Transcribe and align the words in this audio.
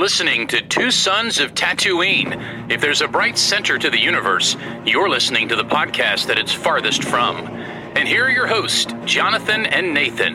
Listening 0.00 0.46
to 0.46 0.62
Two 0.62 0.90
Sons 0.90 1.40
of 1.40 1.52
Tatooine. 1.52 2.72
If 2.72 2.80
there's 2.80 3.02
a 3.02 3.06
bright 3.06 3.36
center 3.36 3.76
to 3.76 3.90
the 3.90 4.00
universe, 4.00 4.56
you're 4.86 5.10
listening 5.10 5.46
to 5.50 5.56
the 5.56 5.62
podcast 5.62 6.26
that 6.28 6.38
it's 6.38 6.54
farthest 6.54 7.04
from. 7.04 7.36
And 7.96 8.08
here 8.08 8.24
are 8.24 8.30
your 8.30 8.46
hosts, 8.46 8.94
Jonathan 9.04 9.66
and 9.66 9.92
Nathan. 9.92 10.34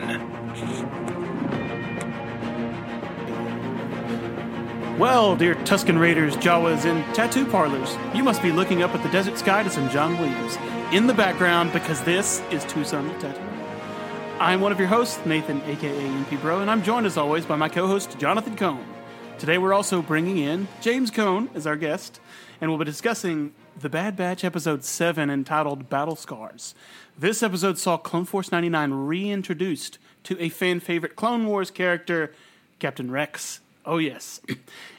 Well, 5.00 5.34
dear 5.34 5.56
Tusken 5.56 5.98
Raiders, 5.98 6.36
Jawas, 6.36 6.84
and 6.84 7.04
tattoo 7.12 7.44
parlors, 7.44 7.96
you 8.14 8.22
must 8.22 8.42
be 8.42 8.52
looking 8.52 8.84
up 8.84 8.94
at 8.94 9.02
the 9.02 9.10
desert 9.10 9.36
sky 9.36 9.64
to 9.64 9.70
some 9.70 9.90
John 9.90 10.16
Williams 10.16 10.56
in 10.92 11.08
the 11.08 11.14
background 11.14 11.72
because 11.72 12.00
this 12.04 12.40
is 12.52 12.64
Two 12.66 12.84
Sons 12.84 13.10
of 13.10 13.18
Tatooine. 13.18 14.38
I'm 14.38 14.60
one 14.60 14.70
of 14.70 14.78
your 14.78 14.86
hosts, 14.86 15.26
Nathan, 15.26 15.60
aka 15.62 15.90
MP 15.90 16.40
Bro, 16.40 16.60
and 16.60 16.70
I'm 16.70 16.84
joined 16.84 17.06
as 17.06 17.16
always 17.16 17.44
by 17.44 17.56
my 17.56 17.68
co 17.68 17.88
host, 17.88 18.16
Jonathan 18.16 18.54
Cohn. 18.54 18.95
Today 19.38 19.58
we're 19.58 19.74
also 19.74 20.00
bringing 20.00 20.38
in 20.38 20.66
James 20.80 21.10
Cohn 21.10 21.50
as 21.54 21.66
our 21.66 21.76
guest, 21.76 22.20
and 22.58 22.70
we'll 22.70 22.78
be 22.78 22.86
discussing 22.86 23.52
the 23.78 23.90
Bad 23.90 24.16
Batch 24.16 24.44
episode 24.44 24.82
7 24.82 25.28
entitled 25.28 25.90
Battle 25.90 26.16
Scars. 26.16 26.74
This 27.18 27.42
episode 27.42 27.76
saw 27.76 27.98
Clone 27.98 28.24
Force 28.24 28.50
99 28.50 28.92
reintroduced 28.92 29.98
to 30.24 30.40
a 30.40 30.48
fan 30.48 30.80
favorite 30.80 31.16
Clone 31.16 31.46
Wars 31.46 31.70
character, 31.70 32.32
Captain 32.78 33.10
Rex. 33.10 33.60
Oh, 33.84 33.98
yes. 33.98 34.40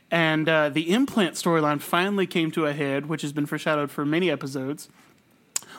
And 0.09 0.47
uh, 0.47 0.69
the 0.69 0.93
implant 0.93 1.33
storyline 1.33 1.81
finally 1.81 2.25
came 2.27 2.49
to 2.51 2.65
a 2.65 2.71
head, 2.71 3.07
which 3.07 3.23
has 3.23 3.33
been 3.33 3.45
foreshadowed 3.45 3.91
for 3.91 4.05
many 4.05 4.31
episodes. 4.31 4.87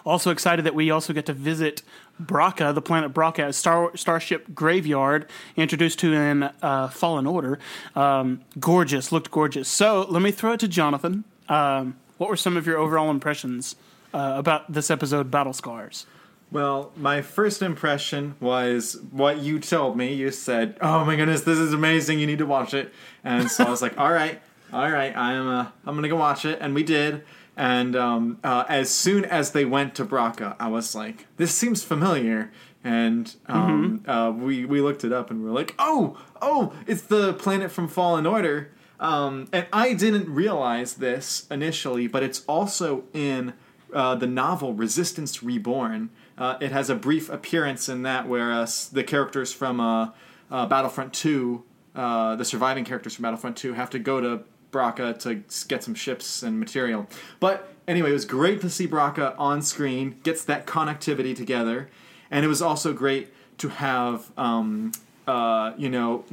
Also 0.05 0.31
excited 0.31 0.67
that 0.67 0.75
we 0.75 0.91
also 0.91 1.15
get 1.15 1.25
to 1.25 1.33
visit 1.33 1.81
Bracca, 2.23 2.75
the 2.75 2.83
planet 2.83 3.13
Bracca, 3.13 3.53
Star 3.55 3.97
Starship 3.97 4.55
Graveyard, 4.55 5.27
introduced 5.57 5.99
to 6.01 6.13
in 6.13 6.43
uh, 6.63 6.89
Fallen 6.89 7.27
Order. 7.27 7.59
Um, 7.95 8.41
gorgeous, 8.59 9.13
looked 9.13 9.31
gorgeous. 9.31 9.69
So 9.69 10.07
let 10.09 10.23
me 10.23 10.31
throw 10.31 10.53
it 10.53 10.61
to 10.61 10.69
Jonathan. 10.69 11.25
Um, 11.49 11.97
what 12.19 12.29
were 12.29 12.37
some 12.37 12.57
of 12.57 12.67
your 12.67 12.79
overall 12.79 13.11
impressions 13.11 13.77
uh, 14.13 14.35
about 14.37 14.73
this 14.73 14.91
episode, 14.91 15.31
Battle 15.31 15.53
Scars? 15.53 16.07
Well, 16.51 16.93
my 16.97 17.21
first 17.21 17.61
impression 17.61 18.35
was 18.41 18.99
what 19.11 19.39
you 19.39 19.61
told 19.61 19.97
me. 19.97 20.15
You 20.15 20.31
said, 20.31 20.79
"Oh 20.81 21.05
my 21.05 21.15
goodness, 21.15 21.43
this 21.43 21.59
is 21.59 21.75
amazing! 21.75 22.21
You 22.21 22.27
need 22.27 22.39
to 22.39 22.47
watch 22.47 22.73
it." 22.73 22.93
And 23.23 23.51
so 23.51 23.65
I 23.65 23.71
was 23.71 23.83
like, 23.83 23.99
"All 23.99 24.11
right, 24.11 24.41
all 24.73 24.91
right, 24.91 25.15
I'm 25.15 25.47
uh, 25.47 25.67
I'm 25.87 25.95
gonna 25.95 26.09
go 26.09 26.17
watch 26.17 26.47
it," 26.47 26.59
and 26.61 26.75
we 26.75 26.83
did. 26.83 27.23
And 27.59 27.97
um, 27.97 28.39
uh, 28.45 28.65
as 28.69 28.89
soon 28.89 29.25
as 29.25 29.51
they 29.51 29.65
went 29.65 29.97
to 29.97 30.05
Bracca, 30.05 30.55
I 30.61 30.69
was 30.69 30.95
like, 30.95 31.27
"This 31.39 31.53
seems 31.53 31.83
familiar." 31.83 32.53
And 32.85 33.35
um, 33.47 34.05
uh, 34.07 34.33
we 34.35 34.65
we 34.65 34.81
looked 34.81 35.03
it 35.03 35.13
up, 35.13 35.29
and 35.29 35.41
we 35.41 35.47
were 35.47 35.55
like, 35.55 35.75
"Oh, 35.77 36.17
oh, 36.41 36.73
it's 36.87 37.03
the 37.03 37.35
planet 37.35 37.73
from 37.73 37.89
Fallen 37.89 38.27
Order." 38.27 38.71
Um, 39.01 39.49
and 39.53 39.67
I 39.73 39.93
didn't 39.95 40.33
realize 40.33 40.95
this 40.95 41.49
initially, 41.51 42.07
but 42.07 42.23
it's 42.23 42.45
also 42.47 43.05
in 43.13 43.55
uh, 43.93 44.15
the 44.15 44.29
novel 44.29 44.75
Resistance 44.75 45.43
Reborn. 45.43 46.11
Uh, 46.37 46.59
it 46.61 46.71
has 46.71 46.89
a 46.89 46.95
brief 46.95 47.29
appearance 47.29 47.89
in 47.89 48.03
that, 48.03 48.29
where 48.29 48.53
uh, 48.53 48.69
the 48.93 49.03
characters 49.03 49.53
from 49.53 49.81
uh, 49.81 50.11
uh, 50.51 50.67
Battlefront 50.67 51.13
2, 51.13 51.65
uh, 51.97 52.37
the 52.37 52.45
surviving 52.45 52.85
characters 52.85 53.17
from 53.17 53.25
Battlefront 53.25 53.57
2, 53.57 53.73
have 53.73 53.91
to 53.91 53.99
go 53.99 54.21
to 54.21 54.45
Bracca 54.73 55.19
to 55.21 55.43
get 55.69 55.83
some 55.83 55.95
ships 55.95 56.43
and 56.43 56.59
material. 56.59 57.07
But 57.41 57.73
anyway, 57.87 58.11
it 58.11 58.15
was 58.15 58.25
great 58.25 58.61
to 58.63 58.71
see 58.71 58.87
Bracca 58.87 59.35
on 59.39 59.63
screen, 59.63 60.17
gets 60.23 60.45
that 60.45 60.67
connectivity 60.67 61.35
together, 61.35 61.89
and 62.31 62.45
it 62.45 62.49
was 62.49 62.61
also 62.63 62.93
great 62.93 63.33
to 63.59 63.69
have, 63.69 64.31
um, 64.37 64.93
uh, 65.27 65.73
you 65.77 65.89
know, 65.89 66.25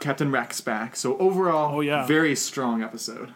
Captain 0.00 0.30
Rex 0.30 0.60
back. 0.60 0.96
So 0.96 1.16
overall, 1.18 1.76
Oh, 1.76 1.80
yeah. 1.80 2.06
very 2.06 2.34
strong 2.36 2.82
episode. 2.82 3.32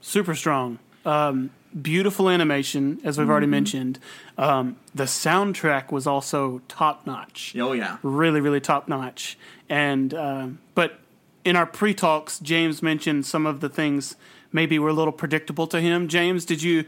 Super 0.00 0.34
strong. 0.34 0.78
Um, 1.04 1.50
beautiful 1.82 2.28
animation, 2.28 3.00
as 3.04 3.18
we've 3.18 3.28
already 3.28 3.46
mentioned. 3.46 3.98
Um, 4.38 4.76
the 4.94 5.04
soundtrack 5.04 5.90
was 5.92 6.06
also 6.06 6.60
top 6.68 7.06
notch. 7.06 7.54
Oh 7.58 7.72
yeah. 7.72 7.98
really 8.02 8.40
really 8.40 8.60
top 8.60 8.88
notch 8.88 9.36
and 9.68 10.12
um, 10.14 10.58
but 10.74 10.98
in 11.46 11.56
our 11.56 11.66
pre-talks 11.66 12.38
james 12.40 12.82
mentioned 12.82 13.24
some 13.24 13.46
of 13.46 13.60
the 13.60 13.68
things 13.68 14.16
maybe 14.52 14.78
were 14.78 14.90
a 14.90 14.92
little 14.92 15.12
predictable 15.12 15.66
to 15.66 15.80
him 15.80 16.08
james 16.08 16.44
did 16.44 16.62
you 16.62 16.84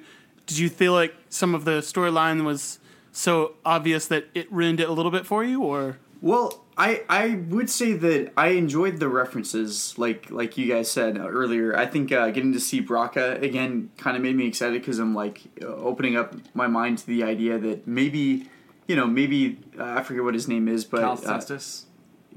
did 0.46 0.58
you 0.58 0.68
feel 0.68 0.92
like 0.92 1.14
some 1.28 1.54
of 1.54 1.64
the 1.64 1.80
storyline 1.80 2.44
was 2.44 2.78
so 3.12 3.54
obvious 3.64 4.06
that 4.08 4.26
it 4.34 4.50
ruined 4.52 4.80
it 4.80 4.88
a 4.88 4.92
little 4.92 5.10
bit 5.10 5.26
for 5.26 5.44
you 5.44 5.62
or 5.62 5.98
Well, 6.20 6.64
I 6.76 7.02
I 7.08 7.40
would 7.48 7.70
say 7.70 7.92
that 7.94 8.32
I 8.36 8.48
enjoyed 8.48 8.98
the 8.98 9.08
references, 9.08 9.94
like 9.98 10.30
like 10.30 10.56
you 10.58 10.66
guys 10.72 10.90
said 10.90 11.18
uh, 11.18 11.26
earlier. 11.28 11.76
I 11.76 11.86
think 11.86 12.10
uh, 12.12 12.30
getting 12.30 12.52
to 12.52 12.60
see 12.60 12.80
Bracca 12.82 13.40
again 13.42 13.90
kind 13.98 14.16
of 14.16 14.22
made 14.22 14.36
me 14.36 14.46
excited 14.46 14.80
because 14.80 14.98
I'm 14.98 15.14
like 15.14 15.42
uh, 15.62 15.66
opening 15.66 16.16
up 16.16 16.34
my 16.54 16.66
mind 16.66 16.98
to 16.98 17.06
the 17.06 17.22
idea 17.22 17.58
that 17.58 17.86
maybe, 17.86 18.48
you 18.86 18.96
know, 18.96 19.06
maybe 19.06 19.58
uh, 19.78 19.98
I 19.98 20.02
forget 20.02 20.22
what 20.22 20.34
his 20.34 20.48
name 20.48 20.66
is, 20.68 20.84
but 20.84 21.00
Cal 21.00 21.12
uh, 21.12 21.38
Kestis. 21.38 21.84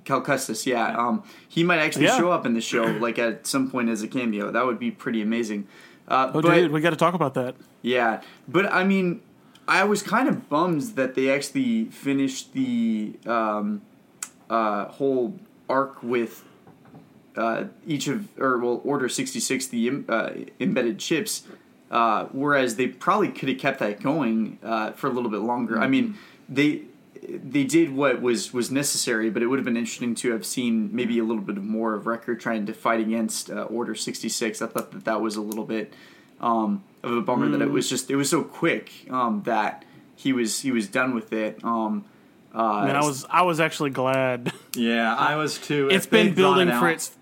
Cal 0.04 0.22
Kestis, 0.22 0.66
yeah. 0.66 0.98
Um, 0.98 1.24
he 1.48 1.64
might 1.64 1.80
actually 1.80 2.06
Yeah. 2.06 2.18
show 2.18 2.32
up 2.32 2.46
in 2.46 2.54
the 2.54 2.62
show, 2.62 2.84
like 2.86 3.20
at 3.20 3.46
some 3.46 3.70
point 3.70 3.90
as 3.90 4.02
a 4.02 4.08
cameo. 4.08 4.52
That 4.52 4.66
would 4.66 4.80
be 4.80 4.92
pretty 4.92 5.22
amazing. 5.22 5.68
Uh, 6.08 6.32
oh 6.34 6.42
but, 6.42 6.56
dude 6.56 6.72
we 6.72 6.82
got 6.82 6.90
to 6.90 6.96
talk 6.96 7.14
about 7.14 7.36
that 7.36 7.56
yeah, 7.84 8.22
but 8.48 8.72
I 8.72 8.84
mean, 8.84 9.22
I 9.68 9.84
was 9.86 10.04
kind 10.04 10.28
of 10.28 10.50
bummed 10.50 10.82
that 10.96 11.16
they 11.16 11.30
actually 11.32 11.86
finished 11.86 12.54
the 12.54 13.14
um, 13.26 13.82
uh, 14.50 14.86
whole 14.86 15.40
arc 15.70 16.02
with 16.04 16.44
uh, 17.36 17.66
each 17.88 18.08
of, 18.08 18.28
or 18.40 18.58
well, 18.60 18.82
Order 18.84 19.10
sixty 19.10 19.40
six, 19.40 19.68
the 19.68 19.88
em- 19.88 20.06
uh, 20.10 20.32
embedded 20.60 21.00
chips. 21.00 21.44
Uh, 21.90 22.26
whereas 22.32 22.78
they 22.78 22.88
probably 22.88 23.28
could 23.28 23.50
have 23.50 23.58
kept 23.58 23.80
that 23.80 24.02
going 24.02 24.58
uh, 24.64 24.92
for 24.94 25.08
a 25.08 25.10
little 25.10 25.30
bit 25.30 25.42
longer. 25.42 25.78
I 25.78 25.88
mean, 25.88 26.18
they 26.48 26.84
they 27.28 27.64
did 27.64 27.94
what 27.96 28.22
was 28.22 28.54
was 28.54 28.72
necessary, 28.72 29.30
but 29.30 29.42
it 29.44 29.48
would 29.48 29.60
have 29.60 29.66
been 29.66 29.78
interesting 29.78 30.16
to 30.16 30.32
have 30.32 30.46
seen 30.46 30.90
maybe 30.94 31.20
a 31.20 31.24
little 31.24 31.44
bit 31.44 31.58
more 31.58 31.94
of 31.94 32.08
Wrecker 32.08 32.36
trying 32.36 32.66
to 32.66 32.74
fight 32.74 33.00
against 33.00 33.50
uh, 33.50 33.64
Order 33.64 33.96
sixty 33.96 34.30
six. 34.30 34.62
I 34.62 34.68
thought 34.68 34.92
that 34.92 35.06
that 35.06 35.22
was 35.22 35.36
a 35.36 35.42
little 35.42 35.66
bit 35.66 35.94
um, 36.40 36.84
of 37.04 37.14
a 37.14 37.22
bummer 37.22 37.48
that 37.50 37.62
it 37.62 37.70
was 37.72 37.90
just 37.90 38.10
it 38.10 38.16
was 38.16 38.30
so 38.30 38.44
quick 38.44 38.92
um, 39.10 39.44
that 39.46 39.86
he 40.16 40.34
was 40.34 40.62
he 40.62 40.72
was 40.72 40.88
done 40.88 41.14
with 41.14 41.32
it. 41.34 41.64
Um, 41.64 42.06
uh, 42.54 42.84
and 42.86 42.98
i 42.98 43.02
was 43.02 43.26
i 43.30 43.42
was 43.44 43.62
actually 43.62 43.92
glad 43.92 44.52
Yeah, 44.76 45.16
I 45.16 45.36
was 45.38 45.58
too. 45.58 45.88
It's 45.92 46.06
been 46.06 46.34
building 46.34 46.68
it 46.70 46.78
for 46.80 46.90
its 46.90 47.16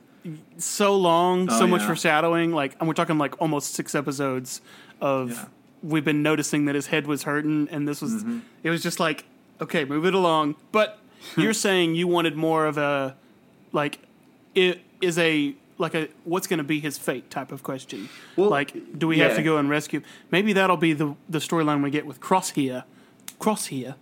so 0.58 0.96
long, 0.96 1.48
Oh, 1.52 1.60
so 1.60 1.68
much 1.68 1.82
yeah. 1.82 1.88
foreshadowing. 1.88 2.52
Like, 2.52 2.76
and 2.80 2.88
we're 2.88 2.94
talking 2.96 3.18
like 3.18 3.40
almost 3.42 3.74
six 3.76 3.96
episodes 3.96 4.62
of 5.02 5.32
Yeah. 5.32 5.46
we've 5.84 6.04
been 6.06 6.24
noticing 6.24 6.66
that 6.66 6.76
his 6.76 6.88
head 6.88 7.06
was 7.08 7.24
hurting, 7.24 7.68
and 7.72 7.88
this 7.88 8.02
was 8.02 8.24
Mm-hmm. 8.24 8.40
it 8.64 8.70
was 8.70 8.82
just 8.82 9.00
like 9.00 9.24
okay, 9.62 9.86
move 9.86 10.06
it 10.06 10.14
along. 10.14 10.56
But 10.72 11.00
you're 11.38 11.54
saying 11.54 11.96
you 11.96 12.08
wanted 12.08 12.36
more 12.36 12.66
of 12.66 12.78
a 12.78 13.16
like 13.72 14.00
it 14.56 14.82
is 15.02 15.18
a 15.18 15.56
like 15.78 15.96
a 15.96 16.10
what's 16.26 16.48
going 16.48 16.58
to 16.58 16.64
be 16.64 16.80
his 16.80 16.98
fate 16.98 17.30
type 17.30 17.52
of 17.52 17.64
question. 17.64 18.10
Well, 18.36 18.50
like, 18.50 19.00
do 19.00 19.08
we 19.08 19.20
have 19.20 19.36
to 19.36 19.42
go 19.42 19.58
and 19.58 19.70
rescue? 19.70 20.02
Maybe 20.32 20.54
that'll 20.54 20.78
be 20.78 20.94
the 20.94 21.16
the 21.28 21.40
storyline 21.40 21.84
we 21.84 21.90
get 21.90 22.06
with 22.06 22.20
Crosshair. 22.20 22.84
Crosshair, 23.40 23.96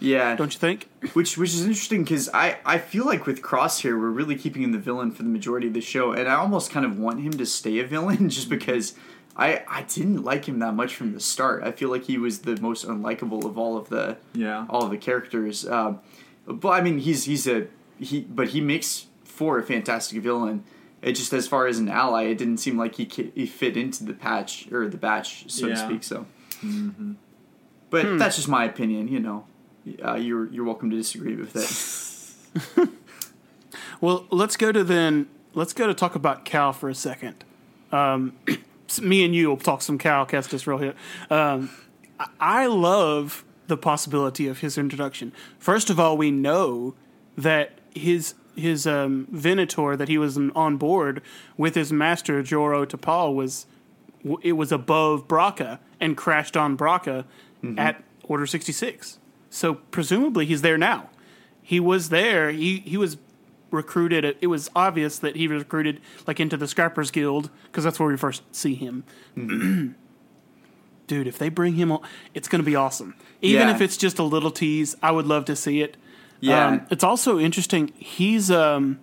yeah, 0.00 0.34
don't 0.34 0.52
you 0.52 0.58
think? 0.58 0.88
which 1.12 1.38
which 1.38 1.54
is 1.54 1.62
interesting 1.62 2.02
because 2.02 2.28
I 2.34 2.58
I 2.64 2.78
feel 2.78 3.06
like 3.06 3.26
with 3.26 3.40
Crosshair 3.42 3.98
we're 3.98 4.10
really 4.10 4.36
keeping 4.36 4.62
him 4.62 4.72
the 4.72 4.78
villain 4.78 5.12
for 5.12 5.22
the 5.22 5.28
majority 5.28 5.68
of 5.68 5.74
the 5.74 5.80
show, 5.80 6.12
and 6.12 6.28
I 6.28 6.34
almost 6.34 6.70
kind 6.70 6.84
of 6.84 6.98
want 6.98 7.20
him 7.20 7.32
to 7.34 7.46
stay 7.46 7.78
a 7.78 7.86
villain 7.86 8.28
just 8.28 8.50
because. 8.50 8.94
I, 9.38 9.62
I 9.68 9.82
didn't 9.82 10.22
like 10.24 10.46
him 10.46 10.60
that 10.60 10.72
much 10.74 10.94
from 10.94 11.12
the 11.12 11.20
start. 11.20 11.62
I 11.62 11.70
feel 11.72 11.90
like 11.90 12.04
he 12.04 12.16
was 12.16 12.40
the 12.40 12.58
most 12.60 12.86
unlikable 12.86 13.44
of 13.44 13.58
all 13.58 13.76
of 13.76 13.88
the 13.90 14.16
Yeah. 14.34 14.64
all 14.70 14.84
of 14.84 14.90
the 14.90 14.96
characters. 14.96 15.66
Um, 15.68 16.00
but 16.46 16.70
I 16.70 16.80
mean, 16.80 16.98
he's 16.98 17.24
he's 17.24 17.46
a 17.46 17.66
he, 17.98 18.20
but 18.22 18.48
he 18.48 18.60
makes 18.60 19.06
for 19.24 19.58
a 19.58 19.62
fantastic 19.62 20.22
villain. 20.22 20.64
It 21.02 21.12
just 21.12 21.32
as 21.34 21.46
far 21.46 21.66
as 21.66 21.78
an 21.78 21.88
ally, 21.88 22.24
it 22.24 22.38
didn't 22.38 22.56
seem 22.58 22.78
like 22.78 22.94
he 22.94 23.04
he 23.34 23.46
fit 23.46 23.76
into 23.76 24.04
the 24.04 24.14
patch 24.14 24.66
or 24.72 24.88
the 24.88 24.96
batch, 24.96 25.50
so 25.50 25.68
to 25.68 25.76
speak. 25.76 26.02
So, 26.02 26.24
but 27.90 28.18
that's 28.18 28.36
just 28.36 28.48
my 28.48 28.64
opinion. 28.64 29.08
You 29.08 29.20
know, 29.20 29.44
uh, 30.04 30.14
you're 30.14 30.50
you're 30.50 30.64
welcome 30.64 30.88
to 30.90 30.96
disagree 30.96 31.36
with 31.36 31.54
it. 31.56 32.88
Well, 34.00 34.26
let's 34.30 34.56
go 34.58 34.72
to 34.72 34.84
then. 34.84 35.26
Let's 35.54 35.72
go 35.72 35.86
to 35.86 35.94
talk 35.94 36.14
about 36.14 36.44
Cal 36.44 36.74
for 36.74 36.90
a 36.90 36.94
second. 36.94 37.44
Um, 37.92 38.34
me 39.00 39.24
and 39.24 39.34
you 39.34 39.48
will 39.48 39.56
talk 39.56 39.82
some 39.82 39.98
Cal 39.98 40.26
Kestis 40.26 40.66
real 40.66 40.78
here. 40.78 40.94
Um, 41.30 41.70
I- 42.40 42.66
love 42.66 43.44
the 43.66 43.76
possibility 43.76 44.46
of 44.46 44.60
his 44.60 44.78
introduction. 44.78 45.32
First 45.58 45.90
of 45.90 45.98
all, 45.98 46.16
we 46.16 46.30
know 46.30 46.94
that 47.36 47.78
his 47.94 48.34
his 48.54 48.86
um, 48.86 49.26
Venator 49.30 49.96
that 49.96 50.08
he 50.08 50.16
was 50.16 50.38
on 50.54 50.76
board 50.78 51.20
with 51.58 51.74
his 51.74 51.92
master 51.92 52.42
Jaro 52.42 52.86
Tapal 52.86 53.34
was 53.34 53.66
it 54.42 54.52
was 54.52 54.72
above 54.72 55.28
Bracca 55.28 55.78
and 56.00 56.16
crashed 56.16 56.56
on 56.56 56.76
Bracca 56.76 57.24
at 57.76 58.02
Order 58.24 58.46
sixty 58.46 58.72
six. 58.72 59.18
So 59.50 59.74
presumably 59.74 60.46
he's 60.46 60.62
there 60.62 60.78
now. 60.78 61.10
He 61.62 61.80
was 61.80 62.08
there. 62.08 62.50
He 62.50 62.78
he 62.80 62.96
was 62.96 63.16
recruited. 63.76 64.36
It, 64.40 64.46
was 64.48 64.70
obvious 64.74 65.18
that 65.20 65.36
he 65.36 65.46
was 65.46 65.60
recruited 65.60 66.00
like 66.26 66.40
into 66.40 66.56
the 66.56 66.66
Scrappers 66.66 67.10
Guild 67.10 67.50
because 67.66 67.84
that's 67.84 68.00
where 68.00 68.08
we 68.08 68.16
first 68.16 68.42
see 68.54 68.74
him. 68.74 69.04
Dude, 71.06 71.26
if 71.28 71.38
they 71.38 71.48
bring 71.48 71.74
him 71.74 71.92
on, 71.92 72.00
it's 72.34 72.48
going 72.48 72.60
to 72.60 72.66
be 72.66 72.74
awesome. 72.74 73.14
Even 73.40 73.68
Yeah. 73.68 73.74
if 73.74 73.80
it's 73.80 73.96
just 73.96 74.18
a 74.18 74.24
little 74.24 74.50
tease, 74.50 74.96
I 75.02 75.12
would 75.12 75.26
love 75.26 75.44
to 75.44 75.54
see 75.54 75.80
it. 75.80 75.96
Yeah. 76.40 76.66
Um, 76.66 76.86
it's 76.90 77.04
also 77.04 77.38
interesting. 77.38 77.92
He's 77.96 78.50
um, 78.50 78.98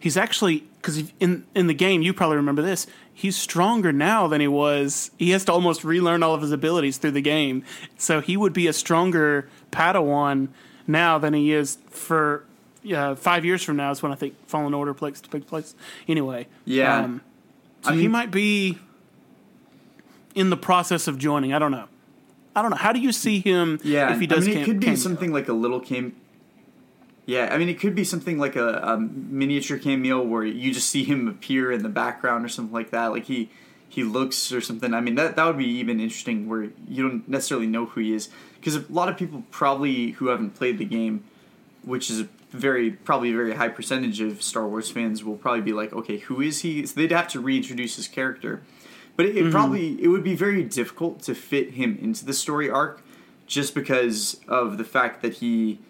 he's 0.00 0.16
actually 0.16 0.64
because 0.76 1.12
in 1.20 1.46
in 1.54 1.66
the 1.68 1.74
game 1.74 2.02
you 2.02 2.12
probably 2.12 2.36
remember 2.36 2.62
this. 2.62 2.86
He's 3.12 3.36
stronger 3.36 3.92
now 3.92 4.26
than 4.28 4.40
he 4.40 4.48
was. 4.48 5.10
He 5.16 5.30
has 5.30 5.44
to 5.46 5.52
almost 5.52 5.82
relearn 5.84 6.22
all 6.22 6.34
of 6.34 6.42
his 6.42 6.52
abilities 6.52 6.98
through 6.98 7.12
the 7.12 7.20
game, 7.22 7.64
so 7.96 8.20
he 8.20 8.36
would 8.36 8.52
be 8.52 8.66
a 8.66 8.72
stronger 8.72 9.48
Padawan 9.72 10.48
now 10.86 11.18
than 11.18 11.34
he 11.34 11.52
is 11.52 11.78
for 11.90 12.44
uh, 12.92 13.14
five 13.14 13.44
years 13.44 13.62
from 13.62 13.76
now. 13.76 13.90
Is 13.90 14.02
when 14.02 14.12
I 14.12 14.14
think 14.14 14.34
Fallen 14.46 14.74
Order 14.74 14.94
plays 14.94 15.20
takes 15.20 15.28
takes 15.32 15.44
place. 15.46 15.74
Anyway, 16.06 16.46
Yeah. 16.64 16.98
um, 17.04 17.20
so 17.82 17.90
I 17.92 17.96
he 17.96 18.08
might 18.08 18.30
be 18.30 18.78
in 20.34 20.50
the 20.50 20.56
process 20.56 21.08
of 21.08 21.18
joining. 21.18 21.52
I 21.52 21.58
don't 21.58 21.72
know. 21.72 21.86
I 22.54 22.62
don't 22.62 22.70
know. 22.70 22.76
How 22.76 22.92
do 22.92 23.00
you 23.00 23.12
see 23.12 23.40
him? 23.40 23.78
Yeah, 23.84 24.12
if 24.12 24.20
he 24.20 24.26
does, 24.26 24.44
I 24.44 24.50
mean, 24.50 24.54
cam- 24.54 24.62
it 24.62 24.64
could 24.66 24.80
be 24.80 24.86
cameo? 24.86 24.98
something 25.00 25.32
like 25.32 25.48
a 25.48 25.52
little 25.52 25.80
cameo. 25.80 26.12
Yeah, 27.26 27.50
I 27.52 27.58
mean, 27.58 27.68
it 27.68 27.78
could 27.78 27.94
be 27.94 28.04
something 28.04 28.38
like 28.38 28.56
a, 28.56 28.78
a 28.78 28.96
miniature 28.98 29.78
cameo 29.78 30.22
where 30.22 30.44
you 30.44 30.72
just 30.72 30.88
see 30.88 31.04
him 31.04 31.28
appear 31.28 31.70
in 31.70 31.82
the 31.82 31.88
background 31.90 32.44
or 32.44 32.48
something 32.48 32.72
like 32.72 32.90
that. 32.90 33.08
Like 33.08 33.24
he 33.24 33.50
he 33.88 34.02
looks 34.02 34.50
or 34.52 34.60
something. 34.60 34.92
I 34.94 35.00
mean, 35.00 35.14
that 35.16 35.36
that 35.36 35.44
would 35.44 35.58
be 35.58 35.66
even 35.66 36.00
interesting 36.00 36.48
where 36.48 36.64
you 36.88 37.08
don't 37.08 37.28
necessarily 37.28 37.66
know 37.66 37.86
who 37.86 38.00
he 38.00 38.12
is 38.14 38.28
because 38.56 38.76
a 38.76 38.84
lot 38.88 39.08
of 39.08 39.16
people 39.16 39.44
probably 39.50 40.12
who 40.12 40.28
haven't 40.28 40.54
played 40.54 40.78
the 40.78 40.84
game, 40.84 41.22
which 41.82 42.10
is 42.10 42.20
a 42.20 42.28
very 42.50 42.90
probably 42.90 43.30
a 43.30 43.36
very 43.36 43.54
high 43.54 43.68
percentage 43.68 44.20
of 44.20 44.42
Star 44.42 44.66
Wars 44.66 44.90
fans, 44.90 45.24
will 45.24 45.36
probably 45.36 45.60
be 45.60 45.72
like, 45.72 45.92
okay, 45.92 46.18
who 46.18 46.40
is 46.40 46.60
he? 46.60 46.86
So 46.86 47.00
they'd 47.00 47.12
have 47.12 47.28
to 47.28 47.40
reintroduce 47.40 47.96
his 47.96 48.08
character. 48.08 48.62
But 49.16 49.26
it, 49.26 49.36
it 49.36 49.50
probably 49.50 50.02
it 50.02 50.08
would 50.08 50.24
be 50.24 50.36
very 50.36 50.62
difficult 50.62 51.22
to 51.22 51.34
fit 51.34 51.72
him 51.72 51.98
into 52.00 52.24
the 52.24 52.32
story 52.32 52.70
arc, 52.70 53.02
just 53.46 53.74
because 53.74 54.40
of 54.46 54.78
the 54.78 54.84
fact 54.84 55.22
that 55.22 55.34
he 55.34 55.80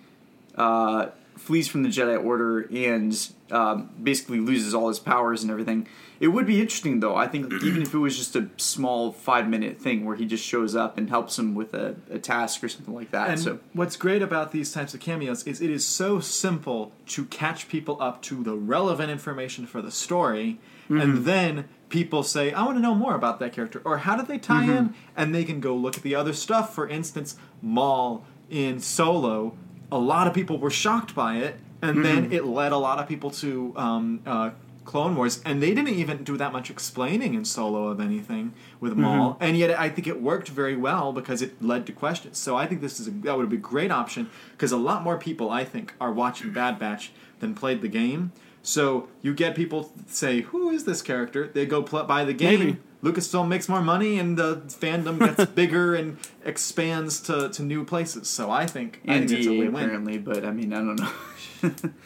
uh, 0.54 1.08
flees 1.38 1.68
from 1.68 1.82
the 1.82 1.88
Jedi 1.88 2.22
Order 2.22 2.60
and 2.72 3.30
um, 3.50 3.90
basically 4.02 4.40
loses 4.40 4.74
all 4.74 4.88
his 4.88 4.98
powers 4.98 5.42
and 5.42 5.50
everything. 5.50 5.88
It 6.20 6.28
would 6.28 6.46
be 6.46 6.60
interesting 6.60 7.00
though. 7.00 7.14
I 7.14 7.26
think 7.28 7.52
even 7.62 7.82
if 7.82 7.94
it 7.94 7.98
was 7.98 8.16
just 8.16 8.36
a 8.36 8.48
small 8.56 9.12
five 9.12 9.48
minute 9.48 9.80
thing 9.80 10.04
where 10.04 10.16
he 10.16 10.26
just 10.26 10.44
shows 10.44 10.74
up 10.74 10.98
and 10.98 11.08
helps 11.08 11.38
him 11.38 11.54
with 11.54 11.74
a, 11.74 11.96
a 12.10 12.18
task 12.18 12.62
or 12.62 12.68
something 12.68 12.94
like 12.94 13.10
that. 13.12 13.30
And 13.30 13.40
so 13.40 13.60
what's 13.72 13.96
great 13.96 14.22
about 14.22 14.52
these 14.52 14.72
types 14.72 14.94
of 14.94 15.00
cameos 15.00 15.46
is 15.46 15.60
it 15.60 15.70
is 15.70 15.86
so 15.86 16.20
simple 16.20 16.92
to 17.08 17.24
catch 17.26 17.68
people 17.68 17.96
up 18.00 18.20
to 18.22 18.42
the 18.42 18.54
relevant 18.54 19.10
information 19.10 19.66
for 19.66 19.80
the 19.80 19.90
story, 19.90 20.58
and 20.88 21.24
then 21.24 21.68
people 21.88 22.22
say, 22.22 22.52
"I 22.52 22.64
want 22.64 22.76
to 22.78 22.82
know 22.82 22.94
more 22.94 23.14
about 23.14 23.38
that 23.40 23.52
character," 23.52 23.80
or 23.84 23.98
"How 23.98 24.16
did 24.16 24.26
they 24.26 24.38
tie 24.38 24.64
in?" 24.64 24.94
And 25.16 25.34
they 25.34 25.44
can 25.44 25.60
go 25.60 25.74
look 25.76 25.96
at 25.96 26.02
the 26.02 26.14
other 26.14 26.32
stuff. 26.32 26.74
For 26.74 26.88
instance, 26.88 27.36
Maul 27.62 28.24
in 28.50 28.80
Solo, 28.80 29.56
a 29.90 29.98
lot 29.98 30.26
of 30.26 30.34
people 30.34 30.58
were 30.58 30.70
shocked 30.70 31.14
by 31.14 31.36
it, 31.36 31.58
and 31.82 32.04
then 32.04 32.32
it 32.32 32.44
led 32.44 32.72
a 32.72 32.76
lot 32.78 32.98
of 32.98 33.08
people 33.08 33.30
to. 33.32 33.72
Um, 33.76 34.20
uh, 34.26 34.50
Clone 34.84 35.16
Wars, 35.16 35.42
and 35.44 35.62
they 35.62 35.74
didn't 35.74 35.90
even 35.90 36.24
do 36.24 36.38
that 36.38 36.50
much 36.50 36.70
explaining 36.70 37.34
in 37.34 37.44
Solo 37.44 37.88
of 37.88 38.00
anything 38.00 38.54
with 38.80 38.94
Maul, 38.94 39.36
and 39.38 39.54
yet 39.54 39.78
I 39.78 39.90
think 39.90 40.06
it 40.06 40.22
worked 40.22 40.48
very 40.48 40.76
well 40.76 41.12
because 41.12 41.42
it 41.42 41.60
led 41.62 41.84
to 41.88 41.92
questions. 41.92 42.38
So 42.38 42.56
I 42.56 42.64
think 42.64 42.80
this 42.80 42.98
is 42.98 43.06
a, 43.06 43.10
that 43.10 43.36
would 43.36 43.50
be 43.50 43.56
a 43.56 43.60
great 43.60 43.90
option 43.90 44.30
because 44.52 44.72
a 44.72 44.78
lot 44.78 45.02
more 45.02 45.18
people 45.18 45.50
I 45.50 45.62
think 45.62 45.92
are 46.00 46.10
watching 46.10 46.54
Bad 46.54 46.78
Batch 46.78 47.12
than 47.40 47.54
played 47.54 47.82
the 47.82 47.88
game. 47.88 48.32
So 48.62 49.08
you 49.20 49.34
get 49.34 49.54
people 49.54 49.92
say, 50.06 50.40
"Who 50.40 50.70
is 50.70 50.86
this 50.86 51.02
character?" 51.02 51.46
They 51.52 51.66
go 51.66 51.82
pl- 51.82 52.04
buy 52.04 52.24
the 52.24 52.32
game. 52.32 52.58
Maybe. 52.58 52.78
Lucasfilm 53.02 53.48
makes 53.48 53.68
more 53.68 53.80
money, 53.80 54.18
and 54.18 54.36
the 54.36 54.56
fandom 54.66 55.18
gets 55.18 55.50
bigger 55.54 55.94
and 55.94 56.16
expands 56.44 57.20
to, 57.20 57.48
to 57.50 57.62
new 57.62 57.84
places. 57.84 58.28
So 58.28 58.50
I 58.50 58.66
think 58.66 59.00
I 59.06 59.18
think 59.18 59.30
it's 59.30 59.46
a 59.46 59.50
win-win. 59.50 59.84
apparently, 59.84 60.18
but 60.18 60.44
I 60.44 60.50
mean, 60.50 60.72
I 60.72 60.76
don't 60.78 60.96
know. 60.96 61.90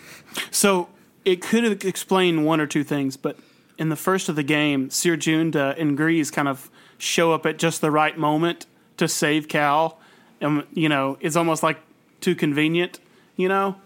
So 0.51 0.89
it 1.25 1.43
could 1.43 1.65
have 1.65 1.85
explained 1.85 2.47
one 2.47 2.61
or 2.61 2.67
two 2.67 2.85
things, 2.85 3.17
but 3.17 3.37
in 3.79 3.89
the 3.89 3.97
first 3.97 4.29
of 4.29 4.37
the 4.37 4.43
game, 4.43 4.91
Cere 4.91 5.17
Junda 5.17 5.79
and 5.79 5.97
Greez 5.99 6.33
kind 6.33 6.49
of 6.49 6.71
show 6.99 7.33
up 7.33 7.45
at 7.47 7.59
just 7.59 7.81
the 7.81 7.91
right 7.91 8.17
moment 8.17 8.67
to 8.97 9.09
save 9.09 9.49
Cal, 9.49 9.99
and 10.41 10.65
you 10.73 10.89
know 10.89 11.19
it's 11.21 11.37
almost 11.37 11.63
like 11.63 11.79
too 12.21 12.35
convenient. 12.35 12.99
You 13.37 13.49
know, 13.49 13.77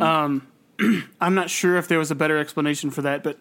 um, 0.00 0.46
I'm 1.20 1.34
not 1.34 1.50
sure 1.50 1.76
if 1.76 1.88
there 1.88 1.98
was 1.98 2.10
a 2.10 2.14
better 2.14 2.38
explanation 2.38 2.90
for 2.90 3.02
that, 3.02 3.22
but 3.22 3.38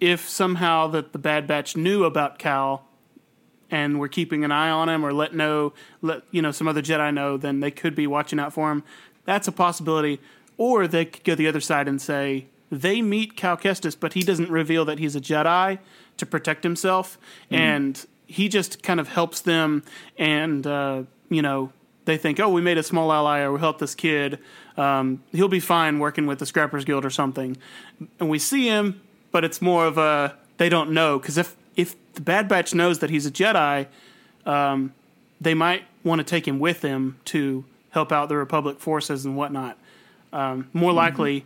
if 0.00 0.28
somehow 0.28 0.86
that 0.88 1.12
the 1.12 1.18
Bad 1.18 1.46
Batch 1.46 1.76
knew 1.76 2.04
about 2.04 2.38
Cal 2.38 2.86
and 3.70 4.00
were 4.00 4.08
keeping 4.08 4.44
an 4.44 4.50
eye 4.50 4.70
on 4.70 4.88
him 4.88 5.04
or 5.04 5.12
let 5.12 5.34
know 5.34 5.72
let 6.02 6.22
you 6.30 6.42
know 6.42 6.50
some 6.50 6.66
other 6.66 6.82
Jedi 6.82 7.12
know, 7.14 7.36
then 7.36 7.60
they 7.60 7.70
could 7.70 7.94
be 7.94 8.06
watching 8.06 8.40
out 8.40 8.52
for 8.52 8.70
him. 8.72 8.82
That's 9.24 9.46
a 9.46 9.52
possibility. 9.52 10.20
Or 10.56 10.86
they 10.86 11.04
could 11.04 11.24
go 11.24 11.34
the 11.34 11.46
other 11.46 11.60
side 11.60 11.88
and 11.88 12.00
say 12.00 12.46
they 12.70 13.00
meet 13.02 13.36
Cal 13.36 13.56
Kestis, 13.56 13.96
but 13.98 14.12
he 14.12 14.22
doesn't 14.22 14.50
reveal 14.50 14.84
that 14.84 14.98
he's 14.98 15.16
a 15.16 15.20
Jedi 15.20 15.78
to 16.16 16.26
protect 16.26 16.62
himself, 16.64 17.18
and 17.50 18.04
he 18.26 18.48
just 18.48 18.82
kind 18.82 19.00
of 19.00 19.08
helps 19.08 19.40
them. 19.40 19.82
And 20.18 20.66
uh, 20.66 21.04
you 21.28 21.42
know 21.42 21.72
they 22.04 22.16
think, 22.16 22.40
oh, 22.40 22.48
we 22.48 22.60
made 22.60 22.78
a 22.78 22.82
small 22.82 23.12
ally, 23.12 23.40
or 23.40 23.52
we 23.52 23.60
helped 23.60 23.78
this 23.78 23.94
kid. 23.94 24.38
Um, 24.76 25.22
he'll 25.32 25.48
be 25.48 25.60
fine 25.60 25.98
working 25.98 26.26
with 26.26 26.38
the 26.38 26.46
Scrappers 26.46 26.84
Guild 26.84 27.04
or 27.04 27.10
something. 27.10 27.56
And 28.18 28.28
we 28.28 28.38
see 28.38 28.66
him, 28.66 29.00
but 29.32 29.44
it's 29.44 29.60
more 29.62 29.86
of 29.86 29.98
a 29.98 30.36
they 30.58 30.68
don't 30.68 30.90
know 30.90 31.18
because 31.18 31.38
if 31.38 31.56
if 31.76 31.94
the 32.14 32.20
Bad 32.20 32.48
Batch 32.48 32.74
knows 32.74 32.98
that 32.98 33.10
he's 33.10 33.26
a 33.26 33.30
Jedi, 33.30 33.86
um, 34.46 34.92
they 35.40 35.54
might 35.54 35.84
want 36.04 36.18
to 36.18 36.24
take 36.24 36.46
him 36.46 36.58
with 36.58 36.80
them 36.80 37.18
to 37.26 37.64
help 37.90 38.12
out 38.12 38.28
the 38.28 38.36
Republic 38.36 38.78
forces 38.80 39.24
and 39.24 39.36
whatnot. 39.36 39.78
Um, 40.32 40.68
more 40.72 40.92
likely, 40.92 41.44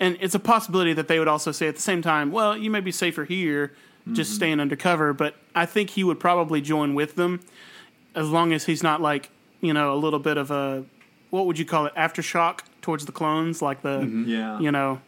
and 0.00 0.16
it's 0.20 0.34
a 0.34 0.38
possibility 0.38 0.92
that 0.94 1.08
they 1.08 1.18
would 1.18 1.28
also 1.28 1.52
say 1.52 1.68
at 1.68 1.76
the 1.76 1.82
same 1.82 2.00
time, 2.02 2.32
well, 2.32 2.56
you 2.56 2.70
may 2.70 2.80
be 2.80 2.90
safer 2.92 3.24
here, 3.24 3.72
just 4.12 4.34
staying 4.34 4.60
undercover. 4.60 5.12
But 5.12 5.34
I 5.54 5.66
think 5.66 5.90
he 5.90 6.04
would 6.04 6.20
probably 6.20 6.60
join 6.60 6.94
with 6.94 7.16
them 7.16 7.40
as 8.14 8.28
long 8.28 8.52
as 8.52 8.64
he's 8.66 8.82
not 8.82 9.00
like 9.00 9.30
you 9.60 9.72
know 9.72 9.92
a 9.92 9.96
little 9.96 10.18
bit 10.20 10.36
of 10.36 10.50
a 10.50 10.84
what 11.30 11.46
would 11.46 11.58
you 11.58 11.64
call 11.64 11.86
it 11.86 11.94
aftershock 11.96 12.60
towards 12.82 13.06
the 13.06 13.12
clones, 13.12 13.60
like 13.62 13.82
the 13.82 14.24
Yeah. 14.26 14.58
you 14.60 14.70
know. 14.70 15.00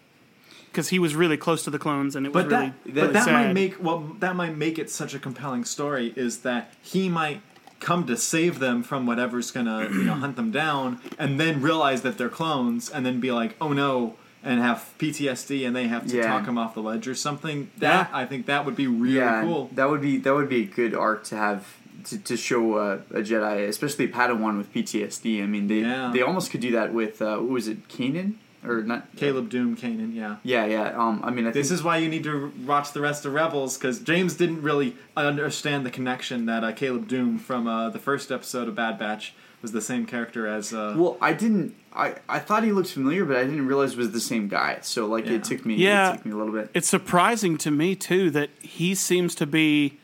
Because 0.76 0.90
he 0.90 0.98
was 0.98 1.14
really 1.16 1.38
close 1.38 1.64
to 1.64 1.70
the 1.70 1.78
clones, 1.78 2.14
and 2.14 2.26
it 2.26 2.34
was 2.34 2.44
But 2.44 2.50
really, 2.52 2.66
that 2.66 2.84
that- 2.84 2.94
but 2.94 3.00
really 3.00 3.12
that 3.14 3.24
sad. 3.24 3.32
might 3.32 3.52
make 3.54 3.82
well 3.82 4.14
that 4.20 4.36
might 4.36 4.58
make 4.58 4.78
it 4.78 4.90
such 4.90 5.14
a 5.14 5.18
compelling 5.18 5.64
story 5.64 6.12
is 6.16 6.40
that 6.40 6.70
he 6.82 7.08
might 7.08 7.40
come 7.80 8.06
to 8.08 8.14
save 8.16 8.58
them 8.58 8.82
from 8.82 9.06
whatever's 9.06 9.50
gonna 9.50 9.88
you 9.90 10.04
know 10.04 10.12
hunt 10.24 10.36
them 10.36 10.50
down 10.50 11.00
and 11.18 11.40
then 11.40 11.62
realize 11.62 12.02
that 12.02 12.18
they're 12.18 12.28
clones 12.28 12.90
and 12.90 13.06
then 13.06 13.20
be 13.20 13.32
like 13.32 13.56
oh 13.58 13.72
no 13.72 14.16
and 14.44 14.60
have 14.60 14.92
PTSD 14.98 15.66
and 15.66 15.74
they 15.74 15.88
have 15.88 16.06
to 16.08 16.16
Yeah. 16.18 16.26
talk 16.26 16.46
him 16.46 16.58
off 16.58 16.74
the 16.74 16.82
ledge 16.82 17.08
or 17.08 17.14
something 17.14 17.70
that 17.78 18.10
I 18.12 18.26
think 18.26 18.44
that 18.44 18.66
would 18.66 18.76
be 18.76 18.86
really 18.86 19.16
yeah, 19.16 19.40
cool 19.44 19.70
that 19.76 19.88
would 19.88 20.02
be 20.02 20.18
that 20.18 20.34
would 20.34 20.50
be 20.50 20.62
a 20.64 20.66
good 20.66 20.94
arc 20.94 21.24
to 21.30 21.36
have 21.36 21.64
to, 22.04 22.18
to 22.18 22.36
show 22.36 22.74
uh, 22.74 22.98
a 23.10 23.20
Jedi, 23.22 23.66
especially 23.66 24.06
Padawan 24.08 24.58
with 24.58 24.72
PTSD. 24.74 25.42
I 25.42 25.46
mean, 25.46 25.66
they 25.68 25.80
Yeah. 25.80 26.10
they 26.12 26.20
almost 26.20 26.50
could 26.50 26.60
do 26.60 26.70
that 26.72 26.92
with 26.92 27.20
uh, 27.22 27.38
what 27.38 27.48
was 27.50 27.66
it, 27.66 27.88
Kanan 27.88 28.34
or 28.68 28.82
not? 28.82 29.14
Caleb 29.16 29.48
Dume 29.50 29.76
Kanan 29.78 30.14
yeah 30.14 30.36
Yeah, 30.42 30.66
yeah. 30.66 30.88
Um, 30.98 31.20
I 31.24 31.30
mean, 31.30 31.46
I 31.46 31.50
this 31.50 31.68
think 31.68 31.78
is 31.78 31.84
why 31.84 31.98
you 31.98 32.08
need 32.08 32.24
to 32.24 32.52
watch 32.66 32.92
the 32.92 33.00
rest 33.00 33.24
of 33.24 33.32
Rebels 33.32 33.76
because 33.78 34.00
James 34.00 34.34
didn't 34.34 34.62
really 34.62 34.96
understand 35.16 35.84
the 35.86 35.90
connection 35.90 36.46
that 36.46 36.64
uh, 36.64 36.72
Caleb 36.72 37.08
Dume 37.08 37.38
from 37.38 37.66
uh, 37.66 37.90
the 37.90 37.98
first 37.98 38.30
episode 38.30 38.68
of 38.68 38.74
Bad 38.74 38.98
Batch 38.98 39.34
was 39.62 39.72
the 39.72 39.80
same 39.80 40.06
character 40.06 40.46
as 40.46 40.72
uh, 40.72 40.94
Well, 40.96 41.16
I 41.20 41.32
didn't. 41.32 41.74
I, 41.92 42.16
I 42.28 42.38
thought 42.40 42.62
he 42.62 42.72
looked 42.72 42.90
familiar, 42.92 43.24
but 43.24 43.36
I 43.38 43.44
didn't 43.44 43.66
realize 43.66 43.92
it 43.92 43.98
was 43.98 44.12
the 44.12 44.20
same 44.20 44.48
guy. 44.48 44.78
So 44.82 45.06
like, 45.06 45.24
Yeah. 45.26 45.32
it 45.36 45.44
took 45.44 45.64
me. 45.64 45.76
Yeah. 45.76 46.10
it 46.12 46.16
took 46.16 46.26
me 46.26 46.32
a 46.32 46.36
little 46.36 46.52
bit. 46.52 46.70
It's 46.74 46.88
surprising 46.88 47.56
to 47.58 47.70
me 47.70 47.96
too 47.96 48.30
that 48.32 48.50
he 48.60 48.94
seems 48.94 49.34
to 49.36 49.46
be 49.46 49.98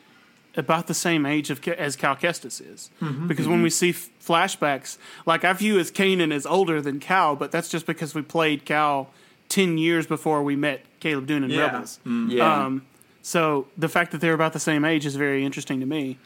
about 0.57 0.87
the 0.87 0.95
same 0.95 1.25
age 1.27 1.51
of 1.51 1.67
as 1.69 1.97
Cal 1.97 2.17
Kestis 2.17 2.61
is, 2.61 2.91
Mm-hmm. 3.01 3.27
because 3.27 3.49
when 3.49 3.63
we 3.63 3.71
see 3.71 3.91
f- 3.91 4.09
flashbacks, 4.25 4.99
like 5.27 5.45
I 5.45 5.53
view 5.55 5.79
as 5.79 5.91
Kanan 5.91 6.33
as 6.33 6.45
older 6.47 6.81
than 6.83 7.01
Cal, 7.01 7.37
but 7.37 7.51
that's 7.51 7.69
just 7.69 7.87
because 7.87 8.15
we 8.15 8.23
played 8.23 8.65
Cal 8.65 9.09
ten 9.49 9.79
years 9.79 10.07
before 10.07 10.43
we 10.43 10.57
met 10.57 10.85
Caleb 11.01 11.27
Dume 11.27 11.45
and 11.45 11.51
Yeah. 11.53 11.61
Rebels. 11.63 12.01
Yeah, 12.05 12.65
Um, 12.65 12.83
so 13.23 13.67
the 13.79 13.89
fact 13.89 14.13
that 14.13 14.21
they're 14.21 14.35
about 14.35 14.53
the 14.53 14.61
same 14.61 14.85
age 14.85 15.07
is 15.07 15.17
very 15.17 15.45
interesting 15.45 15.81
to 15.81 15.87
me. 15.87 16.19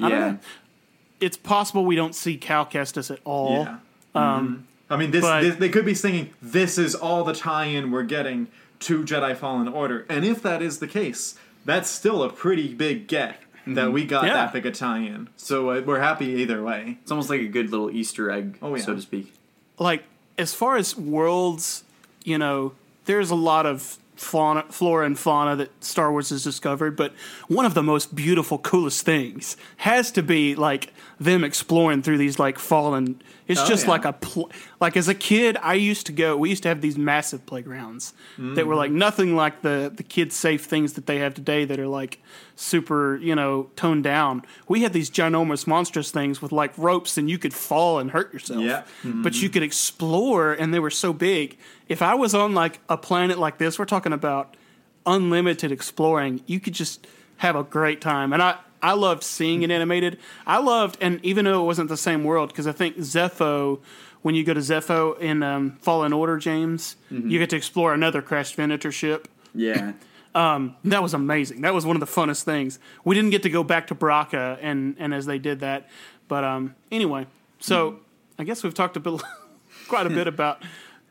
I 0.00 0.08
don't 0.08 0.10
yeah. 0.18 0.30
know. 0.32 0.38
It's 1.20 1.36
possible 1.36 1.84
we 1.84 1.96
don't 1.96 2.14
see 2.14 2.36
Cal 2.36 2.64
Kestis 2.66 3.10
at 3.10 3.18
all. 3.24 3.64
Yeah. 3.64 3.76
Um, 4.14 4.66
I 4.90 4.96
mean, 4.96 5.10
this, 5.10 5.22
but- 5.22 5.42
this 5.42 5.56
they 5.56 5.68
could 5.68 5.84
be 5.84 5.94
singing, 5.94 6.30
"This 6.40 6.78
is 6.78 6.94
all 6.94 7.22
the 7.24 7.34
tie-in 7.34 7.90
we're 7.90 8.04
getting 8.04 8.48
to 8.80 9.02
Jedi 9.04 9.36
Fallen 9.36 9.68
Order," 9.68 10.06
and 10.08 10.24
if 10.24 10.42
that 10.42 10.62
is 10.62 10.78
the 10.78 10.86
case, 10.86 11.34
that's 11.64 11.90
still 11.90 12.22
a 12.22 12.30
pretty 12.32 12.72
big 12.72 13.06
get 13.08 13.40
that 13.66 13.92
we 13.92 14.04
got 14.04 14.24
Yeah. 14.24 14.34
that 14.34 14.52
big 14.52 14.64
a 14.66 14.70
tie-in. 14.70 15.28
So 15.36 15.70
uh, 15.70 15.82
we're 15.84 16.00
happy 16.00 16.26
either 16.26 16.62
way. 16.62 16.98
It's 17.02 17.10
almost 17.10 17.28
like 17.30 17.40
a 17.40 17.48
good 17.48 17.70
little 17.70 17.90
Easter 17.90 18.30
egg, 18.30 18.58
Oh, 18.62 18.74
yeah. 18.74 18.82
so 18.82 18.94
to 18.94 19.00
speak. 19.00 19.32
like 19.78 20.04
as 20.38 20.54
far 20.54 20.76
as 20.76 20.96
worlds, 20.96 21.84
you 22.24 22.38
know, 22.38 22.72
there's 23.06 23.30
a 23.30 23.34
lot 23.34 23.66
of 23.66 23.98
fauna, 24.18 24.64
flora 24.68 25.06
and 25.06 25.18
fauna 25.18 25.56
that 25.56 25.84
Star 25.84 26.10
Wars 26.10 26.30
has 26.30 26.42
discovered, 26.42 26.96
but 26.96 27.14
one 27.46 27.64
of 27.64 27.74
the 27.74 27.82
most 27.82 28.14
beautiful, 28.14 28.58
coolest 28.58 29.04
things 29.04 29.56
has 29.78 30.10
to 30.12 30.22
be 30.22 30.54
like 30.56 30.92
them 31.20 31.44
exploring 31.44 32.02
through 32.02 32.18
these 32.18 32.38
like 32.38 32.58
fallen. 32.58 33.22
It's 33.46 33.60
Oh, 33.60 33.66
just 33.66 33.84
yeah. 33.84 33.90
like 33.92 34.04
a 34.04 34.12
pl- 34.12 34.50
like 34.80 34.96
as 34.96 35.08
a 35.08 35.14
kid, 35.14 35.56
I 35.62 35.74
used 35.74 36.06
to 36.06 36.12
go. 36.12 36.36
We 36.36 36.50
used 36.50 36.64
to 36.64 36.68
have 36.68 36.80
these 36.80 36.98
massive 36.98 37.46
playgrounds 37.46 38.12
that 38.36 38.66
were 38.66 38.74
like 38.74 38.90
mm-hmm. 38.90 38.98
nothing 38.98 39.36
like 39.36 39.62
the 39.62 39.90
the 39.94 40.02
kid 40.02 40.32
safe 40.32 40.64
things 40.64 40.94
that 40.94 41.06
they 41.06 41.18
have 41.18 41.34
today 41.34 41.64
that 41.64 41.78
are 41.78 41.86
like 41.86 42.20
super 42.56 43.16
you 43.16 43.34
know 43.34 43.70
toned 43.76 44.04
down. 44.04 44.42
We 44.68 44.82
had 44.82 44.92
these 44.92 45.10
ginormous 45.10 45.66
monstrous 45.66 46.10
things 46.10 46.42
with 46.42 46.52
like 46.52 46.76
ropes, 46.76 47.16
and 47.16 47.30
you 47.30 47.38
could 47.38 47.54
fall 47.54 47.98
and 47.98 48.10
hurt 48.10 48.32
yourself. 48.32 48.60
Yeah. 48.60 48.82
But 49.02 49.34
you 49.34 49.48
mm-hmm. 49.48 49.52
could 49.54 49.62
explore, 49.62 50.52
and 50.52 50.74
they 50.74 50.80
were 50.80 50.90
so 50.90 51.12
big. 51.12 51.56
If 51.88 52.02
I 52.02 52.14
was 52.14 52.34
on 52.34 52.54
like 52.54 52.80
a 52.88 52.96
planet 52.96 53.38
like 53.38 53.58
this, 53.58 53.78
we're 53.78 53.84
talking 53.86 54.12
about 54.12 54.56
unlimited 55.06 55.72
exploring. 55.72 56.42
You 56.46 56.60
could 56.60 56.74
just 56.74 57.06
have 57.38 57.56
a 57.56 57.62
great 57.62 58.00
time, 58.00 58.32
and 58.32 58.42
I 58.42 58.58
I 58.82 58.92
loved 58.92 59.22
seeing 59.22 59.62
it 59.62 59.70
animated. 59.70 60.18
I 60.46 60.58
loved, 60.58 60.98
and 61.00 61.24
even 61.24 61.44
though 61.44 61.62
it 61.62 61.66
wasn't 61.66 61.88
the 61.88 61.96
same 61.96 62.24
world, 62.24 62.50
because 62.50 62.66
I 62.66 62.72
think 62.72 62.96
Zeffo, 62.98 63.80
when 64.22 64.34
you 64.34 64.44
go 64.44 64.54
to 64.54 64.60
Zeffo 64.60 65.18
in 65.18 65.42
um, 65.42 65.76
Fallen 65.80 66.12
Order, 66.12 66.38
James, 66.38 66.96
you 67.10 67.38
get 67.38 67.50
to 67.50 67.56
explore 67.56 67.94
another 67.94 68.22
crashed 68.22 68.54
Venator 68.54 68.92
ship. 68.92 69.28
Yeah. 69.54 69.92
That 70.84 71.02
was 71.02 71.14
amazing. 71.14 71.62
That 71.62 71.74
was 71.74 71.84
one 71.84 71.96
of 71.96 72.00
the 72.00 72.06
funnest 72.06 72.44
things. 72.44 72.78
We 73.02 73.16
didn't 73.16 73.30
get 73.30 73.42
to 73.42 73.50
go 73.50 73.64
back 73.64 73.88
to 73.88 73.96
Bracca 73.96 74.56
and 74.62 74.94
and 75.00 75.12
as 75.12 75.26
they 75.26 75.38
did 75.40 75.60
that, 75.60 75.88
but 76.28 76.44
um 76.44 76.76
anyway. 76.92 77.26
So 77.58 77.98
I 78.38 78.44
guess 78.44 78.62
we've 78.62 78.74
talked 78.74 78.96
a 78.96 79.00
bit, 79.00 79.20
quite 79.88 80.06
a 80.06 80.10
bit 80.10 80.28
about 80.28 80.62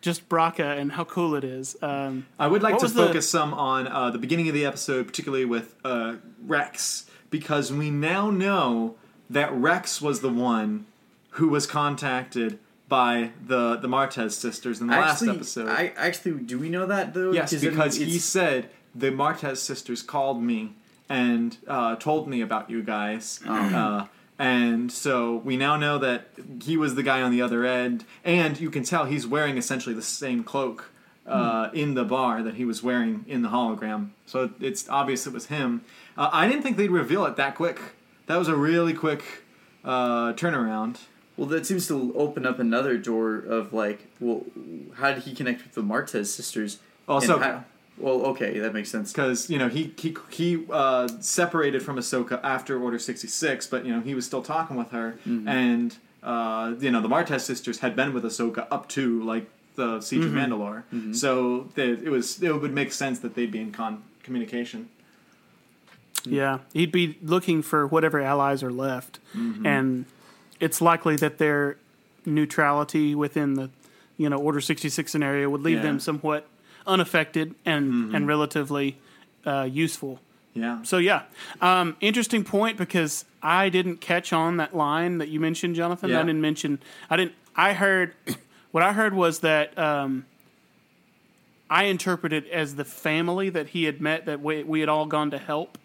just 0.02 0.30
Bracca 0.30 0.78
and 0.78 0.92
how 0.92 1.04
cool 1.04 1.36
it 1.36 1.44
is. 1.44 1.76
Um, 1.82 2.28
I 2.40 2.48
would 2.48 2.64
like 2.64 2.78
to 2.78 2.86
was 2.86 2.94
the- 2.94 3.08
focus 3.08 3.30
some 3.30 3.54
on 3.54 3.88
uh, 3.88 4.10
the 4.12 4.20
beginning 4.20 4.48
of 4.48 4.54
the 4.54 4.66
episode, 4.66 5.08
particularly 5.08 5.46
with 5.46 5.76
uh, 5.84 6.16
Rex, 6.46 7.06
because 7.30 7.72
we 7.72 7.90
now 7.90 8.30
know 8.30 8.96
that 9.30 9.52
Rex 9.54 10.02
was 10.02 10.22
the 10.22 10.30
one 10.30 10.86
who 11.32 11.50
was 11.50 11.68
contacted 11.68 12.60
by 12.88 13.32
the 13.46 13.76
the 13.76 13.88
Martez 13.88 14.32
sisters 14.32 14.80
in 14.80 14.88
the 14.88 14.94
actually, 14.94 15.28
last 15.28 15.36
episode. 15.38 15.68
I 15.70 15.94
actually 15.98 16.40
do 16.44 16.58
we 16.58 16.70
know 16.70 16.86
that 16.86 17.14
though? 17.14 17.32
yes, 17.32 17.52
then 17.52 17.70
because 17.70 17.98
he 17.98 18.18
said 18.20 18.70
the 18.96 19.12
Martez 19.12 19.58
sisters 19.58 20.02
called 20.02 20.42
me 20.42 20.74
and 21.10 21.58
uh, 21.68 21.96
told 21.96 22.28
me 22.28 22.42
about 22.42 22.70
you 22.70 22.82
guys. 22.82 23.40
Oh. 23.46 24.08
And 24.40 24.92
so 24.92 25.38
we 25.38 25.58
now 25.58 25.78
know 25.78 25.98
that 25.98 26.28
he 26.64 26.78
was 26.78 26.96
the 26.96 27.04
guy 27.04 27.22
on 27.22 27.32
the 27.32 27.42
other 27.42 27.66
end, 27.66 28.06
and 28.24 28.60
you 28.60 28.70
can 28.70 28.84
tell 28.84 29.06
he's 29.06 29.26
wearing 29.26 29.58
essentially 29.58 29.96
the 29.96 30.02
same 30.04 30.44
cloak 30.44 30.92
uh, 31.26 31.70
in 31.74 31.96
the 31.96 32.06
bar 32.06 32.44
that 32.44 32.54
he 32.56 32.64
was 32.64 32.82
wearing 32.84 33.26
in 33.28 33.42
the 33.42 33.50
hologram. 33.50 34.10
So 34.26 34.52
it's 34.62 34.88
obvious 34.90 35.26
it 35.28 35.34
was 35.34 35.48
him. 35.48 35.82
Uh, 36.18 36.30
I 36.32 36.48
didn't 36.48 36.62
think 36.64 36.78
they'd 36.78 36.92
reveal 36.92 37.26
it 37.26 37.36
that 37.38 37.56
quick. 37.56 37.80
That 38.28 38.38
was 38.38 38.48
a 38.48 38.56
really 38.56 38.94
quick 38.94 39.24
uh, 39.84 40.34
turnaround. 40.34 41.00
Well, 41.36 41.48
that 41.50 41.66
seems 41.66 41.88
to 41.88 42.14
open 42.16 42.46
up 42.46 42.60
another 42.60 42.98
door 42.98 43.36
of 43.38 43.74
like, 43.74 44.08
well, 44.20 44.44
how 44.96 45.14
did 45.14 45.24
he 45.24 45.34
connect 45.36 45.64
with 45.64 45.74
the 45.74 45.82
Martez 45.82 46.28
sisters? 46.28 46.80
Also- 47.08 47.36
And 47.36 47.44
how- 47.44 47.64
well, 47.98 48.22
okay, 48.28 48.60
that 48.60 48.74
makes 48.74 48.90
sense. 48.90 49.12
because 49.12 49.50
you 49.50 49.58
know 49.58 49.70
he 49.70 49.94
he 49.98 50.16
he 50.30 50.66
uh, 50.72 51.08
separated 51.20 51.82
from 51.84 51.98
Ahsoka 51.98 52.40
after 52.44 52.80
Order 52.82 53.00
sixty 53.00 53.28
six, 53.28 53.66
but 53.68 53.86
you 53.86 53.92
know 53.94 54.02
he 54.02 54.14
was 54.16 54.26
still 54.26 54.42
talking 54.44 54.78
with 54.78 54.92
her, 54.92 55.18
and 55.26 55.96
uh, 56.24 56.74
you 56.80 56.92
know 56.92 57.02
the 57.02 57.08
Martez 57.10 57.42
sisters 57.42 57.80
had 57.80 57.96
been 57.96 58.14
with 58.14 58.24
Ahsoka 58.24 58.68
up 58.72 58.88
to 58.90 59.22
like 59.24 59.50
the 59.76 60.02
Siege 60.02 60.26
of 60.26 60.32
Mandalore, 60.32 60.84
so 61.16 61.70
they, 61.76 61.90
it 61.90 62.10
was 62.10 62.42
it 62.42 62.52
would 62.62 62.74
make 62.74 62.92
sense 62.92 63.20
that 63.20 63.36
they'd 63.36 63.52
be 63.52 63.60
in 63.62 63.72
con- 63.72 64.04
communication. 64.24 64.90
Yeah, 66.26 66.60
he'd 66.74 66.92
be 66.92 67.18
looking 67.22 67.62
for 67.62 67.88
whatever 67.88 68.20
allies 68.22 68.62
are 68.64 68.72
left, 68.72 69.20
and 69.34 70.06
it's 70.60 70.82
likely 70.82 71.16
that 71.18 71.38
their 71.38 71.78
neutrality 72.26 73.16
within 73.16 73.54
the 73.54 73.70
you 74.18 74.30
know 74.30 74.38
Order 74.38 74.60
sixty 74.62 74.90
six 74.90 75.12
scenario 75.12 75.50
would 75.50 75.62
leave 75.62 75.78
Yeah. 75.78 75.84
them 75.84 76.00
somewhat 76.00 76.48
unaffected 76.88 77.54
and 77.66 78.16
and 78.16 78.28
relatively 78.28 78.98
uh, 79.46 79.64
useful. 79.64 80.20
Yeah, 80.54 80.82
So 80.82 80.98
yeah, 80.98 81.24
um, 81.62 81.96
interesting 82.00 82.44
point 82.44 82.78
because 82.78 83.26
I 83.44 83.70
didn't 83.70 83.98
catch 83.98 84.34
on 84.34 84.58
that 84.58 84.76
line 84.76 85.20
that 85.20 85.28
you 85.28 85.40
mentioned, 85.40 85.76
Jonathan. 85.76 86.10
Yeah. 86.10 86.20
I 86.20 86.24
didn't 86.24 86.42
mention. 86.42 86.80
I 87.12 87.18
didn't. 87.18 87.34
I 87.56 87.74
heard 87.74 88.16
what 88.72 88.84
I 88.84 88.94
heard 88.94 89.14
was 89.14 89.42
that 89.42 89.78
um, 89.78 90.26
I 91.70 91.84
interpreted 91.84 92.48
as 92.48 92.76
the 92.76 92.86
family 92.86 93.50
that 93.50 93.68
he 93.68 93.84
had 93.84 94.02
met 94.02 94.26
that 94.26 94.42
we, 94.42 94.64
we 94.64 94.80
had 94.80 94.90
all 94.90 95.06
gone 95.06 95.32
to 95.32 95.38
help. 95.38 95.78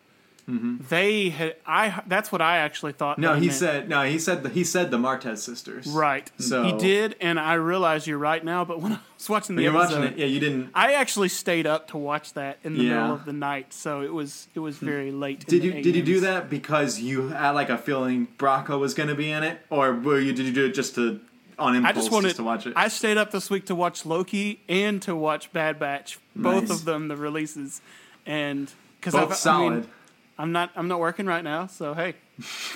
Mm-hmm. 0.49 0.78
They 0.88 1.28
had. 1.30 1.56
I. 1.64 2.02
That's 2.06 2.32
what 2.32 2.42
I 2.42 2.58
actually 2.58 2.92
thought. 2.92 3.18
no, 3.18 3.34
he 3.34 3.46
meant. 3.46 3.58
said 3.58 3.88
no, 3.88 4.02
he 4.02 4.18
said 4.18 4.42
the, 4.42 4.49
he 4.49 4.64
said 4.64 4.90
the 4.90 4.99
Martez 4.99 5.38
sisters. 5.38 5.87
right. 5.87 6.30
So- 6.38 6.64
he 6.64 6.72
did, 6.72 7.14
and 7.20 7.38
I 7.38 7.54
realize 7.54 8.06
you're 8.06 8.18
right 8.18 8.44
now. 8.44 8.64
But 8.64 8.80
when 8.80 8.92
I 8.94 8.99
was 9.16 9.28
watching 9.28 9.54
the 9.54 9.62
you're 9.62 9.76
episode, 9.76 10.00
watching 10.00 10.14
it, 10.14 10.18
yeah, 10.18 10.26
you 10.26 10.40
didn't. 10.40 10.70
I 10.75 10.94
actually 10.94 11.28
stayed 11.28 11.66
up 11.66 11.88
to 11.88 11.96
watch 11.96 12.32
that 12.32 12.58
in 12.64 12.75
the 12.75 12.82
Yeah. 12.82 13.02
middle 13.02 13.14
of 13.14 13.25
the 13.25 13.32
night, 13.32 13.72
so 13.72 14.02
it 14.02 14.12
was 14.12 14.49
it 14.54 14.61
was 14.61 14.78
hmm. 14.78 14.87
very 14.87 15.12
late. 15.12 15.46
Did 15.46 15.62
you 15.62 15.80
did 15.80 15.94
you 15.94 16.02
do 16.02 16.20
that 16.20 16.50
because 16.50 16.99
you 16.99 17.28
had 17.28 17.50
like 17.52 17.70
a 17.70 17.78
feeling 17.78 18.26
Bracca 18.37 18.78
was 18.78 18.94
going 18.94 19.08
to 19.11 19.14
be 19.14 19.30
in 19.30 19.44
it, 19.44 19.61
or 19.70 19.94
were 19.94 20.18
you 20.18 20.32
did 20.32 20.46
you 20.46 20.52
do 20.52 20.66
it 20.66 20.75
just 20.75 20.96
to 20.96 21.20
on 21.56 21.76
impulse 21.76 21.90
I 21.90 21.92
just 21.94 22.11
wanted 22.11 22.34
to 22.34 22.42
watch 22.42 22.66
it? 22.66 22.72
I 22.75 22.88
stayed 22.88 23.16
up 23.16 23.30
this 23.30 23.49
week 23.49 23.66
to 23.66 23.76
watch 23.76 24.04
Loki 24.04 24.61
and 24.68 25.00
to 25.02 25.14
watch 25.14 25.52
Bad 25.52 25.78
Batch, 25.78 26.18
both 26.34 26.64
Nice. 26.68 26.70
of 26.72 26.84
them, 26.84 27.06
the 27.06 27.16
releases, 27.16 27.80
and 28.26 28.72
because 29.00 29.14
Both 29.14 29.37
solid. 29.37 29.87
I'm 30.38 30.52
not 30.52 30.70
I'm 30.76 30.88
not 30.88 30.98
working 31.00 31.26
right 31.26 31.44
now, 31.44 31.66
so 31.66 31.94
hey, 31.94 32.14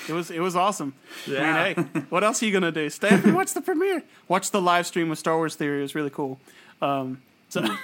it 0.08 0.12
was 0.12 0.30
it 0.30 0.40
was 0.40 0.54
awesome. 0.56 0.94
Yeah. 1.26 1.40
I 1.42 1.74
mean, 1.74 1.88
hey, 1.94 2.00
what 2.10 2.22
else 2.22 2.42
are 2.42 2.46
you 2.46 2.52
gonna 2.52 2.70
do? 2.72 2.88
Stay 2.90 3.08
up 3.08 3.24
and 3.24 3.34
watch 3.34 3.54
the 3.54 3.60
premiere. 3.62 4.02
Watch 4.28 4.50
the 4.50 4.60
live 4.60 4.86
stream 4.86 5.10
of 5.10 5.18
Star 5.18 5.36
Wars 5.36 5.56
Theory. 5.56 5.78
It 5.78 5.82
was 5.82 5.94
really 5.94 6.10
cool. 6.10 6.38
Um, 6.82 7.22
so 7.48 7.64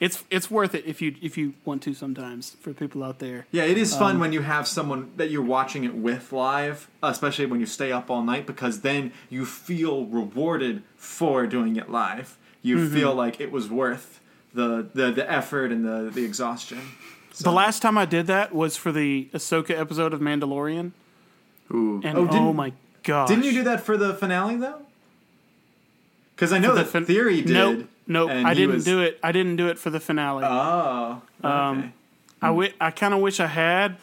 it's 0.00 0.24
it's 0.30 0.50
worth 0.50 0.74
it 0.74 0.84
if 0.86 1.02
you 1.02 1.14
if 1.20 1.36
you 1.36 1.54
want 1.64 1.82
to 1.82 1.94
sometimes 1.94 2.56
for 2.60 2.72
people 2.72 3.02
out 3.02 3.18
there. 3.18 3.46
Yeah, 3.50 3.64
it 3.64 3.78
is 3.78 3.92
Um, 3.94 3.98
fun 3.98 4.18
when 4.20 4.32
you 4.32 4.42
have 4.42 4.66
someone 4.68 5.10
that 5.16 5.30
you're 5.30 5.42
watching 5.42 5.84
it 5.84 5.94
with 5.94 6.32
live, 6.32 6.88
especially 7.02 7.46
when 7.46 7.60
you 7.60 7.66
stay 7.66 7.90
up 7.92 8.10
all 8.10 8.22
night, 8.22 8.46
because 8.46 8.80
then 8.82 9.12
you 9.30 9.44
feel 9.44 10.04
rewarded 10.06 10.82
for 10.96 11.46
doing 11.46 11.76
it 11.76 11.90
live. 11.90 12.36
You 12.62 12.76
Mm-hmm. 12.78 12.94
feel 12.94 13.14
like 13.14 13.40
it 13.40 13.52
was 13.52 13.68
worth 13.70 14.20
the, 14.52 14.88
the, 14.92 15.12
the 15.12 15.30
effort 15.30 15.70
and 15.70 15.84
the, 15.84 16.10
the 16.12 16.24
exhaustion. 16.24 16.80
The 17.38 17.52
last 17.52 17.82
time 17.82 17.98
I 17.98 18.04
did 18.06 18.26
that 18.28 18.54
was 18.54 18.76
for 18.76 18.92
the 18.92 19.28
Ahsoka 19.34 19.78
episode 19.78 20.12
of 20.14 20.20
Mandalorian, 20.20 20.92
Ooh. 21.72 22.00
and 22.04 22.16
Oh, 22.18 22.28
oh, 22.30 22.52
my 22.52 22.72
god! 23.02 23.28
Didn't 23.28 23.44
you 23.44 23.52
do 23.52 23.62
that 23.64 23.80
for 23.82 23.96
the 23.96 24.14
finale 24.14 24.56
though? 24.56 24.82
Because 26.34 26.52
I 26.52 26.58
know 26.58 26.74
the 26.74 26.82
that 26.84 26.88
fin- 26.90 27.04
Theory 27.06 27.40
did. 27.42 27.52
Nope, 27.54 27.86
nope. 28.06 28.30
I 28.30 28.54
didn't 28.54 28.74
was- 28.76 28.84
do 28.84 29.00
it. 29.00 29.18
I 29.22 29.32
didn't 29.32 29.56
do 29.56 29.68
it 29.68 29.78
for 29.78 29.90
the 29.90 30.00
finale. 30.00 30.44
Oh, 30.46 31.22
okay. 31.44 31.48
Um, 31.48 31.92
I 32.42 32.72
I 32.80 32.90
kind 32.90 33.14
of 33.14 33.20
wish 33.20 33.40
I 33.40 33.46
had, 33.46 33.96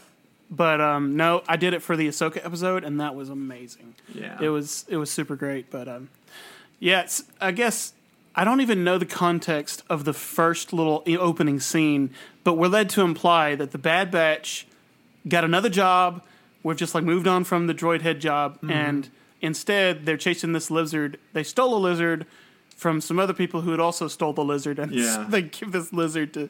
but 0.50 0.82
um, 0.82 1.16
no, 1.16 1.44
I 1.48 1.56
did 1.58 1.74
it 1.74 1.82
for 1.82 1.96
the 1.96 2.08
Ahsoka 2.08 2.44
episode, 2.46 2.84
and 2.84 3.00
that 3.00 3.16
was 3.16 3.30
amazing. 3.30 3.96
yeah, 4.14 4.38
It 4.42 4.50
was 4.50 4.86
it 4.88 4.98
was 4.98 5.12
super 5.12 5.36
great, 5.36 5.70
but 5.72 5.88
um, 5.88 6.10
yeah, 6.80 7.02
it's, 7.02 7.24
I 7.40 7.52
guess 7.52 7.94
I 8.36 8.44
don't 8.44 8.62
even 8.62 8.84
know 8.84 8.98
the 8.98 9.06
context 9.06 9.84
of 9.90 10.06
the 10.06 10.14
first 10.14 10.74
little 10.74 11.04
opening 11.08 11.60
scene, 11.60 12.10
but 12.44 12.54
we're 12.56 12.68
led 12.68 12.90
to 12.92 13.02
imply 13.02 13.56
that 13.56 13.72
the 13.72 13.78
Bad 13.78 14.10
Batch 14.12 14.66
got 15.28 15.44
another 15.44 15.70
job. 15.70 16.24
We've 16.64 16.78
just 16.78 16.96
like 16.96 17.04
moved 17.04 17.28
on 17.28 17.44
from 17.44 17.68
the 17.68 17.74
droid 17.74 18.02
head 18.02 18.20
job, 18.20 18.56
Mm-hmm. 18.58 18.72
and 18.72 19.10
instead 19.42 20.06
they're 20.06 20.18
chasing 20.18 20.54
this 20.54 20.72
lizard. 20.72 21.20
They 21.34 21.44
stole 21.44 21.76
a 21.76 21.78
lizard 21.78 22.26
from 22.76 23.02
some 23.02 23.20
other 23.20 23.34
people 23.34 23.62
who 23.62 23.72
had 23.72 23.80
also 23.80 24.08
stole 24.08 24.34
the 24.34 24.44
lizard, 24.44 24.80
and 24.80 24.92
Yeah. 24.92 25.04
Mm-hmm. 25.04 25.32
they 25.32 25.42
give 25.44 25.72
this 25.72 25.94
lizard 25.94 26.34
to. 26.34 26.50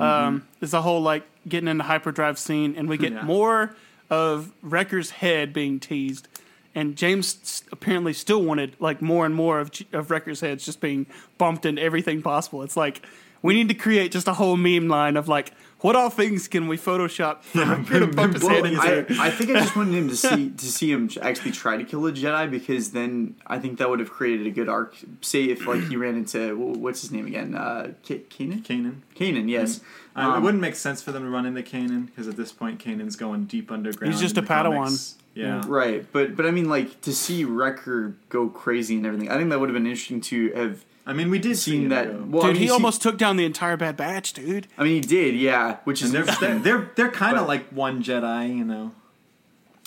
Um, 0.00 0.48
There's 0.58 0.74
a 0.74 0.82
whole 0.82 1.00
like 1.00 1.24
getting 1.48 1.68
into 1.68 1.84
hyperdrive 1.84 2.38
scene, 2.38 2.74
and 2.76 2.88
we 2.88 2.96
get 2.98 3.12
Yeah. 3.12 3.22
more 3.22 3.76
of 4.08 4.50
Wrecker's 4.62 5.10
head 5.10 5.52
being 5.52 5.78
teased. 5.78 6.26
And 6.74 6.96
James 6.96 7.64
apparently 7.72 8.12
still 8.12 8.42
wanted 8.42 8.76
like 8.78 9.02
more 9.02 9.26
and 9.26 9.34
more 9.34 9.60
of, 9.60 9.72
of 9.92 10.10
Wrecker's 10.10 10.40
heads 10.40 10.64
just 10.64 10.80
being 10.80 11.06
bumped 11.38 11.66
into 11.66 11.82
everything 11.82 12.22
possible. 12.22 12.62
It's 12.62 12.76
like 12.76 13.02
we 13.42 13.54
need 13.54 13.68
to 13.68 13.74
create 13.74 14.12
just 14.12 14.28
a 14.28 14.34
whole 14.34 14.56
meme 14.56 14.88
line 14.88 15.16
of 15.16 15.28
like 15.28 15.52
what 15.80 15.96
all 15.96 16.10
things 16.10 16.48
can 16.48 16.68
we 16.68 16.76
Photoshop 16.76 17.38
to 17.88 18.06
bump 18.08 18.34
his 18.34 18.46
head 18.46 18.66
into. 18.66 18.80
I, 18.80 19.26
I 19.26 19.30
think 19.30 19.50
I 19.50 19.60
just 19.60 19.74
wanted 19.76 19.94
him 19.94 20.08
to 20.08 20.16
see 20.26 20.50
to 20.50 20.64
see 20.66 20.90
him 20.92 21.08
actually 21.22 21.52
try 21.52 21.76
to 21.76 21.84
kill 21.84 22.06
a 22.06 22.12
Jedi 22.12 22.50
because 22.50 22.92
then 22.92 23.36
I 23.46 23.58
think 23.58 23.78
that 23.78 23.88
would 23.90 24.00
have 24.00 24.10
created 24.10 24.46
a 24.46 24.50
good 24.50 24.68
arc. 24.68 24.96
Say 25.20 25.44
if 25.44 25.66
like 25.66 25.82
he 25.88 25.96
ran 25.96 26.16
into 26.16 26.56
what's 26.56 27.00
his 27.00 27.10
name 27.12 27.26
again? 27.26 27.54
Uh, 27.54 27.92
K- 28.02 28.24
Kanan. 28.30 28.62
Kanan. 28.62 28.96
Kanan, 29.14 29.48
yes. 29.48 29.80
Um, 30.16 30.32
it 30.32 30.36
Um, 30.38 30.42
wouldn't 30.42 30.60
make 30.60 30.74
sense 30.74 31.02
for 31.02 31.12
them 31.12 31.22
to 31.24 31.30
run 31.30 31.46
into 31.46 31.62
Kanan 31.62 32.06
because 32.06 32.28
at 32.28 32.36
this 32.36 32.52
point 32.52 32.78
Kanan's 32.82 33.16
going 33.16 33.44
deep 33.46 33.70
underground. 33.70 34.12
He's 34.12 34.20
just 34.20 34.36
a 34.36 34.42
Padawan. 34.42 34.84
comics. 34.84 35.16
Yeah. 35.34 35.62
Right, 35.66 36.04
but 36.12 36.34
but 36.36 36.44
I 36.44 36.50
mean, 36.50 36.68
like 36.68 37.00
to 37.02 37.12
see 37.14 37.44
Wrecker 37.44 38.16
go 38.28 38.48
crazy 38.48 38.96
and 38.96 39.06
everything. 39.06 39.30
I 39.30 39.36
think 39.38 39.50
that 39.50 39.60
would 39.60 39.68
have 39.68 39.74
been 39.74 39.86
interesting 39.86 40.20
to 40.22 40.50
have 40.54 40.84
I 41.10 41.12
mean, 41.12 41.28
we 41.28 41.38
did 41.38 41.56
see 41.58 41.72
seen 41.72 41.82
him 41.84 41.88
that. 41.90 42.06
go. 42.06 42.24
Well, 42.28 42.42
I 42.44 42.46
Dude, 42.46 42.52
mean, 42.54 42.56
he 42.56 42.62
you 42.62 42.68
see- 42.68 42.72
almost 42.74 43.02
took 43.02 43.18
down 43.18 43.36
the 43.36 43.44
entire 43.44 43.76
Bad 43.76 43.96
Batch, 43.96 44.32
dude. 44.32 44.68
I 44.78 44.84
mean, 44.84 44.94
he 44.94 45.00
did, 45.00 45.34
yeah. 45.34 45.78
Which 45.84 46.02
is 46.02 46.12
they're 46.14 46.24
they're 46.24 46.58
they're, 46.60 46.90
they're 46.94 47.10
kind 47.10 47.36
of 47.36 47.46
like 47.48 47.68
one 47.70 48.02
Jedi, 48.02 48.56
you 48.56 48.64
know. 48.64 48.92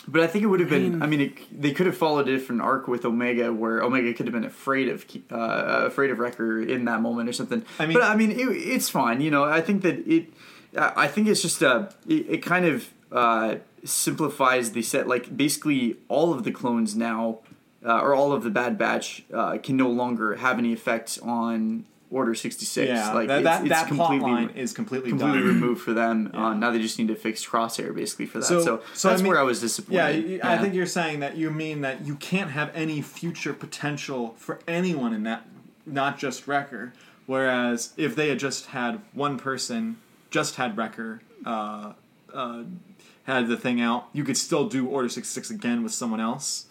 But 0.05 0.21
I 0.21 0.27
think 0.27 0.43
it 0.43 0.47
would 0.47 0.59
have 0.59 0.69
been. 0.69 1.01
I 1.01 1.07
mean, 1.07 1.21
it, 1.21 1.61
they 1.61 1.71
could 1.71 1.85
have 1.85 1.95
followed 1.95 2.27
a 2.27 2.31
different 2.37 2.61
arc 2.61 2.89
with 2.89 3.05
Omega, 3.05 3.53
where 3.53 3.81
Omega 3.81 4.13
could 4.13 4.25
have 4.25 4.33
been 4.33 4.43
afraid 4.43 4.89
of 4.89 5.05
uh, 5.31 5.85
afraid 5.85 6.11
of 6.11 6.19
Wrecker 6.19 6.61
in 6.61 6.83
that 6.85 6.99
moment 7.01 7.29
or 7.29 7.33
something. 7.33 7.63
I 7.79 7.85
mean- 7.85 7.93
but 7.97 8.03
I 8.03 8.15
mean, 8.17 8.31
it, 8.31 8.43
it's 8.49 8.89
fine. 8.89 9.21
You 9.21 9.31
know, 9.31 9.45
I 9.45 9.61
think 9.61 9.81
that 9.83 10.05
it. 10.05 10.25
I 10.77 10.91
I 11.03 11.07
think 11.07 11.29
it's 11.29 11.41
just 11.41 11.61
a. 11.61 11.93
It, 12.05 12.25
it 12.29 12.37
kind 12.39 12.65
of 12.65 12.89
uh, 13.13 13.55
simplifies 13.85 14.71
the 14.73 14.81
set. 14.81 15.07
Like 15.07 15.35
basically, 15.37 15.95
all 16.09 16.33
of 16.33 16.43
the 16.43 16.51
clones 16.51 16.97
now, 16.97 17.39
uh, 17.85 17.99
or 18.01 18.13
all 18.15 18.31
of 18.31 18.43
the 18.43 18.49
Bad 18.49 18.77
Batch, 18.77 19.23
uh, 19.33 19.57
can 19.57 19.77
no 19.77 19.89
longer 19.89 20.35
have 20.35 20.57
any 20.57 20.73
effect 20.73 21.19
on 21.23 21.85
Order 22.11 22.35
sixty 22.35 22.63
six. 22.65 22.89
Yeah, 22.89 23.11
like 23.11 23.27
that 23.27 23.39
it's, 23.39 23.43
that, 23.45 23.61
it's 23.61 23.69
that 23.69 23.87
plot 23.87 24.09
completely 24.11 24.31
line 24.31 24.49
is 24.51 24.71
completely, 24.71 25.09
completely 25.09 25.39
done. 25.39 25.47
removed 25.47 25.81
for 25.81 25.93
them. 25.93 26.29
Yeah. 26.31 26.45
Uh, 26.49 26.53
now 26.53 26.69
they 26.69 26.79
just 26.79 26.99
need 26.99 27.07
to 27.07 27.15
fix 27.15 27.43
Crosshair 27.43 27.95
basically 27.95 28.27
for 28.27 28.37
that. 28.37 28.45
So- 28.45 28.61
So, 28.63 28.81
so 28.93 29.09
I 29.09 29.13
that's 29.13 29.23
mean- 29.23 29.29
where 29.31 29.39
I 29.39 29.43
was 29.43 29.57
Yeah, 29.59 29.65
disappointed. 29.65 30.29
you- 30.29 30.39
I 30.43 30.59
think 30.59 30.75
you're 30.75 30.85
saying 30.85 31.21
that 31.21 31.37
you 31.37 31.49
mean 31.49 31.81
that 31.81 32.05
you 32.05 32.13
can't 32.17 32.51
have 32.51 32.69
any 32.75 33.01
future 33.01 33.51
potential 33.51 34.35
for 34.37 34.59
anyone 34.67 35.11
in 35.11 35.23
that, 35.23 35.47
not 35.87 36.19
just 36.19 36.47
Wrecker. 36.47 36.93
Whereas 37.25 37.93
if 37.97 38.15
they 38.15 38.29
had 38.29 38.37
just 38.37 38.67
had 38.67 39.01
one 39.13 39.39
person, 39.39 39.97
just 40.29 40.57
had 40.57 40.77
Wrecker, 40.77 41.21
uh, 41.47 41.93
uh, 42.31 42.63
had 43.23 43.47
the 43.47 43.57
thing 43.57 43.81
out, 43.81 44.09
you 44.13 44.23
could 44.23 44.37
still 44.37 44.67
do 44.69 44.85
Order 44.85 45.09
66 45.09 45.49
again 45.49 45.81
with 45.81 45.93
someone 45.93 46.19
else. 46.19 46.65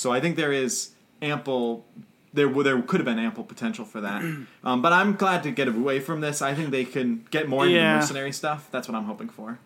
So 0.00 0.10
I 0.10 0.18
think 0.20 0.36
there 0.36 0.52
is 0.52 0.92
ample. 1.20 1.84
There, 2.32 2.48
there 2.62 2.80
could 2.80 3.00
have 3.00 3.04
been 3.04 3.18
ample 3.18 3.44
potential 3.44 3.84
for 3.84 4.00
that, 4.00 4.22
um, 4.64 4.80
but 4.80 4.92
I'm 4.92 5.14
glad 5.14 5.42
to 5.42 5.50
get 5.50 5.68
away 5.68 6.00
from 6.00 6.20
this. 6.20 6.40
I 6.40 6.54
think 6.54 6.70
they 6.70 6.84
can 6.84 7.26
get 7.30 7.48
more 7.48 7.64
into 7.64 7.76
Yeah. 7.76 7.94
the 7.94 8.00
mercenary 8.00 8.32
stuff. 8.32 8.68
That's 8.70 8.88
what 8.88 8.96
I'm 8.96 9.04
hoping 9.04 9.28
for. 9.28 9.58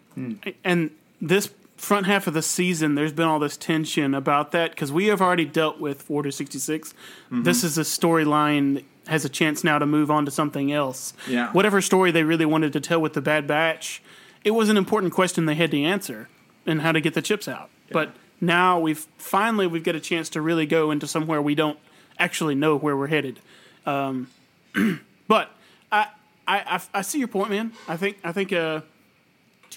And 0.64 0.90
this 1.20 1.50
front 1.76 2.06
half 2.06 2.26
of 2.26 2.34
the 2.34 2.42
season, 2.42 2.94
there's 2.94 3.12
been 3.12 3.26
all 3.26 3.38
this 3.38 3.56
tension 3.56 4.14
about 4.14 4.50
that 4.52 4.70
because 4.70 4.90
we 4.90 5.06
have 5.06 5.20
already 5.20 5.44
dealt 5.44 5.78
with 5.78 6.04
Order 6.08 6.30
66. 6.30 6.92
Mm-hmm. 6.92 7.42
This 7.42 7.62
is 7.62 7.76
a 7.78 7.82
storyline 7.82 8.74
that 8.74 8.84
has 9.08 9.24
a 9.24 9.28
chance 9.28 9.62
now 9.62 9.78
to 9.78 9.86
move 9.86 10.10
on 10.10 10.24
to 10.24 10.30
something 10.30 10.72
else. 10.72 11.12
Yeah. 11.28 11.52
Whatever 11.52 11.80
story 11.82 12.10
they 12.10 12.24
really 12.24 12.46
wanted 12.46 12.72
to 12.72 12.80
tell 12.80 13.00
with 13.00 13.12
the 13.12 13.20
Bad 13.20 13.46
Batch, 13.46 14.02
it 14.42 14.52
was 14.52 14.68
an 14.68 14.76
important 14.78 15.12
question 15.12 15.46
they 15.46 15.54
had 15.54 15.70
to 15.72 15.82
answer 15.82 16.28
and 16.66 16.80
how 16.80 16.92
to 16.92 17.00
get 17.00 17.14
the 17.14 17.22
chips 17.22 17.46
out. 17.46 17.68
But 17.90 18.14
now 18.40 18.78
we've 18.78 19.06
finally 19.18 19.66
we've 19.66 19.84
got 19.84 19.94
a 19.94 20.00
chance 20.00 20.28
to 20.30 20.40
really 20.40 20.66
go 20.66 20.90
into 20.90 21.06
somewhere 21.06 21.40
we 21.40 21.54
don't 21.54 21.78
actually 22.18 22.54
know 22.54 22.76
where 22.76 22.96
we're 22.96 23.08
headed. 23.08 23.40
Um, 23.86 24.28
but 25.28 25.50
I, 25.90 26.08
I 26.46 26.58
I 26.76 26.80
I 26.94 27.02
see 27.02 27.18
your 27.18 27.28
point, 27.28 27.50
man. 27.50 27.72
I 27.88 27.96
think 27.96 28.18
I 28.24 28.32
think 28.32 28.52
uh, 28.52 28.80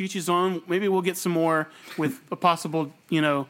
each 0.04 0.14
his. 0.14 0.30
Maybe 0.68 0.88
we'll 0.88 1.02
get 1.02 1.18
some 1.18 1.32
more 1.32 1.70
with 1.98 2.20
a 2.32 2.36
possible, 2.36 2.92
you 3.10 3.22
know, 3.22 3.48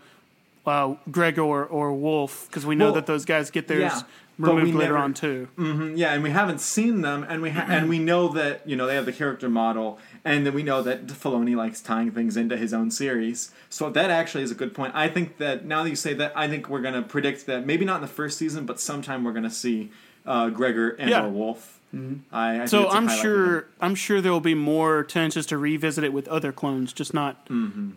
uh, 0.65 0.95
Gregor 1.09 1.41
or, 1.41 1.65
or 1.65 1.93
Wolf 1.93 2.47
because 2.47 2.65
we 2.65 2.75
know 2.75 2.85
Well, 2.85 2.95
that 2.95 3.05
those 3.05 3.25
guys 3.25 3.49
get 3.51 3.67
theirs 3.67 3.93
yeah, 3.93 4.01
removed 4.37 4.75
later 4.75 4.93
never- 4.93 4.97
on 4.97 5.13
too. 5.13 5.47
Mm-hmm, 5.57 5.95
yeah, 5.95 6.13
and 6.13 6.21
we 6.23 6.29
haven't 6.29 6.61
seen 6.61 7.01
them, 7.01 7.25
and 7.27 7.41
we 7.41 7.49
ha- 7.51 7.65
and 7.67 7.89
we 7.89 7.99
know 7.99 8.27
that 8.29 8.67
you 8.67 8.75
know 8.75 8.85
they 8.87 8.95
have 8.95 9.05
the 9.05 9.13
character 9.13 9.49
model, 9.49 9.99
and 10.23 10.45
then 10.45 10.53
we 10.53 10.63
know 10.63 10.81
that 10.83 11.07
Filoni 11.07 11.55
likes 11.55 11.81
tying 11.81 12.11
things 12.11 12.37
into 12.37 12.55
his 12.57 12.73
own 12.73 12.91
series. 12.91 13.51
So 13.69 13.89
that 13.89 14.09
actually 14.09 14.43
is 14.43 14.51
a 14.51 14.55
good 14.55 14.73
point. 14.73 14.93
I 14.95 15.07
think 15.07 15.37
that 15.37 15.65
now 15.65 15.83
that 15.83 15.89
you 15.89 15.95
say 15.95 16.13
that, 16.15 16.33
I 16.35 16.47
think 16.47 16.69
we're 16.69 16.81
gonna 16.81 17.01
predict 17.01 17.45
that 17.47 17.65
maybe 17.65 17.85
not 17.85 17.95
in 17.95 18.01
the 18.01 18.07
first 18.07 18.37
season, 18.37 18.65
but 18.65 18.79
sometime 18.79 19.23
we're 19.23 19.33
gonna 19.33 19.49
see 19.49 19.91
uh, 20.25 20.49
Gregor 20.49 20.89
and 20.91 21.09
Yeah. 21.09 21.25
or 21.25 21.29
Wolf. 21.29 21.79
Mm-hmm. 21.95 22.15
I, 22.35 22.55
I 22.55 22.57
think 22.57 22.69
So 22.69 22.89
I'm 22.89 23.07
sure. 23.07 23.67
I'm 23.79 23.95
sure 23.95 24.19
there 24.21 24.31
will 24.33 24.41
be 24.41 24.55
more 24.55 25.03
chances 25.05 25.45
to 25.47 25.57
revisit 25.57 26.03
it 26.03 26.11
with 26.11 26.27
other 26.27 26.51
clones, 26.51 26.91
just 26.93 27.13
not, 27.13 27.47
mm-hmm. 27.47 27.91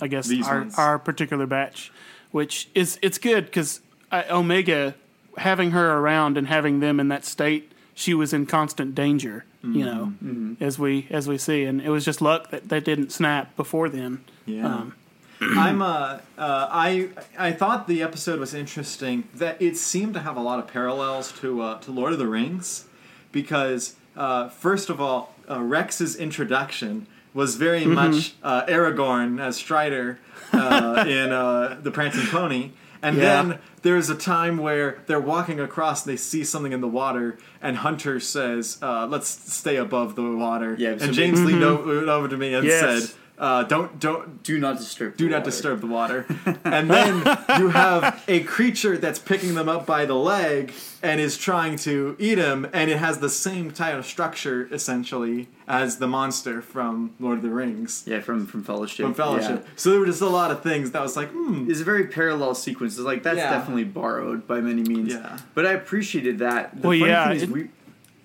I 0.00 0.06
guess, 0.06 0.28
These 0.28 0.46
our 0.46 0.58
ones. 0.60 0.78
our 0.78 0.98
particular 0.98 1.46
batch, 1.46 1.92
which 2.30 2.68
is 2.74 2.98
it's 3.02 3.18
good 3.18 3.46
because 3.46 3.80
uh, 4.12 4.22
Omega 4.30 4.94
having 5.38 5.72
her 5.72 5.98
around 5.98 6.36
and 6.36 6.46
having 6.46 6.80
them 6.80 7.00
in 7.00 7.08
that 7.08 7.24
state, 7.24 7.72
she 7.94 8.14
was 8.14 8.32
in 8.32 8.46
constant 8.46 8.94
danger. 8.94 9.44
You 9.64 9.84
know, 9.84 10.56
as 10.60 10.76
we 10.76 11.06
as 11.08 11.28
we 11.28 11.38
see, 11.38 11.62
and 11.62 11.80
it 11.80 11.88
was 11.88 12.04
just 12.04 12.20
luck 12.20 12.50
that 12.50 12.68
they 12.68 12.80
didn't 12.80 13.12
snap 13.12 13.54
before 13.54 13.88
then. 13.88 14.24
Yeah. 14.44 14.66
Um, 14.66 14.94
I'm 15.40 15.80
uh, 15.80 16.18
uh 16.36 16.68
I 16.68 17.10
I 17.38 17.52
thought 17.52 17.86
the 17.86 18.02
episode 18.02 18.40
was 18.40 18.54
interesting 18.54 19.28
that 19.34 19.62
it 19.62 19.76
seemed 19.76 20.14
to 20.14 20.20
have 20.20 20.36
a 20.36 20.40
lot 20.40 20.58
of 20.58 20.66
parallels 20.66 21.30
to 21.40 21.62
uh, 21.62 21.78
to 21.78 21.92
Lord 21.92 22.12
of 22.12 22.18
the 22.18 22.26
Rings 22.26 22.86
because 23.30 23.94
uh, 24.16 24.48
first 24.48 24.90
of 24.90 25.00
all 25.00 25.34
uh, 25.48 25.60
Rex's 25.60 26.16
introduction 26.16 27.06
was 27.34 27.56
very 27.56 27.84
much 27.84 28.34
uh, 28.42 28.66
Aragorn 28.66 29.40
as 29.40 29.56
Strider 29.56 30.18
uh, 30.52 31.04
in 31.08 31.32
uh, 31.32 31.78
the 31.80 31.90
Prancing 31.90 32.26
Pony 32.26 32.70
and 33.02 33.16
Yeah. 33.16 33.22
then 33.42 33.58
there's 33.82 34.08
a 34.10 34.14
time 34.14 34.58
where 34.58 34.98
they're 35.06 35.20
walking 35.20 35.58
across 35.60 36.06
and 36.06 36.12
they 36.12 36.16
see 36.16 36.44
something 36.44 36.72
in 36.72 36.80
the 36.80 36.88
water 36.88 37.36
and 37.60 37.76
Hunter 37.78 38.20
says 38.20 38.78
uh, 38.82 39.06
let's 39.06 39.28
stay 39.28 39.76
above 39.76 40.14
the 40.14 40.22
water 40.36 40.76
Yeah, 40.78 40.90
and 41.00 41.12
James 41.12 41.42
leaned 41.44 41.60
leaned 41.62 42.08
over 42.08 42.28
to 42.28 42.36
me 42.36 42.54
and 42.54 42.66
Yes. 42.66 42.80
said 43.08 43.16
uh, 43.42 43.64
don't 43.64 43.98
don't 43.98 44.42
Do 44.44 44.56
not 44.58 44.78
disturb. 44.78 45.16
do 45.16 45.24
the 45.24 45.30
not 45.32 45.38
water. 45.40 45.50
disturb 45.50 45.80
the 45.80 45.86
water. 45.88 46.26
And 46.64 46.88
then 46.88 47.16
you 47.58 47.68
have 47.70 48.22
a 48.28 48.40
creature 48.44 48.96
that's 48.96 49.18
picking 49.18 49.54
them 49.56 49.68
up 49.68 49.84
by 49.84 50.04
the 50.06 50.14
leg 50.14 50.72
and 51.02 51.20
is 51.20 51.36
trying 51.36 51.74
to 51.78 52.14
eat 52.20 52.38
him, 52.38 52.66
and 52.72 52.88
it 52.90 52.98
has 52.98 53.18
the 53.18 53.28
same 53.28 53.72
type 53.72 53.96
of 53.96 54.06
structure 54.06 54.68
essentially 54.70 55.48
as 55.66 55.98
the 55.98 56.06
monster 56.06 56.62
from 56.62 57.14
Lord 57.18 57.38
of 57.38 57.42
the 57.42 57.50
Rings. 57.50 58.04
Yeah, 58.06 58.20
from 58.20 58.46
from 58.46 58.62
Fellowship. 58.62 59.04
From 59.06 59.14
Fellowship. 59.14 59.62
Yeah. 59.64 59.70
So 59.76 59.90
there 59.90 59.98
were 60.00 60.06
just 60.06 60.22
a 60.22 60.28
lot 60.28 60.50
of 60.52 60.62
things 60.62 60.92
that 60.92 61.02
was 61.02 61.16
like, 61.16 61.30
hmm. 61.30 61.68
It's 61.68 61.80
a 61.80 61.84
very 61.84 62.06
parallel 62.06 62.54
sequence. 62.54 62.94
It's 62.94 63.02
like 63.04 63.24
that's 63.24 63.38
Yeah. 63.38 63.50
definitely 63.50 63.84
borrowed 63.84 64.46
by 64.46 64.60
many 64.60 64.82
means. 64.82 65.14
Yeah. 65.14 65.38
But 65.54 65.66
I 65.66 65.72
appreciated 65.72 66.38
that. 66.38 66.80
The 66.80 66.88
Well, 66.88 66.96
funny 66.98 67.10
yeah, 67.10 67.26
thing 67.28 67.36
is 67.36 67.42
it- 67.42 67.50
we. 67.50 67.68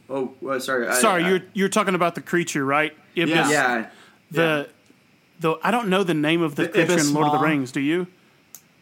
Oh, 0.09 0.33
well, 0.41 0.59
sorry. 0.59 0.93
Sorry, 0.93 1.23
I- 1.23 1.29
you're 1.29 1.41
you're 1.53 1.69
talking 1.69 1.95
about 1.95 2.13
the 2.15 2.21
creature, 2.21 2.63
right? 2.63 2.93
Ibis. 3.17 3.29
Yeah. 3.33 3.49
Yeah. 3.49 3.87
The 4.31 4.69
the 5.39 5.55
I 5.63 5.71
don't 5.71 5.87
know 5.89 6.03
the 6.03 6.13
name 6.13 6.41
of 6.41 6.55
the, 6.55 6.63
The 6.63 6.69
creature 6.69 6.91
Ibis 6.93 7.07
in 7.09 7.13
Lord 7.13 7.27
of 7.27 7.33
the 7.39 7.45
Rings. 7.45 7.71
Do 7.71 7.79
you? 7.81 8.07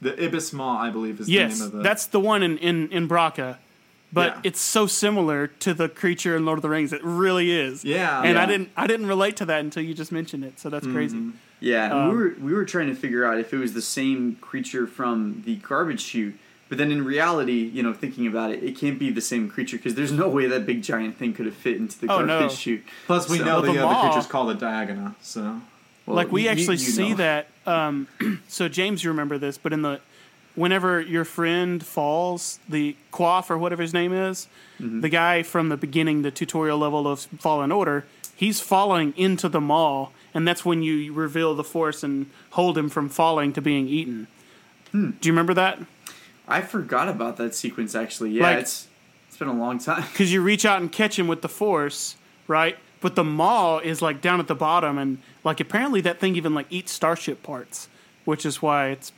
The 0.02 0.24
Ibis 0.26 0.54
Maw, 0.54 0.78
I 0.82 0.90
believe, 0.90 1.20
is 1.20 1.30
Yes, 1.30 1.58
the 1.60 1.66
name 1.66 1.68
of 1.68 1.72
the. 1.78 1.84
that's 1.84 2.06
the 2.08 2.20
one 2.20 2.44
in 2.44 2.58
in 2.60 2.90
in 2.90 3.08
Bracca. 3.08 3.58
But 4.14 4.36
Yeah. 4.36 4.42
it's 4.46 4.62
so 4.62 4.88
similar 4.88 5.48
to 5.48 5.74
the 5.74 5.90
creature 5.90 6.38
in 6.38 6.46
Lord 6.46 6.58
of 6.58 6.62
the 6.62 6.70
Rings. 6.70 6.94
It 6.94 7.04
really 7.04 7.52
is. 7.52 7.84
Yeah. 7.84 8.22
And 8.22 8.38
I 8.38 8.46
didn't 8.46 8.70
I 8.78 8.88
didn't 8.88 9.08
relate 9.08 9.36
to 9.38 9.46
that 9.46 9.60
until 9.62 9.84
you 9.84 9.94
just 9.94 10.12
mentioned 10.12 10.44
it. 10.46 10.60
So 10.60 10.70
that's 10.70 10.88
crazy. 10.88 11.18
Mm-hmm. 11.18 11.32
Yeah, 11.62 11.92
Um, 11.92 12.10
we 12.12 12.16
were 12.18 12.36
we 12.42 12.54
were 12.54 12.66
trying 12.66 12.88
to 12.88 12.96
figure 12.96 13.26
out 13.26 13.40
if 13.40 13.54
it 13.54 13.58
was 13.58 13.74
the 13.74 13.82
same 13.82 14.36
creature 14.42 14.86
from 14.88 15.42
the 15.46 15.56
garbage 15.56 16.02
chute. 16.02 16.36
But 16.70 16.78
then 16.80 16.92
in 16.92 17.04
reality, 17.06 17.70
you 17.74 17.84
know, 17.84 17.94
thinking 17.94 18.26
about 18.28 18.52
it, 18.52 18.64
it 18.64 18.78
can't 18.78 18.98
be 19.00 19.10
the 19.12 19.22
same 19.22 19.50
creature 19.50 19.78
because 19.78 19.96
there's 19.96 20.12
no 20.12 20.28
way 20.28 20.48
that 20.48 20.66
big 20.66 20.82
giant 20.84 21.18
thing 21.18 21.34
could 21.34 21.46
have 21.46 21.56
fit 21.56 21.78
into 21.78 22.00
the 22.00 22.06
Oh, 22.08 22.26
garbage 22.26 22.28
no. 22.40 22.50
chute. 22.50 22.84
Plus, 23.06 23.30
we 23.30 23.38
So- 23.38 23.46
know 23.46 23.54
Well, 23.54 23.62
the, 23.64 23.72
the 23.74 23.80
other 23.86 23.94
Maw- 23.94 24.02
creature's 24.02 24.26
called 24.28 24.50
a 24.52 24.56
Dianoga, 24.56 25.14
so. 25.22 25.62
Well, 26.06 26.16
like 26.16 26.32
we 26.32 26.44
you- 26.44 26.50
actually 26.50 26.78
you 26.78 26.92
see 26.92 27.10
know. 27.12 27.16
that. 27.16 27.48
Um, 27.66 28.08
so 28.48 28.68
James, 28.70 29.04
you 29.04 29.10
remember 29.10 29.38
this, 29.38 29.58
but 29.58 29.74
in 29.74 29.82
the 29.82 30.00
whenever 30.56 31.02
your 31.02 31.26
friend 31.26 31.86
falls, 31.86 32.60
the 32.70 32.96
Prauf 33.12 33.50
or 33.50 33.58
whatever 33.58 33.82
his 33.82 33.94
name 33.94 34.14
is, 34.14 34.48
Mm-hmm. 34.80 35.00
the 35.02 35.10
guy 35.10 35.42
from 35.42 35.70
the 35.70 35.78
beginning, 35.78 36.22
the 36.22 36.32
tutorial 36.32 36.78
level 36.78 37.08
of 37.08 37.22
Fallen 37.22 37.72
Order, 37.72 38.06
he's 38.36 38.60
falling 38.60 39.14
into 39.16 39.48
the 39.48 39.62
maw, 39.62 40.10
and 40.34 40.46
that's 40.46 40.66
when 40.66 40.84
you 40.84 41.14
reveal 41.14 41.56
the 41.56 41.64
Force 41.64 42.04
and 42.04 42.30
hold 42.52 42.78
him 42.78 42.90
from 42.90 43.08
falling 43.08 43.54
to 43.54 43.62
being 43.62 43.88
eaten. 43.88 44.28
Hmm. 44.92 45.12
Do 45.22 45.28
you 45.30 45.32
remember 45.34 45.54
that? 45.54 45.80
I 46.46 46.60
forgot 46.62 47.08
about 47.08 47.38
that 47.38 47.56
sequence 47.56 47.96
actually. 47.96 48.32
Yeah, 48.32 48.44
Like- 48.44 48.60
it's 48.60 48.88
it's 49.30 49.38
been 49.38 49.48
a 49.48 49.54
long 49.54 49.80
time. 49.80 50.04
because 50.12 50.32
you 50.32 50.42
reach 50.42 50.66
out 50.66 50.80
and 50.82 50.92
catch 50.92 51.18
him 51.18 51.28
with 51.28 51.42
the 51.42 51.50
force, 51.50 52.16
right? 52.48 52.78
But 53.06 53.14
the 53.14 53.24
maw 53.24 53.78
is 53.78 54.02
like 54.02 54.20
down 54.20 54.40
at 54.40 54.48
the 54.48 54.56
bottom, 54.56 54.98
and 54.98 55.20
like 55.44 55.60
apparently 55.60 56.02
that 56.02 56.20
thing 56.20 56.36
even 56.38 56.56
like 56.56 56.66
eats 56.72 56.92
starship 56.92 57.44
parts, 57.44 57.88
which 58.24 58.48
is 58.48 58.64
why 58.64 58.88
it's 58.88 59.12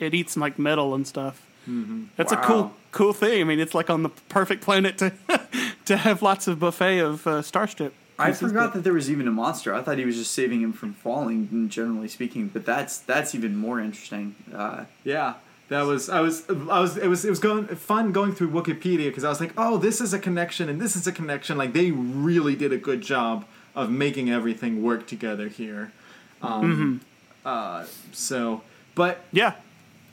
it 0.00 0.14
eats 0.14 0.36
like 0.36 0.58
metal 0.58 0.96
and 0.96 1.06
stuff. 1.06 1.46
Mm-hmm. 1.68 2.06
That's 2.16 2.32
a 2.32 2.38
cool 2.38 2.74
cool 2.90 3.12
thing. 3.12 3.40
I 3.40 3.44
mean, 3.44 3.60
it's 3.60 3.72
like 3.72 3.88
on 3.88 4.02
the 4.02 4.08
perfect 4.08 4.64
planet 4.64 4.98
to 4.98 5.12
to 5.84 5.96
have 5.96 6.22
lots 6.22 6.48
of 6.48 6.58
buffet 6.58 6.98
of 6.98 7.24
uh, 7.24 7.40
starship. 7.42 7.94
I 8.18 8.32
forgot 8.32 8.74
that 8.74 8.82
there 8.82 8.94
was 8.94 9.08
even 9.08 9.28
a 9.28 9.30
monster. 9.30 9.72
I 9.72 9.82
thought 9.82 9.98
he 9.98 10.04
was 10.04 10.16
just 10.16 10.32
saving 10.32 10.60
him 10.60 10.72
from 10.72 10.92
falling, 10.92 11.68
generally 11.68 12.08
speaking. 12.08 12.48
But 12.48 12.66
that's 12.66 12.98
that's 12.98 13.32
even 13.36 13.54
more 13.54 13.78
interesting. 13.78 14.34
Uh, 14.52 14.86
Yeah, 15.04 15.34
that 15.70 15.82
was 15.82 16.08
I 16.10 16.20
was 16.20 16.44
I 16.50 16.80
was 16.80 16.96
it 16.98 17.08
was 17.08 17.24
it 17.24 17.30
was 17.30 17.38
going 17.38 17.66
fun 17.68 18.12
going 18.12 18.32
through 18.34 18.50
Wikipedia 18.50 19.06
because 19.06 19.24
I 19.24 19.28
was 19.30 19.40
like, 19.40 19.52
oh, 19.56 19.78
this 19.78 20.00
is 20.02 20.12
a 20.12 20.18
connection 20.18 20.68
and 20.68 20.78
this 20.80 20.94
is 20.96 21.06
a 21.06 21.12
connection. 21.12 21.56
Like 21.56 21.72
they 21.72 21.90
really 21.90 22.54
did 22.54 22.72
a 22.72 22.76
good 22.76 23.00
job 23.00 23.46
of 23.74 23.90
making 23.90 24.28
everything 24.30 24.82
work 24.82 25.06
together 25.06 25.48
here. 25.48 25.92
Um, 26.42 27.00
uh, 27.44 27.84
so, 28.12 28.62
but 28.94 29.24
Yeah, 29.32 29.54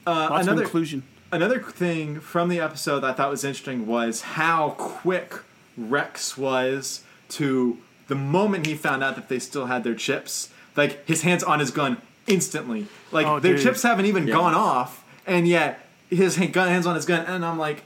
Lots 0.05 0.43
another- 0.45 0.61
of 0.61 0.67
inclusion. 0.67 1.03
Another 1.31 1.59
thing 1.61 2.21
from 2.21 2.47
the 2.47 2.59
episode 2.61 3.01
that 3.01 3.09
I 3.09 3.13
thought 3.13 3.29
was 3.29 3.43
interesting 3.43 3.85
was 3.85 4.21
how 4.21 4.69
quick 4.77 5.33
Rex 5.77 6.37
was 6.37 7.03
to 7.29 7.77
the 8.07 8.15
moment 8.15 8.65
he 8.65 8.75
found 8.75 9.03
out 9.03 9.15
that 9.15 9.27
they 9.27 9.39
still 9.39 9.65
had 9.65 9.83
their 9.83 9.93
chips. 9.95 10.49
Like 10.77 11.05
his 11.05 11.23
hands 11.23 11.43
on 11.43 11.59
his 11.59 11.69
gun 11.71 11.97
instantly. 12.27 12.87
Like 13.11 13.27
Oh, 13.27 13.39
their 13.41 13.55
dude. 13.55 13.63
chips 13.63 13.83
haven't 13.83 14.05
even 14.05 14.27
Yeah. 14.27 14.35
gone 14.35 14.53
off, 14.53 15.03
and 15.27 15.47
yet 15.47 15.79
his 16.09 16.37
gun, 16.51 16.69
hands 16.69 16.85
on 16.87 16.95
his 16.95 17.05
gun, 17.05 17.25
and 17.25 17.45
I'm 17.45 17.59
like, 17.59 17.83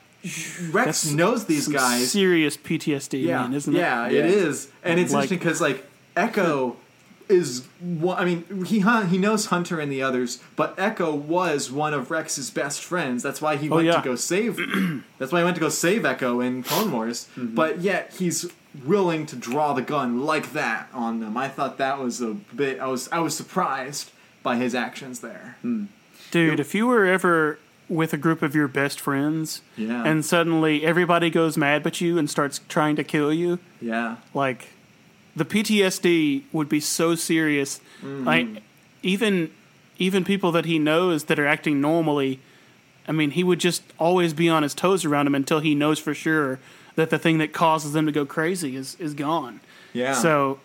Rex 0.71 0.85
That's 1.03 1.11
knows 1.11 1.45
these 1.45 1.67
guys. 1.67 2.11
serious 2.11 2.55
PTSD, 2.55 3.23
yeah, 3.23 3.41
man, 3.41 3.53
isn't 3.53 3.73
yeah, 3.73 4.07
it? 4.07 4.13
Yeah. 4.13 4.19
it 4.19 4.25
is, 4.25 4.69
and 4.83 4.99
it's 4.99 5.11
Like- 5.11 5.23
interesting 5.31 5.39
because 5.39 5.59
like 5.61 5.85
Echo 6.15 6.77
is 7.27 7.65
one. 7.79 8.17
I 8.17 8.25
mean, 8.25 8.65
he 8.65 8.81
he 8.81 9.17
knows 9.17 9.47
Hunter 9.47 9.79
and 9.79 9.91
the 9.91 10.03
others, 10.03 10.39
but 10.55 10.75
Echo 10.77 11.15
was 11.15 11.71
one 11.71 11.93
of 11.93 12.11
Rex's 12.11 12.51
best 12.51 12.83
friends. 12.83 13.23
That's 13.23 13.41
why 13.41 13.55
he 13.55 13.69
oh, 13.69 13.75
went 13.75 13.87
yeah. 13.87 13.95
to 13.95 14.01
go 14.01 14.15
save. 14.15 14.57
that's 15.17 15.31
why 15.31 15.39
he 15.39 15.43
went 15.43 15.55
to 15.55 15.61
go 15.61 15.69
save 15.69 16.05
Echo 16.05 16.39
in 16.39 16.61
Clone 16.61 16.91
Wars. 16.91 17.27
Mm-hmm. 17.35 17.55
But 17.55 17.79
yet 17.79 18.13
he's 18.17 18.45
willing 18.85 19.25
to 19.27 19.35
draw 19.35 19.73
the 19.73 19.81
gun 19.81 20.21
like 20.21 20.53
that 20.53 20.89
on 20.93 21.19
them. 21.19 21.35
I 21.37 21.47
thought 21.47 21.77
that 21.77 21.99
was 21.99 22.21
a 22.21 22.33
bit. 22.55 22.79
I 22.79 22.87
was 22.87 23.09
I 23.11 23.19
was 23.19 23.35
surprised 23.35 24.11
by 24.43 24.57
his 24.57 24.75
actions 24.75 25.21
there. 25.21 25.57
Hmm. 25.61 25.85
Dude, 26.31 26.59
if 26.59 26.73
you 26.73 26.87
were 26.87 27.05
ever 27.05 27.59
with 27.89 28.13
a 28.13 28.17
group 28.17 28.41
of 28.41 28.55
your 28.55 28.67
best 28.69 28.99
friends 29.01 29.61
Yeah. 29.75 30.05
and 30.05 30.23
suddenly 30.23 30.85
everybody 30.85 31.29
goes 31.29 31.57
mad 31.57 31.85
at 31.85 31.99
you 31.99 32.17
and 32.17 32.29
starts 32.29 32.61
trying 32.69 32.95
to 32.95 33.03
kill 33.03 33.33
you, 33.33 33.59
Yeah, 33.81 34.15
like 34.33 34.69
the 35.35 35.43
PTSD 35.45 36.43
would 36.53 36.69
be 36.69 36.79
so 36.79 37.15
serious. 37.15 37.79
Mm-hmm. 38.01 38.23
Like 38.25 38.47
even 39.03 39.51
even 39.97 40.23
people 40.23 40.51
that 40.53 40.65
he 40.65 40.79
knows 40.79 41.25
that 41.25 41.37
are 41.37 41.45
acting 41.45 41.79
normally, 41.81 42.39
I 43.07 43.11
mean, 43.11 43.31
he 43.31 43.43
would 43.43 43.59
just 43.59 43.83
always 43.99 44.33
be 44.33 44.49
on 44.49 44.63
his 44.63 44.73
toes 44.73 45.05
around 45.05 45.27
him 45.27 45.35
until 45.35 45.59
he 45.59 45.75
knows 45.75 45.99
for 45.99 46.13
sure 46.13 46.59
that 46.95 47.09
the 47.09 47.19
thing 47.19 47.37
that 47.37 47.53
causes 47.53 47.93
them 47.93 48.05
to 48.05 48.11
go 48.11 48.25
crazy 48.25 48.75
is 48.75 48.95
is 48.99 49.13
gone. 49.13 49.59
yeah. 49.93 50.13
So 50.13 50.59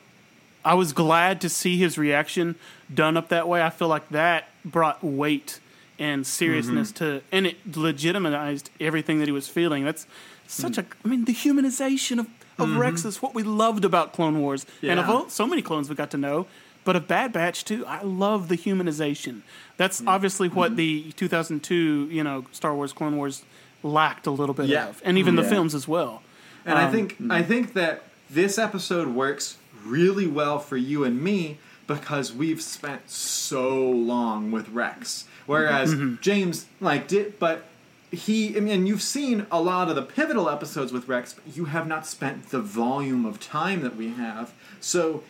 I 0.64 0.74
was 0.74 0.92
glad 0.92 1.40
to 1.42 1.48
see 1.48 1.76
his 1.76 1.96
reaction 1.98 2.54
done 2.92 3.16
up 3.16 3.28
that 3.30 3.46
way. 3.48 3.62
I 3.62 3.70
feel 3.70 3.88
like 3.88 4.08
that 4.10 4.48
brought 4.66 5.02
weight 5.02 5.60
and 5.98 6.26
seriousness 6.26 6.92
Mm-hmm. 6.92 7.04
to, 7.04 7.22
and 7.32 7.46
it 7.46 7.56
legitimized 7.76 8.68
everything 8.80 9.18
that 9.20 9.26
he 9.28 9.32
was 9.32 9.48
feeling. 9.48 9.84
That's 9.84 10.06
such 10.46 10.76
a, 10.76 10.84
I 11.04 11.08
mean, 11.08 11.24
the 11.24 11.32
humanization 11.34 12.18
of, 12.18 12.26
of 12.58 12.76
Rex 12.76 13.04
is 13.06 13.22
what 13.22 13.34
we 13.34 13.42
loved 13.42 13.84
about 13.84 14.12
Clone 14.12 14.40
Wars. 14.42 14.66
And 14.82 14.98
of 15.00 15.06
Mm-hmm. 15.06 15.10
All, 15.14 15.28
so 15.30 15.46
many 15.46 15.62
clones 15.62 15.88
we 15.88 15.94
got 15.96 16.10
to 16.10 16.18
know, 16.18 16.46
but 16.84 16.96
of 16.96 17.08
Bad 17.08 17.32
Batch 17.32 17.64
too, 17.64 17.84
I 17.86 18.02
love 18.02 18.48
the 18.48 18.56
humanization. 18.56 19.40
That's 19.78 19.98
Mm-hmm. 20.00 20.08
obviously 20.08 20.48
what 20.48 20.76
the 20.76 21.12
2002, 21.12 22.08
you 22.10 22.22
know, 22.22 22.44
Star 22.52 22.74
Wars 22.74 22.92
Clone 22.92 23.16
Wars 23.16 23.42
lacked 23.82 24.26
a 24.26 24.30
little 24.30 24.54
bit 24.54 24.66
Yeah. 24.66 24.88
of. 24.88 25.00
And 25.04 25.16
even 25.18 25.36
the 25.36 25.44
films 25.44 25.74
as 25.74 25.88
well. 25.88 26.22
And 26.66 26.76
I 26.78 26.84
Um, 26.86 26.92
think 26.92 27.16
I 27.30 27.42
think 27.42 27.72
that 27.74 28.02
this 28.28 28.58
episode 28.58 29.08
works 29.08 29.56
really 29.84 30.26
well 30.26 30.58
for 30.58 30.76
you 30.76 31.04
and 31.04 31.22
me 31.22 31.58
because 31.86 32.32
we've 32.32 32.62
spent 32.62 33.08
so 33.10 33.78
long 33.90 34.50
with 34.50 34.68
Rex. 34.70 35.24
Whereas 35.46 35.94
Mm-hmm. 35.94 36.16
James 36.20 36.66
like 36.80 37.06
did 37.08 37.38
but 37.38 37.64
he 38.10 38.56
I 38.56 38.60
mean 38.60 38.86
you've 38.86 39.02
seen 39.02 39.46
a 39.50 39.60
lot 39.60 39.88
of 39.88 39.94
the 39.96 40.02
pivotal 40.02 40.48
episodes 40.48 40.92
with 40.92 41.06
Rex, 41.08 41.32
but 41.34 41.56
you 41.56 41.66
have 41.66 41.86
not 41.86 42.06
spent 42.06 42.50
the 42.50 42.60
volume 42.60 43.24
of 43.24 43.38
time 43.40 43.82
that 43.82 43.96
we 43.96 44.08
have. 44.10 44.52
So 44.80 45.22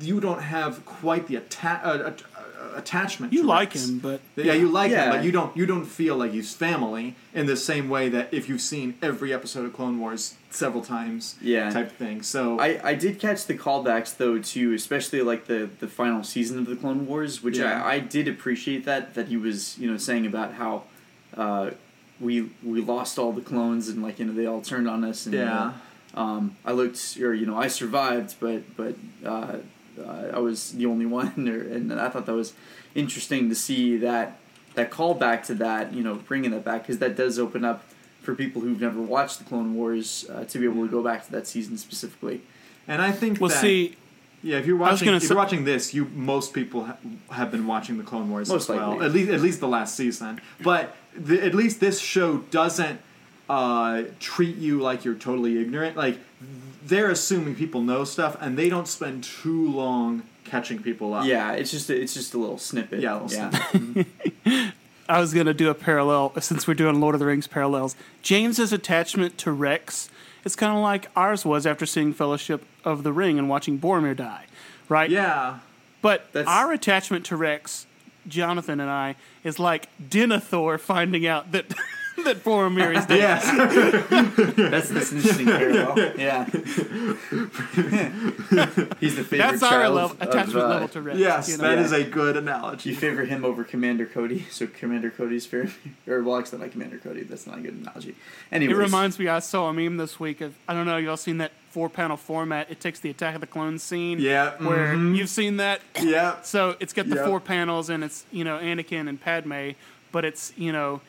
you 0.00 0.20
don't 0.20 0.42
have 0.42 0.84
quite 0.86 1.26
the 1.26 1.36
atta- 1.36 1.80
uh, 1.84 2.12
attachment. 2.74 3.32
You 3.32 3.42
to 3.42 3.48
like 3.48 3.70
Rex. 3.70 3.88
him, 3.88 3.98
but 3.98 4.20
Yeah, 4.36 4.52
you 4.54 4.68
like 4.68 4.90
him, 4.90 5.10
but 5.10 5.24
you 5.24 5.32
don't 5.32 5.56
you 5.56 5.66
don't 5.66 5.84
feel 5.84 6.16
like 6.16 6.32
he's 6.32 6.54
family 6.54 7.14
in 7.34 7.46
the 7.46 7.56
same 7.56 7.88
way 7.88 8.08
that 8.08 8.32
if 8.32 8.48
you've 8.48 8.60
seen 8.60 8.94
every 9.02 9.32
episode 9.32 9.64
of 9.66 9.72
Clone 9.72 9.98
Wars 9.98 10.34
several 10.50 10.82
times, 10.82 11.36
Yeah. 11.40 11.70
type 11.70 11.86
of 11.90 11.96
thing. 11.96 12.22
So 12.22 12.58
I, 12.58 12.80
I 12.82 12.94
did 12.94 13.18
catch 13.20 13.46
the 13.46 13.56
callbacks 13.56 14.16
though 14.16 14.38
too, 14.38 14.72
especially 14.74 15.22
like 15.22 15.46
the, 15.46 15.68
the 15.80 15.86
final 15.88 16.22
season 16.24 16.58
of 16.58 16.66
the 16.66 16.76
Clone 16.76 17.06
Wars, 17.06 17.42
which 17.42 17.58
Yeah. 17.58 17.84
I, 17.84 17.94
I 17.94 17.98
did 18.00 18.26
appreciate 18.28 18.84
that 18.84 19.14
that 19.14 19.28
he 19.28 19.36
was 19.36 19.78
you 19.78 19.90
know 19.90 19.96
saying 19.96 20.26
about 20.26 20.54
how 20.54 20.82
uh, 21.36 21.70
we 22.20 22.50
we 22.62 22.80
lost 22.80 23.18
all 23.18 23.32
the 23.32 23.40
clones 23.40 23.88
and 23.88 24.02
like 24.02 24.18
you 24.18 24.24
know 24.26 24.32
they 24.32 24.46
all 24.46 24.60
turned 24.60 24.88
on 24.88 25.04
us 25.04 25.26
and 25.26 25.34
Yeah. 25.34 25.72
uh, 26.14 26.20
um, 26.20 26.56
I 26.64 26.72
looked 26.72 27.16
or 27.20 27.32
you 27.32 27.46
know 27.46 27.56
I 27.56 27.68
survived 27.68 28.34
but 28.40 28.62
but 28.76 28.94
uh, 29.24 29.28
uh, 29.28 29.56
I 30.34 30.38
was 30.38 30.72
the 30.72 30.86
only 30.86 31.06
one 31.20 31.48
or, 31.48 31.60
and 31.60 31.92
I 31.92 32.08
thought 32.08 32.26
that 32.26 32.34
was 32.34 32.52
interesting 32.94 33.48
to 33.48 33.54
see 33.54 33.96
that 33.98 34.38
that 34.74 34.90
callback 34.90 35.44
to 35.46 35.54
that 35.54 35.92
you 35.92 36.02
know 36.02 36.14
bringing 36.14 36.50
that 36.52 36.64
back 36.64 36.82
because 36.82 36.98
that 36.98 37.16
does 37.16 37.38
open 37.38 37.64
up 37.64 37.84
for 38.22 38.34
people 38.34 38.60
who've 38.62 38.80
never 38.80 39.00
watched 39.00 39.38
the 39.38 39.44
Clone 39.44 39.74
Wars 39.74 40.26
uh, 40.30 40.44
to 40.44 40.58
be 40.58 40.64
able 40.66 40.84
to 40.84 40.90
go 40.90 41.02
back 41.02 41.24
to 41.26 41.32
that 41.32 41.46
season 41.46 41.78
specifically. 41.78 42.42
and 42.86 43.00
I 43.00 43.12
think 43.12 43.40
Well, 43.40 43.48
that 43.50 43.60
see, 43.60 43.96
yeah, 44.42 44.58
if 44.58 44.66
you're 44.66 44.76
watching 44.76 45.08
if 45.08 45.24
you're 45.28 45.36
watching 45.36 45.64
this, 45.64 45.92
you 45.94 46.04
most 46.14 46.52
people 46.54 46.84
ha- 46.84 46.96
have 47.30 47.50
been 47.50 47.66
watching 47.66 47.98
the 47.98 48.04
Clone 48.04 48.30
Wars 48.30 48.50
as 48.50 48.68
well. 48.68 48.90
likely. 48.92 49.06
At 49.06 49.12
least 49.12 49.30
at 49.30 49.40
least 49.40 49.60
the 49.60 49.68
last 49.68 49.96
season. 49.96 50.40
But 50.62 50.94
the, 51.16 51.44
at 51.44 51.54
least 51.54 51.80
this 51.80 51.98
show 52.00 52.38
doesn't 52.50 53.00
uh, 53.48 54.04
treat 54.20 54.56
you 54.56 54.80
like 54.80 55.04
you're 55.04 55.14
totally 55.14 55.60
ignorant. 55.60 55.96
Like 55.96 56.18
they're 56.84 57.10
assuming 57.10 57.54
people 57.54 57.82
know 57.82 58.04
stuff, 58.04 58.36
and 58.40 58.56
they 58.58 58.68
don't 58.68 58.88
spend 58.88 59.24
too 59.24 59.70
long 59.70 60.22
catching 60.44 60.82
people 60.82 61.14
up. 61.14 61.24
Yeah, 61.26 61.52
it's 61.52 61.70
just 61.70 61.90
a, 61.90 62.00
it's 62.00 62.14
just 62.14 62.34
a 62.34 62.38
little 62.38 62.58
snippet. 62.58 63.00
Yeah, 63.00 63.20
a 63.20 63.22
little 63.22 63.38
yeah. 63.38 63.50
Mm-hmm. 63.72 64.70
I 65.08 65.18
was 65.20 65.34
going 65.34 65.46
to 65.46 65.54
do 65.54 65.70
a 65.70 65.74
parallel 65.74 66.32
since 66.40 66.68
we're 66.68 66.74
doing 66.74 67.00
Lord 67.00 67.16
of 67.16 67.18
the 67.18 67.26
Rings 67.26 67.48
parallels. 67.48 67.96
James's 68.22 68.72
attachment 68.72 69.38
to 69.38 69.50
Rex 69.50 70.08
is 70.44 70.54
kind 70.54 70.72
of 70.76 70.82
like 70.82 71.08
ours 71.16 71.44
was 71.44 71.66
after 71.66 71.84
seeing 71.84 72.12
Fellowship 72.12 72.64
of 72.84 73.02
the 73.02 73.12
Ring 73.12 73.36
and 73.38 73.48
watching 73.48 73.78
Boromir 73.78 74.16
die, 74.16 74.46
right? 74.88 75.10
Yeah. 75.10 75.58
But 76.00 76.32
That's- 76.32 76.48
our 76.48 76.72
attachment 76.72 77.26
to 77.26 77.36
Rex, 77.36 77.86
Jonathan 78.28 78.78
and 78.78 78.88
I, 78.88 79.16
is 79.42 79.58
like 79.58 79.88
Denethor 80.00 80.78
finding 80.78 81.26
out 81.26 81.50
that 81.52 81.66
that 82.24 82.44
Boromir 82.44 82.96
is 82.96 83.06
dead. 83.06 83.18
Yes. 83.18 83.44
That's 84.70 84.88
that's 84.88 85.10
an 85.12 85.16
interesting 85.18 85.46
parallel. 85.60 85.98
Yeah. 86.18 86.44
He's 89.00 89.16
the 89.16 89.24
favorite 89.24 89.38
That's 89.38 89.62
our 89.62 89.70
child 89.70 89.94
level, 89.94 90.16
of, 90.20 90.22
attachment 90.22 90.64
uh, 90.64 90.68
level 90.68 90.88
to 90.88 91.02
Rex. 91.02 91.18
yes, 91.18 91.48
you 91.48 91.56
know? 91.56 91.62
that 91.64 91.78
Yeah. 91.78 91.84
is 91.84 91.92
a 91.92 92.04
good 92.04 92.36
analogy. 92.36 92.90
You 92.90 92.96
favor 92.96 93.24
him 93.24 93.44
over 93.44 93.64
Commander 93.64 94.06
Cody, 94.06 94.46
so 94.50 94.66
Commander 94.66 95.10
Cody's 95.10 95.46
fair, 95.46 95.68
or 96.06 96.22
well, 96.22 96.38
actually 96.38 96.58
not 96.60 96.72
Commander 96.72 96.98
Cody. 96.98 97.22
That's 97.22 97.46
not 97.46 97.58
a 97.58 97.60
good 97.62 97.74
analogy. 97.74 98.14
It 98.50 98.74
reminds 98.76 99.18
me, 99.18 99.28
I 99.28 99.38
saw 99.40 99.68
a 99.68 99.72
meme 99.72 99.96
this 99.96 100.18
week 100.20 100.40
of 100.40 100.54
I 100.68 100.74
don't 100.74 100.86
know, 100.86 100.96
y'all 100.96 101.16
seen 101.16 101.38
that 101.38 101.52
four 101.70 101.88
panel 101.88 102.16
format? 102.16 102.70
It 102.70 102.80
takes 102.80 102.98
the 103.00 103.10
Attack 103.10 103.36
of 103.36 103.40
the 103.40 103.46
Clones 103.46 103.82
scene. 103.82 104.18
Yeah, 104.18 104.56
Where 104.58 104.94
mhm. 104.94 105.16
you've 105.16 105.28
seen 105.28 105.56
that. 105.58 105.80
Yeah. 106.00 106.40
So 106.42 106.76
it's 106.80 106.92
got 106.92 107.08
the 107.08 107.14
Yep. 107.16 107.26
four 107.26 107.40
panels 107.40 107.90
and 107.90 108.02
it's 108.02 108.24
you 108.32 108.44
know 108.44 108.58
Anakin 108.58 109.08
and 109.08 109.20
Padme, 109.20 109.70
but 110.12 110.24
it's 110.24 110.52
you 110.56 110.72
know, 110.72 111.00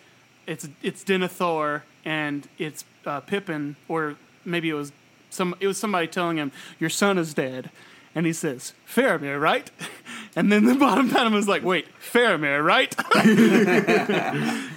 it's 0.47 0.67
it's 0.81 1.03
Denethor 1.03 1.81
and 2.05 2.47
it's 2.57 2.85
uh, 3.05 3.19
Pippin 3.21 3.75
or 3.87 4.15
maybe 4.45 4.69
it 4.69 4.73
was 4.73 4.91
some 5.29 5.55
it 5.59 5.67
was 5.67 5.77
somebody 5.77 6.07
telling 6.07 6.37
him 6.37 6.51
your 6.79 6.89
son 6.89 7.17
is 7.17 7.33
dead, 7.33 7.69
and 8.13 8.25
he 8.25 8.33
says 8.33 8.73
Faramir, 8.87 9.39
right? 9.39 9.69
And 10.33 10.49
then 10.49 10.63
the 10.63 10.75
bottom 10.75 11.09
panel 11.09 11.33
was 11.33 11.49
like, 11.49 11.61
wait, 11.61 11.87
Faramir, 11.99 12.63
right? 12.63 12.95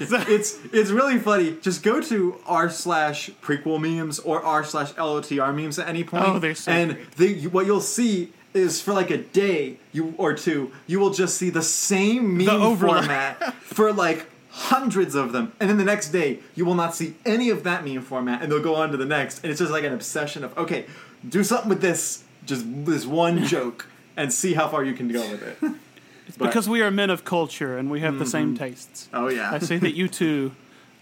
it's 0.00 0.58
it's 0.72 0.90
really 0.90 1.20
funny. 1.20 1.56
Just 1.62 1.84
go 1.84 2.00
to 2.00 2.40
r 2.44 2.68
slash 2.68 3.30
prequel 3.40 3.80
memes 3.80 4.18
or 4.18 4.42
r 4.42 4.64
slash 4.64 4.92
lotr 4.94 5.54
memes 5.54 5.78
at 5.78 5.86
any 5.86 6.02
point. 6.02 6.24
Oh, 6.26 6.40
they're 6.40 6.56
so 6.56 6.72
and 6.72 6.98
the, 7.18 7.46
what 7.46 7.66
you'll 7.66 7.80
see 7.80 8.32
is 8.52 8.80
for 8.80 8.92
like 8.92 9.10
a 9.10 9.18
day 9.18 9.78
you 9.92 10.14
or 10.18 10.34
two, 10.34 10.72
you 10.88 10.98
will 10.98 11.10
just 11.10 11.36
see 11.36 11.50
the 11.50 11.62
same 11.62 12.36
meme 12.36 12.48
overlap. 12.48 13.38
format 13.38 13.54
for 13.62 13.92
like 13.92 14.26
hundreds 14.54 15.14
of 15.14 15.32
them, 15.32 15.52
and 15.58 15.68
then 15.68 15.78
the 15.78 15.84
next 15.84 16.10
day 16.10 16.38
you 16.54 16.64
will 16.64 16.76
not 16.76 16.94
see 16.94 17.14
any 17.26 17.50
of 17.50 17.64
that 17.64 17.84
meme 17.84 18.02
format, 18.02 18.40
and 18.40 18.50
they'll 18.50 18.62
go 18.62 18.76
on 18.76 18.90
to 18.92 18.96
the 18.96 19.04
next, 19.04 19.42
and 19.42 19.50
it's 19.50 19.60
just 19.60 19.72
like 19.72 19.84
an 19.84 19.92
obsession 19.92 20.44
of 20.44 20.56
okay, 20.56 20.86
do 21.28 21.42
something 21.42 21.68
with 21.68 21.80
this, 21.80 22.24
just 22.46 22.64
this 22.84 23.04
one 23.04 23.44
joke, 23.44 23.86
and 24.16 24.32
see 24.32 24.54
how 24.54 24.68
far 24.68 24.84
you 24.84 24.94
can 24.94 25.08
go 25.08 25.20
with 25.30 25.42
it. 25.42 25.72
It's 26.26 26.38
But- 26.38 26.46
because 26.46 26.66
we 26.66 26.80
are 26.80 26.90
men 26.90 27.10
of 27.10 27.26
culture 27.26 27.76
and 27.76 27.90
we 27.90 28.00
have 28.00 28.18
the 28.18 28.24
same 28.24 28.54
mm-hmm. 28.54 28.64
tastes. 28.64 29.10
Oh 29.12 29.28
yeah. 29.28 29.52
I 29.52 29.58
see 29.58 29.76
that 29.76 29.94
you 29.94 30.08
two 30.20 30.52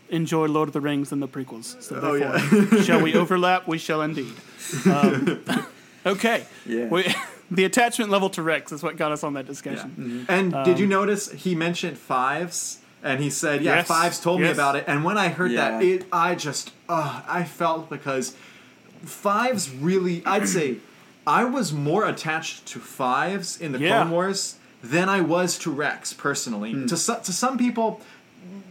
enjoy 0.08 0.46
Lord 0.46 0.68
of 0.68 0.72
the 0.72 0.80
Rings 0.80 1.12
and 1.12 1.22
the 1.22 1.28
prequels. 1.28 1.80
So 1.80 2.00
Oh, 2.02 2.18
therefore, 2.18 2.82
shall 2.82 3.00
we 3.00 3.14
overlap? 3.22 3.68
We 3.68 3.78
shall 3.78 4.02
indeed. 4.02 4.34
Um, 4.84 5.44
okay. 6.04 6.44
Yeah. 6.66 6.88
We, 6.88 7.14
the 7.52 7.64
attachment 7.64 8.10
level 8.10 8.30
to 8.30 8.42
Rex 8.42 8.72
is 8.72 8.82
what 8.82 8.96
got 8.96 9.12
us 9.12 9.22
on 9.22 9.34
that 9.34 9.46
discussion. 9.46 9.90
Mm-hmm. 9.90 10.24
And 10.28 10.50
did 10.64 10.74
um, 10.74 10.80
you 10.80 10.86
notice 10.86 11.30
he 11.30 11.54
mentioned 11.54 11.98
fives? 11.98 12.78
And 13.02 13.20
he 13.20 13.30
said, 13.30 13.62
"Yeah, 13.62 13.76
Yes, 13.76 13.88
fives 13.88 14.20
told 14.20 14.40
me 14.40 14.48
about 14.48 14.76
it." 14.76 14.84
And 14.86 15.02
when 15.04 15.18
I 15.18 15.28
heard 15.28 15.52
that, 15.52 15.82
it 15.82 16.06
I 16.12 16.34
just, 16.34 16.70
uh, 16.88 17.22
I 17.26 17.44
felt 17.44 17.90
because 17.90 18.34
fives 19.04 19.70
really, 19.70 20.22
I'd 20.24 20.48
say, 20.48 20.76
I 21.26 21.44
was 21.44 21.72
more 21.72 22.04
attached 22.06 22.66
to 22.66 22.78
fives 22.78 23.60
in 23.60 23.72
the 23.72 23.78
Yeah. 23.78 24.02
Clone 24.02 24.10
Wars 24.12 24.56
than 24.82 25.08
I 25.08 25.20
was 25.20 25.58
to 25.58 25.70
Rex 25.70 26.12
personally. 26.12 26.72
Hmm. 26.72 26.86
To 26.86 26.96
so, 26.96 27.18
to 27.18 27.32
some 27.32 27.58
people, 27.58 28.00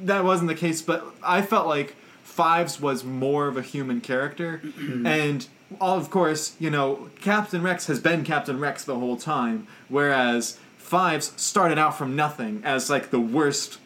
that 0.03 0.23
wasn't 0.23 0.47
the 0.49 0.55
case, 0.55 0.81
but 0.81 1.05
I 1.23 1.41
felt 1.41 1.67
like 1.67 1.95
Fives 2.23 2.79
was 2.79 3.03
more 3.03 3.47
of 3.49 3.57
a 3.57 3.61
human 3.61 3.99
character, 3.99 4.61
and 5.05 5.45
all 5.81 5.97
of 5.97 6.09
course, 6.09 6.55
you 6.59 6.69
know, 6.69 7.09
Captain 7.19 7.61
Rex 7.61 7.87
has 7.87 7.99
been 7.99 8.23
Captain 8.23 8.57
Rex 8.59 8.83
the 8.85 8.95
whole 8.95 9.17
time, 9.17 9.67
whereas 9.89 10.57
Fives 10.77 11.33
started 11.35 11.77
out 11.77 11.97
from 11.97 12.15
nothing 12.15 12.61
as 12.65 12.89
like 12.89 13.11
the 13.11 13.19
worst 13.19 13.79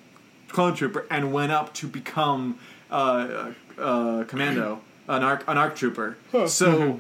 clone 0.56 0.74
trooper 0.74 1.06
and 1.12 1.32
went 1.34 1.52
up 1.52 1.74
to 1.76 1.88
become 1.88 2.58
uh, 2.89 3.52
uh, 3.78 4.24
commando, 4.24 4.80
an 5.08 5.22
arc 5.24 5.44
an 5.48 5.58
arc 5.58 5.76
trooper. 5.76 6.18
So 6.48 7.00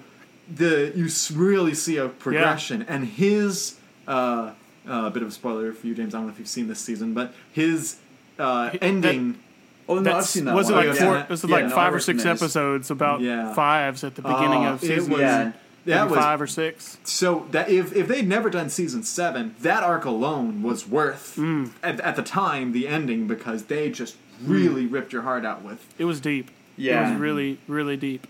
the 0.53 0.91
you 0.95 1.07
really 1.35 1.73
see 1.73 1.97
a 1.97 2.09
progression, 2.09 2.83
and 2.83 3.05
his 3.05 3.77
uh, 4.07 4.51
uh, 4.87 5.05
a 5.05 5.09
bit 5.09 5.23
of 5.23 5.29
a 5.29 5.31
spoiler 5.31 5.71
for 5.73 5.87
you, 5.87 5.95
James. 5.95 6.13
I 6.13 6.17
don't 6.19 6.27
know 6.27 6.33
if 6.33 6.39
you've 6.39 6.47
seen 6.47 6.67
this 6.67 6.79
season, 6.79 7.13
but 7.13 7.33
his 7.51 7.97
uh, 8.37 8.71
ending. 8.81 9.39
Oh 9.87 9.99
no, 9.99 10.17
I've 10.17 10.25
seen 10.25 10.45
that 10.45 10.55
was 10.55 10.69
it 10.69 10.73
like 10.73 10.87
yeah. 10.87 10.93
four? 11.05 11.25
Was 11.29 11.43
it 11.43 11.49
Yeah, 11.49 11.55
like 11.57 11.65
no, 11.65 11.75
five 11.75 11.93
or 11.93 11.99
six 11.99 12.25
episodes 12.25 12.89
about 12.91 13.21
Yeah. 13.21 13.53
fives 13.53 14.03
at 14.03 14.15
the 14.15 14.21
beginning 14.23 14.65
Uh, 14.65 14.73
of 14.73 14.83
it 14.83 14.87
season? 14.87 15.11
was- 15.11 15.21
Yeah. 15.21 15.51
That 15.85 16.09
was 16.09 16.17
five 16.19 16.41
or 16.41 16.47
six. 16.47 16.97
So 17.03 17.47
that 17.51 17.69
if 17.69 17.95
if 17.95 18.07
they'd 18.07 18.27
never 18.27 18.49
done 18.49 18.69
season 18.69 19.03
seven, 19.03 19.55
that 19.61 19.83
arc 19.83 20.03
alone 20.05 20.63
was 20.63 20.87
worth 20.87 21.35
Mm. 21.37 21.71
at, 21.83 21.99
at 21.99 22.15
the 22.15 22.23
time 22.23 22.71
the 22.71 22.87
ending 22.87 23.27
because 23.27 23.65
they 23.65 23.89
just 23.91 24.15
really 24.43 24.85
ripped 24.87 25.13
your 25.13 25.21
heart 25.21 25.45
out 25.45 25.63
with. 25.63 25.85
It 25.97 26.05
was 26.05 26.19
deep. 26.19 26.49
It 26.77 26.83
Yeah. 26.85 27.11
was 27.11 27.19
really, 27.19 27.59
really 27.67 27.97
deep. 27.97 28.25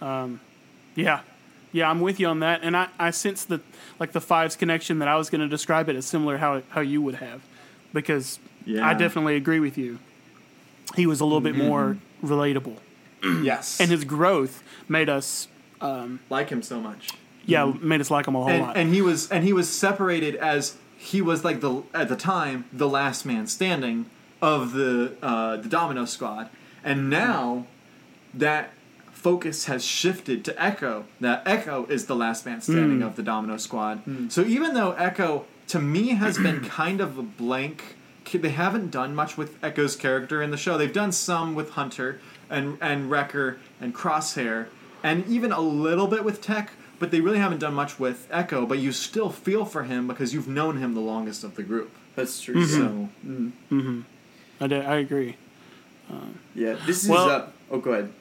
Um, 0.00 0.40
yeah. 0.94 1.20
Yeah, 1.72 1.88
I'm 1.90 2.00
with 2.00 2.18
you 2.18 2.26
on 2.28 2.40
that. 2.40 2.60
And 2.62 2.76
I, 2.76 2.88
I 2.98 3.10
sense 3.10 3.44
that, 3.44 3.60
like, 4.00 4.12
the 4.12 4.20
Fives 4.22 4.56
connection 4.56 4.98
that 5.00 5.08
I 5.08 5.16
was 5.16 5.28
going 5.30 5.42
to 5.42 5.48
describe 5.48 5.88
it 5.90 5.96
as 5.96 6.06
similar 6.06 6.38
how, 6.38 6.62
how 6.70 6.80
you 6.80 7.00
would 7.02 7.16
have. 7.16 7.42
Because 7.92 8.38
Yeah. 8.64 8.86
I 8.88 8.94
definitely 8.94 9.36
agree 9.36 9.60
with 9.60 9.76
you. 9.78 9.98
He 10.96 11.06
was 11.06 11.20
a 11.20 11.24
little 11.24 11.42
bit 11.42 11.54
more 11.56 11.98
relatable. 12.24 12.76
Yes, 13.42 13.80
And 13.80 13.90
his 13.90 14.04
growth 14.04 14.62
made 14.88 15.08
us, 15.10 15.48
Um, 15.80 16.20
like 16.28 16.50
him 16.50 16.62
so 16.62 16.80
much, 16.80 17.10
yeah, 17.46 17.72
made 17.80 18.00
us 18.00 18.10
like 18.10 18.26
him 18.26 18.34
a 18.34 18.40
whole 18.40 18.48
and, 18.48 18.62
lot. 18.62 18.76
and 18.76 18.92
he 18.92 19.02
was 19.02 19.30
and 19.30 19.44
he 19.44 19.52
was 19.52 19.68
separated 19.68 20.36
as 20.36 20.76
he 20.96 21.22
was 21.22 21.44
like 21.44 21.60
the 21.60 21.82
at 21.94 22.08
the 22.08 22.16
time 22.16 22.64
the 22.72 22.88
last 22.88 23.24
man 23.24 23.46
standing 23.46 24.06
of 24.42 24.72
the 24.72 25.16
uh, 25.22 25.56
the 25.56 25.68
Domino 25.68 26.04
Squad, 26.04 26.50
and 26.82 27.08
now 27.08 27.66
that 28.34 28.70
focus 29.18 29.64
has 29.64 29.84
shifted 29.84 30.44
to 30.44 30.62
Echo. 30.62 31.04
That 31.20 31.42
Echo 31.44 31.86
is 31.86 32.06
the 32.06 32.14
last 32.14 32.46
man 32.46 32.60
standing 32.60 33.00
hmm. 33.00 33.02
of 33.02 33.16
the 33.16 33.22
Domino 33.22 33.56
Squad. 33.56 33.98
Hmm. 33.98 34.28
So 34.28 34.42
even 34.42 34.74
though 34.74 34.92
Echo 34.92 35.44
to 35.68 35.80
me 35.80 36.10
has 36.10 36.38
been 36.38 36.60
kind 36.64 37.00
of 37.00 37.18
a 37.18 37.22
blank, 37.22 37.96
they 38.32 38.50
haven't 38.50 38.90
done 38.90 39.14
much 39.14 39.36
with 39.36 39.62
Echo's 39.62 39.96
character 39.96 40.42
in 40.42 40.50
the 40.50 40.56
show. 40.56 40.78
They've 40.78 40.92
done 40.92 41.12
some 41.12 41.54
with 41.54 41.70
Hunter 41.70 42.20
and 42.48 42.78
and 42.80 43.10
Wrecker 43.10 43.58
and 43.80 43.94
Crosshair, 43.94 44.66
and 45.02 45.26
even 45.26 45.52
a 45.52 45.60
little 45.60 46.06
bit 46.06 46.24
with 46.24 46.40
Tech. 46.42 46.70
But 47.00 47.12
they 47.12 47.20
really 47.20 47.38
haven't 47.38 47.58
done 47.60 47.74
much 47.74 48.00
with 48.00 48.26
Echo. 48.30 48.66
But 48.66 48.78
you 48.80 48.90
still 48.90 49.30
feel 49.30 49.64
for 49.64 49.84
him 49.84 50.08
because 50.08 50.34
you've 50.34 50.48
known 50.48 50.78
him 50.78 50.94
the 50.94 51.00
longest 51.00 51.44
of 51.44 51.54
the 51.54 51.62
group. 51.62 51.92
That's 52.16 52.40
true. 52.40 52.66
So 52.66 53.08
I, 54.60 54.66
did- 54.66 54.84
I 54.84 54.96
agree. 54.96 55.36
Yeah, 56.54 56.76
this 56.86 57.04
is 57.04 57.10
Well- 57.10 57.30
uh, 57.30 57.46
Oh, 57.70 57.78
go 57.78 57.92
ahead. 57.92 58.12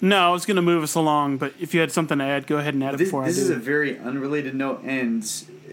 No, 0.00 0.28
I 0.28 0.32
was 0.32 0.46
going 0.46 0.54
to 0.56 0.62
move 0.62 0.84
us 0.84 0.94
along, 0.94 1.38
but 1.38 1.52
if 1.58 1.74
you 1.74 1.80
had 1.80 1.90
something 1.90 2.18
to 2.18 2.24
add, 2.24 2.46
go 2.46 2.58
ahead 2.58 2.72
and 2.74 2.84
add 2.84 2.94
it 2.94 2.98
This, 2.98 3.08
before 3.08 3.24
this 3.24 3.36
I 3.36 3.40
is 3.42 3.50
a 3.50 3.56
very 3.56 3.98
unrelated 3.98 4.54
note, 4.54 4.82
and 4.84 5.24
uh, 5.24 5.72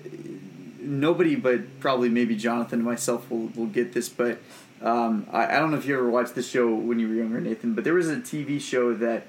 nobody 0.82 1.36
but 1.36 1.80
probably 1.80 2.10
maybe 2.10 2.36
Jonathan 2.36 2.80
and 2.80 2.86
myself 2.88 3.30
will, 3.30 3.52
will 3.56 3.68
get 3.68 3.94
this. 3.94 4.10
But 4.10 4.40
um, 4.82 5.28
I, 5.32 5.46
I 5.56 5.60
don't 5.60 5.70
know 5.70 5.78
if 5.78 5.86
you 5.86 5.94
ever 5.96 6.10
watched 6.10 6.34
the 6.34 6.42
show 6.42 6.74
when 6.74 6.98
you 6.98 7.08
were 7.08 7.14
younger, 7.14 7.40
Nathan. 7.40 7.76
But 7.76 7.84
there 7.84 7.94
was 7.94 8.10
a 8.10 8.16
TV 8.16 8.60
show 8.60 8.96
that 8.96 9.28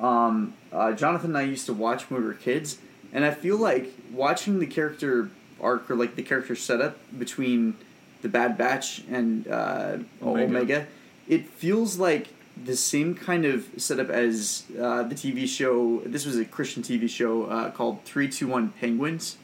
um, 0.00 0.54
uh, 0.72 0.92
Jonathan 0.92 1.30
and 1.30 1.38
I 1.38 1.42
used 1.42 1.66
to 1.66 1.72
watch 1.72 2.10
when 2.10 2.20
we 2.20 2.26
were 2.26 2.34
kids, 2.34 2.78
and 3.12 3.24
I 3.24 3.30
feel 3.32 3.56
like 3.56 3.92
watching 4.12 4.58
the 4.58 4.66
character 4.66 5.30
arc 5.60 5.90
or 5.90 5.96
like 5.96 6.16
the 6.16 6.22
character 6.22 6.54
setup 6.54 6.98
between 7.18 7.76
the 8.22 8.28
Bad 8.28 8.58
Batch 8.58 9.02
and 9.10 9.46
uh, 9.48 9.98
Omega. 10.22 10.44
Omega. 10.44 10.86
it 11.28 11.48
feels 11.48 11.98
like 11.98 12.28
the 12.62 12.76
same 12.76 13.14
kind 13.14 13.44
of 13.44 13.66
setup 13.76 14.08
as 14.10 14.64
uh, 14.80 15.02
the 15.02 15.14
TV 15.14 15.46
show. 15.46 16.00
This 16.06 16.24
was 16.26 16.36
a 16.38 16.44
Christian 16.44 16.82
TV 16.82 17.08
show 17.08 17.44
uh, 17.44 17.70
called 17.70 18.02
Three 18.04 18.28
Two 18.28 18.48
One 18.48 18.70
Penguins. 18.70 19.36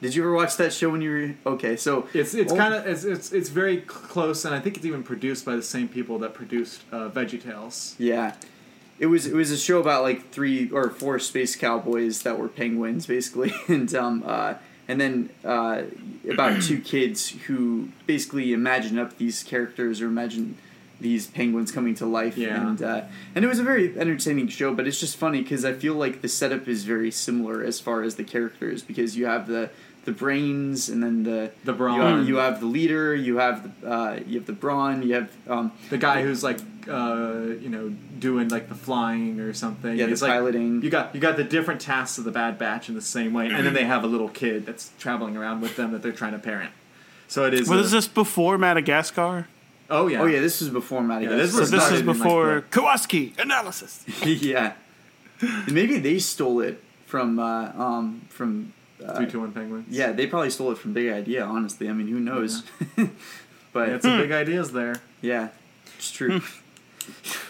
Did 0.00 0.14
you 0.14 0.22
ever 0.22 0.34
watch 0.34 0.56
that 0.58 0.72
show 0.72 0.90
when 0.90 1.00
you 1.00 1.36
were 1.44 1.52
okay? 1.54 1.76
So 1.76 2.06
It's 2.12 2.34
it's 2.34 2.52
kind 2.52 2.74
of 2.74 2.86
it's, 2.86 3.04
it's 3.04 3.32
it's 3.32 3.48
very 3.48 3.78
close, 3.82 4.44
and 4.44 4.54
I 4.54 4.60
think 4.60 4.76
it's 4.76 4.84
even 4.84 5.02
produced 5.02 5.46
by 5.46 5.56
the 5.56 5.62
same 5.62 5.88
people 5.88 6.18
that 6.18 6.34
produced 6.34 6.82
uh, 6.92 7.08
VeggieTales. 7.08 7.94
Yeah. 7.98 8.34
It 8.98 9.06
was 9.06 9.26
it 9.26 9.34
was 9.34 9.50
a 9.50 9.56
show 9.58 9.80
about 9.80 10.02
like 10.02 10.30
three 10.30 10.70
or 10.70 10.90
four 10.90 11.18
space 11.18 11.56
cowboys 11.56 12.22
that 12.22 12.38
were 12.38 12.48
penguins 12.48 13.06
basically 13.06 13.52
and 13.68 13.92
um 13.94 14.22
uh 14.26 14.54
and 14.86 15.00
then 15.00 15.30
uh 15.44 15.82
about 16.30 16.62
two 16.68 16.80
kids 16.80 17.30
who 17.46 17.88
basically 18.06 18.52
imagine 18.52 18.98
up 18.98 19.16
these 19.18 19.42
characters 19.42 20.00
or 20.00 20.06
imagine 20.06 20.56
these 21.00 21.26
penguins 21.26 21.72
coming 21.72 21.94
to 21.96 22.06
life 22.06 22.36
Yeah. 22.36 22.68
and 22.68 22.80
uh 22.82 23.02
and 23.34 23.44
it 23.44 23.48
was 23.48 23.58
a 23.58 23.64
very 23.64 23.98
entertaining 23.98 24.46
show 24.48 24.72
but 24.72 24.86
it's 24.86 25.00
just 25.00 25.16
funny 25.16 25.42
cuz 25.42 25.64
I 25.64 25.72
feel 25.72 25.94
like 25.94 26.22
the 26.22 26.28
setup 26.28 26.68
is 26.68 26.84
very 26.84 27.10
similar 27.10 27.64
as 27.64 27.80
far 27.80 28.02
as 28.04 28.14
the 28.14 28.24
characters 28.24 28.82
because 28.82 29.16
you 29.16 29.26
have 29.26 29.48
the 29.48 29.70
the 30.04 30.12
brains 30.12 30.90
and 30.90 31.02
then 31.02 31.22
the 31.24 31.50
The 31.64 31.72
you 31.72 31.78
brawn. 31.78 32.00
have, 32.18 32.28
you 32.28 32.36
have 32.36 32.60
the 32.60 32.66
leader 32.66 33.14
you 33.14 33.38
have 33.38 33.58
the 33.80 33.90
uh 33.90 34.20
you 34.26 34.38
have 34.38 34.46
the 34.46 34.52
brawn 34.52 35.02
you 35.02 35.14
have 35.14 35.30
um 35.48 35.72
The 35.90 35.98
guy 35.98 36.22
who's 36.22 36.44
like 36.44 36.58
uh, 36.88 37.54
you 37.60 37.68
know 37.68 37.88
doing 38.18 38.48
like 38.48 38.68
the 38.68 38.74
flying 38.74 39.40
or 39.40 39.52
something. 39.52 39.96
Yeah, 39.96 40.06
the 40.06 40.12
like- 40.12 40.20
piloting. 40.32 40.82
You 40.82 40.90
got 40.90 41.14
you 41.14 41.20
got 41.20 41.36
the 41.36 41.44
different 41.44 41.80
tasks 41.80 42.18
of 42.18 42.24
the 42.24 42.30
Bad 42.30 42.58
Batch 42.58 42.88
in 42.88 42.94
the 42.94 43.00
same 43.02 43.32
way, 43.32 43.46
and 43.48 43.66
then 43.66 43.74
they 43.74 43.84
have 43.84 44.04
a 44.04 44.06
little 44.06 44.28
kid 44.28 44.66
that's 44.66 44.90
traveling 44.98 45.36
around 45.36 45.60
with 45.60 45.76
them 45.76 45.92
that 45.92 46.02
they're 46.02 46.12
trying 46.12 46.32
to 46.32 46.38
parent. 46.38 46.72
So 47.28 47.44
it 47.46 47.54
is. 47.54 47.68
Was 47.68 47.92
a- 47.92 47.96
this 47.96 48.08
before 48.08 48.58
Madagascar? 48.58 49.48
Oh 49.90 50.06
yeah. 50.06 50.22
Oh 50.22 50.26
yeah, 50.26 50.40
this 50.40 50.62
is 50.62 50.70
before 50.70 51.02
Madagascar. 51.02 51.36
this 51.36 51.52
So 51.52 51.64
this 51.76 51.84
is 51.90 51.92
even 52.00 52.06
like 52.06 52.16
before 52.18 52.64
Kowalski 52.70 53.34
analysis. 53.38 54.04
yeah. 54.24 54.72
Maybe 55.70 55.98
they 55.98 56.18
stole 56.20 56.60
it 56.60 56.82
from 57.06 57.38
uh, 57.38 57.72
um, 57.76 58.22
from. 58.28 58.72
Uh, 59.04 59.16
Three, 59.16 59.26
two, 59.26 59.40
one, 59.40 59.52
penguins. 59.52 59.86
yeah, 59.90 60.12
they 60.12 60.26
probably 60.26 60.48
stole 60.50 60.70
it 60.70 60.78
from 60.78 60.94
Big 60.94 61.10
Idea. 61.12 61.44
Honestly, 61.44 61.90
I 61.90 61.92
mean, 61.92 62.06
who 62.08 62.20
knows? 62.20 62.62
but 63.72 63.88
Yeah, 63.88 63.98
some 64.00 64.18
big 64.18 64.30
ideas 64.32 64.72
there. 64.72 64.94
yeah, 65.20 65.48
it's 65.98 66.10
true. 66.10 66.40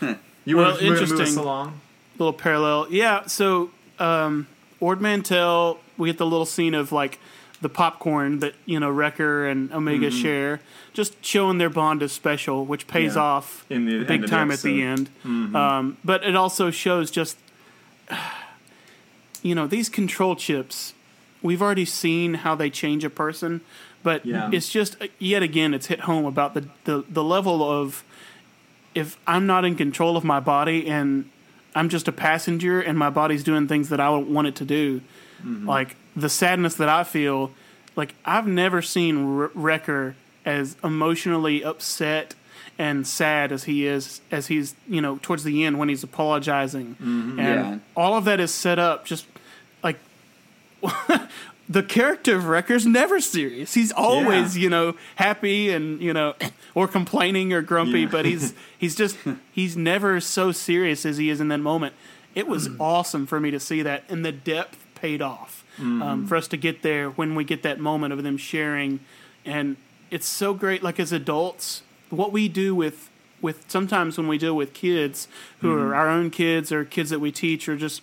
You 0.46 0.58
Well, 0.58 0.74
were 0.74 0.80
you 0.80 0.90
were 0.90 0.96
gonna 0.96 1.00
move 1.00 1.02
us 1.02 1.10
interesting. 1.10 1.38
along. 1.42 1.80
little 2.18 2.32
parallel. 2.34 2.86
Yeah, 2.90 3.26
so 3.26 3.70
um, 3.98 4.46
Ord 4.80 5.00
Mantell, 5.00 5.78
we 5.96 6.08
get 6.10 6.18
the 6.18 6.26
little 6.26 6.44
scene 6.44 6.74
of 6.74 6.92
like 6.92 7.18
the 7.62 7.68
popcorn 7.70 8.40
that 8.40 8.54
you 8.66 8.78
know 8.78 8.90
Wrecker 8.90 9.46
and 9.46 9.72
Omega 9.72 10.10
share, 10.10 10.60
just 10.92 11.24
showing 11.24 11.56
their 11.56 11.70
bond 11.70 12.02
is 12.02 12.12
special, 12.12 12.66
which 12.66 12.86
pays 12.86 13.12
Mm-hmm. 13.12 13.18
Yeah. 13.18 13.24
off 13.24 13.64
In 13.70 13.86
the 13.86 14.04
big 14.04 14.24
of 14.24 14.30
the 14.30 14.36
time 14.36 14.50
at 14.50 14.60
the 14.60 14.82
end. 14.82 15.08
Mm-hmm. 15.24 15.56
Um, 15.56 15.96
but 16.04 16.22
it 16.24 16.36
also 16.36 16.70
shows 16.70 17.10
just 17.10 17.38
you 19.42 19.54
know 19.54 19.66
these 19.66 19.88
control 19.88 20.36
chips. 20.36 20.94
We've 21.42 21.60
already 21.62 21.84
seen 21.84 22.34
how 22.34 22.54
they 22.54 22.70
change 22.70 23.04
a 23.04 23.10
person, 23.10 23.60
but 24.02 24.24
Yeah. 24.24 24.50
it's 24.52 24.68
just 24.70 24.96
yet 25.18 25.42
again 25.42 25.74
it's 25.74 25.86
hit 25.86 26.00
home 26.00 26.24
about 26.24 26.54
the, 26.54 26.68
the 26.84 27.04
the 27.08 27.24
level 27.24 27.62
of 27.62 28.04
if 28.94 29.18
I'm 29.26 29.46
not 29.46 29.64
in 29.64 29.76
control 29.76 30.16
of 30.16 30.24
my 30.24 30.40
body 30.40 30.88
and 30.88 31.28
I'm 31.74 31.88
just 31.88 32.06
a 32.08 32.12
passenger 32.12 32.80
and 32.80 32.96
my 32.98 33.10
body's 33.10 33.42
doing 33.42 33.66
things 33.68 33.88
that 33.88 34.00
I 34.00 34.06
don't 34.06 34.28
want 34.32 34.46
it 34.48 34.54
to 34.56 34.64
do, 34.64 35.00
mm-hmm. 35.42 35.68
like 35.68 35.96
the 36.14 36.28
sadness 36.28 36.74
that 36.76 36.88
I 36.88 37.04
feel, 37.04 37.50
like 37.96 38.14
I've 38.24 38.46
never 38.46 38.80
seen 38.82 39.38
R- 39.40 39.50
Wrecker 39.54 40.14
as 40.44 40.76
emotionally 40.84 41.64
upset 41.64 42.34
and 42.78 43.06
sad 43.06 43.52
as 43.52 43.64
he 43.64 43.86
is 43.86 44.20
as 44.30 44.48
he's 44.48 44.74
you 44.88 45.00
know 45.00 45.18
towards 45.22 45.44
the 45.44 45.64
end 45.64 45.78
when 45.78 45.88
he's 45.88 46.02
apologizing. 46.02 46.94
Mm-hmm. 46.96 47.38
And 47.40 47.60
Yeah. 47.60 47.78
all 47.96 48.16
of 48.16 48.24
that 48.26 48.40
is 48.40 48.52
set 48.52 48.78
up 48.78 49.04
just 49.04 49.26
like 49.82 49.98
the 51.68 51.82
character 51.82 52.36
of 52.36 52.46
Wrecker's 52.46 52.86
never 52.86 53.20
serious. 53.20 53.74
He's 53.74 53.92
always, 53.92 54.56
Yeah. 54.56 54.62
you 54.62 54.70
know, 54.70 54.94
happy 55.16 55.70
and 55.70 56.00
you 56.00 56.12
know, 56.12 56.34
or 56.74 56.86
complaining 56.86 57.52
or 57.52 57.62
grumpy, 57.62 58.00
Yeah. 58.00 58.08
but 58.10 58.24
he's 58.24 58.54
he's 58.78 58.94
just 58.94 59.16
he's 59.52 59.76
never 59.76 60.20
so 60.20 60.52
serious 60.52 61.06
as 61.06 61.16
he 61.16 61.30
is 61.30 61.40
in 61.40 61.48
that 61.48 61.60
moment. 61.60 61.94
It 62.34 62.46
was 62.46 62.68
mm. 62.68 62.76
awesome 62.80 63.26
for 63.26 63.40
me 63.40 63.50
to 63.50 63.60
see 63.60 63.82
that, 63.82 64.04
and 64.08 64.24
the 64.24 64.32
depth 64.32 64.84
paid 64.94 65.22
off 65.22 65.64
um, 65.78 66.00
mm-hmm. 66.00 66.26
for 66.26 66.36
us 66.36 66.48
to 66.48 66.56
get 66.56 66.82
there 66.82 67.10
when 67.10 67.34
we 67.34 67.44
get 67.44 67.62
that 67.62 67.78
moment 67.78 68.12
of 68.12 68.22
them 68.22 68.36
sharing, 68.36 69.00
and 69.44 69.76
it's 70.10 70.26
so 70.26 70.52
great. 70.52 70.82
Like 70.82 70.98
as 71.00 71.12
adults, 71.12 71.82
what 72.10 72.32
we 72.32 72.48
do 72.48 72.74
with 72.74 73.10
with 73.40 73.70
sometimes 73.70 74.16
when 74.16 74.26
we 74.26 74.38
deal 74.38 74.56
with 74.56 74.72
kids 74.72 75.28
who 75.60 75.72
are 75.72 75.84
mm-hmm. 75.84 75.94
our 75.94 76.08
own 76.08 76.30
kids 76.30 76.72
or 76.72 76.84
kids 76.84 77.10
that 77.10 77.20
we 77.20 77.30
teach 77.30 77.68
or 77.68 77.76
just 77.76 78.02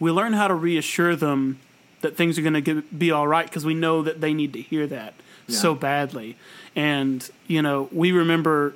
we 0.00 0.10
learn 0.10 0.32
how 0.32 0.48
to 0.48 0.54
reassure 0.54 1.14
them 1.14 1.60
that 2.04 2.16
things 2.16 2.38
are 2.38 2.42
going 2.42 2.62
to 2.62 2.82
be 2.82 3.10
all 3.10 3.26
right 3.26 3.46
because 3.46 3.64
we 3.64 3.74
know 3.74 4.02
that 4.02 4.20
they 4.20 4.32
need 4.32 4.52
to 4.52 4.60
hear 4.60 4.86
that. 4.86 5.14
so 5.48 5.74
badly. 5.74 6.36
And 6.76 7.28
you 7.46 7.62
know, 7.62 7.88
we 7.92 8.12
remember, 8.12 8.74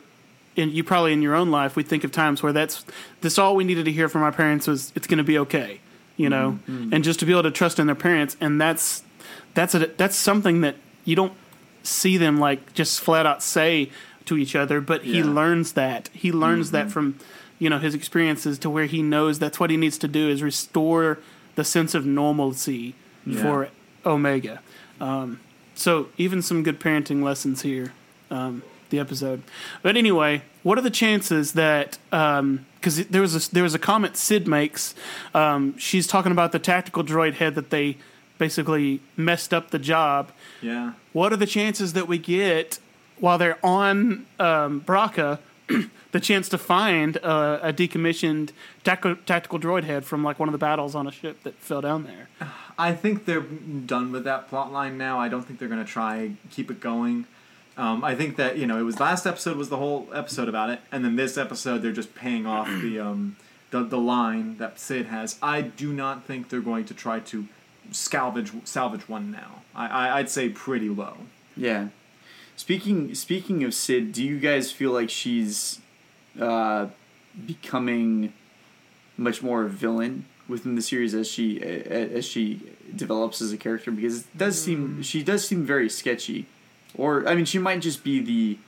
and 0.57 0.73
you 0.73 0.83
probably 0.83 1.13
in 1.13 1.23
your 1.23 1.35
own 1.35 1.51
life, 1.51 1.77
we 1.77 1.83
think 1.83 2.05
of 2.05 2.11
times 2.11 2.43
where 2.43 2.53
that's 2.53 2.85
that's 3.21 3.39
all 3.39 3.55
we 3.55 3.65
needed 3.65 3.85
to 3.85 3.93
hear 3.93 4.09
from 4.09 4.23
our 4.23 4.33
parents 4.33 4.67
was 4.67 4.93
it's 4.97 5.07
going 5.07 5.19
to 5.19 5.25
be 5.25 5.39
okay, 5.39 5.81
you 6.17 6.29
know, 6.29 6.59
mm-hmm. 6.63 6.85
Mm-hmm. 6.85 6.95
and 6.95 7.05
just 7.05 7.21
to 7.21 7.27
be 7.27 7.33
able 7.33 7.45
to 7.45 7.51
trust 7.51 7.79
in 7.79 7.87
their 7.87 7.95
parents, 7.95 8.37
and 8.41 8.61
that's 8.61 9.03
that's 9.55 9.75
a 9.75 9.87
that's 9.87 10.17
something 10.17 10.63
that 10.63 10.77
you 11.05 11.15
don't 11.15 11.35
see 11.83 12.17
them 12.17 12.39
like 12.39 12.73
just 12.75 13.01
flat 13.01 13.27
out 13.27 13.43
say 13.43 13.91
to 14.25 14.37
each 14.37 14.55
other, 14.55 14.81
but 14.81 15.05
he 15.05 15.23
learns 15.23 15.73
that. 15.73 16.09
He 16.13 16.33
learns 16.33 16.71
that 16.71 16.85
mm-hmm. 16.85 16.91
from 16.91 17.19
you 17.59 17.69
know 17.69 17.79
his 17.79 17.95
experiences 17.95 18.59
to 18.61 18.71
where 18.71 18.87
he 18.87 19.03
knows 19.03 19.39
that's 19.39 19.61
what 19.61 19.71
he 19.71 19.77
needs 19.77 19.99
to 19.99 20.09
do 20.09 20.29
is 20.29 20.43
restore 20.43 21.19
the 21.57 21.65
sense 21.65 21.95
of 21.95 22.07
normalcy 22.07 22.95
Yeah. 23.29 23.43
for 23.43 23.69
Omega. 24.05 24.61
Um, 25.01 25.41
so 25.75 26.09
even 26.17 26.43
some 26.43 26.63
good 26.63 26.81
parenting 26.81 27.23
lessons 27.23 27.63
here. 27.63 27.93
Um, 28.31 28.63
the 28.91 28.99
episode, 28.99 29.43
but 29.83 29.97
anyway, 29.99 30.43
what 30.63 30.79
are 30.79 30.83
the 30.83 30.91
chances 30.91 31.53
that 31.53 31.99
because 32.11 33.07
there 33.09 33.21
was 33.21 33.49
a, 33.49 33.55
there 33.55 33.63
was 33.63 33.75
a 33.75 33.79
comment 33.79 34.17
Cid 34.17 34.49
makes? 34.49 34.95
Um, 35.35 35.77
she's 35.77 36.07
talking 36.07 36.33
about 36.33 36.53
the 36.53 36.59
tactical 36.59 37.05
droid 37.05 37.35
head 37.35 37.55
that 37.55 37.71
they 37.71 37.99
basically 38.39 39.01
messed 39.17 39.53
up 39.53 39.71
the 39.71 39.79
job. 39.79 40.33
Yeah. 40.63 40.93
What 41.13 41.33
are 41.33 41.37
the 41.37 41.47
chances 41.47 41.93
that 41.93 42.09
we 42.09 42.19
get 42.19 42.79
while 43.19 43.37
they're 43.37 43.59
on 43.63 44.27
um, 44.39 44.81
Bracca? 44.81 45.39
the 46.13 46.21
chance 46.21 46.49
to 46.49 46.59
find 46.59 47.19
uh, 47.23 47.59
a 47.63 47.73
decommissioned 47.73 48.51
tactical, 48.85 49.17
tactical 49.27 49.59
droid 49.59 49.85
head 49.85 50.05
from 50.05 50.25
like 50.25 50.39
one 50.39 50.49
of 50.49 50.53
the 50.53 50.59
battles 50.59 50.95
on 50.95 51.07
a 51.07 51.11
ship 51.11 51.43
that 51.43 51.55
fell 51.57 51.81
down 51.81 52.05
there. 52.05 52.29
I 52.79 52.93
think 52.95 53.25
they're 53.25 53.41
done 53.41 54.13
with 54.13 54.25
that 54.25 54.49
plot 54.49 54.73
line 54.73 54.97
now. 54.97 55.19
I 55.19 55.29
don't 55.29 55.43
think 55.43 55.59
they're 55.59 55.69
going 55.69 55.85
to 55.85 55.91
try 55.91 56.33
keep 56.51 56.71
it 56.71 56.81
going. 56.81 57.27
Um, 57.77 58.03
I 58.05 58.15
think 58.15 58.37
that 58.37 58.57
you 58.59 58.67
know 58.67 58.79
it 58.79 58.83
was 58.83 58.99
last 59.01 59.27
episode 59.27 59.57
was 59.57 59.69
the 59.69 59.77
whole 59.77 60.09
episode 60.13 60.49
about 60.49 60.71
it, 60.71 60.81
and 60.91 61.05
then 61.05 61.17
this 61.17 61.37
episode 61.39 61.79
they're 61.79 61.93
just 61.93 62.15
paying 62.15 62.47
off 62.47 62.69
the 62.69 62.99
um, 63.01 63.37
the 63.71 63.83
the 63.83 63.99
line 63.99 64.59
that 64.59 64.79
Cid 64.79 65.07
has. 65.07 65.39
I 65.43 65.61
do 65.63 65.93
not 65.93 66.25
think 66.25 66.49
they're 66.49 66.61
going 66.61 66.85
to 66.87 66.95
try 66.95 67.21
to 67.21 67.47
salvage 67.91 68.53
salvage 68.65 69.09
one 69.09 69.31
now. 69.31 69.63
I, 69.75 69.87
I 69.87 70.19
I'd 70.19 70.31
say 70.31 70.49
pretty 70.49 70.89
low. 70.89 71.17
Yeah. 71.57 71.89
Speaking 72.57 73.15
speaking 73.15 73.63
of 73.63 73.75
Cid, 73.75 74.13
do 74.13 74.25
you 74.25 74.39
guys 74.39 74.73
feel 74.73 74.91
like 74.91 75.11
she's 75.11 75.81
uh, 76.41 76.87
becoming 77.47 78.33
much 79.17 79.43
more 79.43 79.65
a 79.65 79.69
villain 79.69 80.25
within 80.49 80.75
the 80.77 80.83
series 80.83 81.15
as 81.15 81.29
she 81.29 81.61
as 81.63 82.25
she 82.25 82.61
develops 82.95 83.41
as 83.43 83.53
a 83.53 83.57
character? 83.57 83.91
Because 83.91 84.21
it 84.23 84.39
does 84.39 84.61
seem 84.61 85.03
she 85.03 85.23
does 85.23 85.47
seem 85.47 85.65
very 85.65 85.89
sketchy, 85.89 86.47
or 86.97 87.27
I 87.29 87.35
mean, 87.35 87.45
she 87.45 87.59
might 87.59 87.81
just 87.81 88.05
be 88.05 88.21
the 88.21 88.59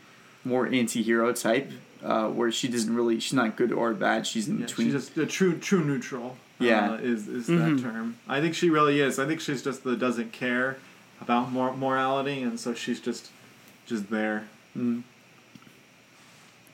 more 0.44 0.66
anti-hero 0.66 1.32
type, 1.32 1.70
uh, 2.02 2.28
where 2.28 2.50
she 2.50 2.66
doesn't 2.68 2.94
really 2.94 3.20
she's 3.20 3.32
not 3.34 3.56
good 3.56 3.72
or 3.72 3.92
bad. 3.94 4.26
She's 4.26 4.48
in 4.48 4.58
Yeah, 4.60 4.66
between. 4.66 4.88
she's 4.88 4.94
just 5.06 5.16
a 5.18 5.26
true 5.26 5.58
true 5.58 5.84
neutral. 5.84 6.36
Yeah. 6.58 6.92
uh, 6.92 6.96
is 6.96 7.26
is 7.28 7.48
Mhm. 7.48 7.76
that 7.76 7.82
term? 7.82 8.16
I 8.28 8.40
think 8.42 8.54
she 8.54 8.68
really 8.68 9.00
is. 9.00 9.18
I 9.18 9.26
think 9.26 9.40
she's 9.40 9.62
just 9.62 9.82
the 9.84 9.96
doesn't 9.96 10.32
care 10.32 10.76
about 11.20 11.50
mor- 11.52 11.74
morality, 11.76 12.42
and 12.42 12.60
so 12.60 12.74
she's 12.74 13.00
just 13.00 13.30
just 13.86 14.10
there. 14.10 14.44
Mm. 14.76 15.02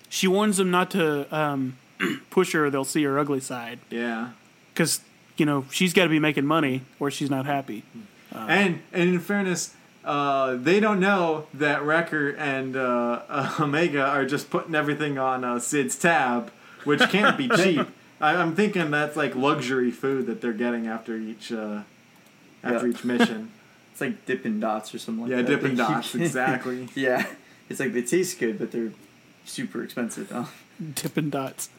She 0.09 0.27
warns 0.29 0.57
them 0.57 0.71
not 0.71 0.91
to 0.93 1.35
um, 1.37 1.77
push 2.31 2.53
her; 2.53 2.67
or 2.67 2.71
they'll 2.71 2.85
see 2.85 3.03
her 3.05 3.19
ugly 3.19 3.41
side. 3.41 3.79
Yeah. 3.91 4.31
Because 4.73 5.01
you 5.37 5.47
know 5.47 5.67
she's 5.71 5.93
got 5.93 6.05
to 6.05 6.11
be 6.11 6.19
making 6.19 6.47
money, 6.47 6.83
or 7.01 7.11
she's 7.11 7.31
not 7.31 7.47
happy. 7.47 7.83
And 8.35 8.81
and 8.93 9.09
in 9.11 9.21
fairness, 9.21 9.75
uh, 10.05 10.57
they 10.57 10.79
don't 10.81 11.01
know 11.01 11.47
that 11.55 11.83
Wrecker 11.83 12.31
and 12.31 12.77
uh, 12.77 13.23
uh, 13.29 13.55
Omega 13.61 14.05
are 14.07 14.27
just 14.27 14.51
putting 14.51 14.75
everything 14.75 15.19
on 15.19 15.43
uh, 15.45 15.59
Cid's 15.59 15.97
tab, 15.97 16.53
which 16.85 17.01
can't 17.09 17.37
be 17.39 17.49
cheap. 17.57 17.87
I, 18.21 18.37
I'm 18.37 18.55
thinking 18.55 18.91
that's 18.91 19.17
like 19.17 19.35
luxury 19.35 19.91
food 19.91 20.27
that 20.27 20.41
they're 20.43 20.53
getting 20.53 20.87
after 20.87 21.17
each 21.17 21.51
uh, 21.51 21.83
after 22.63 22.87
Yeah. 22.89 22.95
each 22.95 23.05
mission. 23.05 23.51
It's 23.97 24.03
like 24.03 24.27
Dippin' 24.27 24.61
Dots 24.61 24.95
or 24.95 24.99
something 24.99 25.23
like 25.23 25.31
yeah, 25.31 25.37
that. 25.39 25.47
Dippin' 25.47 25.71
They 25.71 25.77
Dots, 25.83 26.15
exactly. 26.15 26.87
yeah, 26.95 27.25
it's 27.71 27.81
like 27.81 27.95
they 27.95 28.03
taste 28.03 28.39
good, 28.39 28.59
but 28.59 28.71
they're 28.71 28.93
super 29.47 29.83
expensive. 29.83 30.31
Oh. 30.33 30.51
Dippin' 30.95 31.31
Dots. 31.31 31.71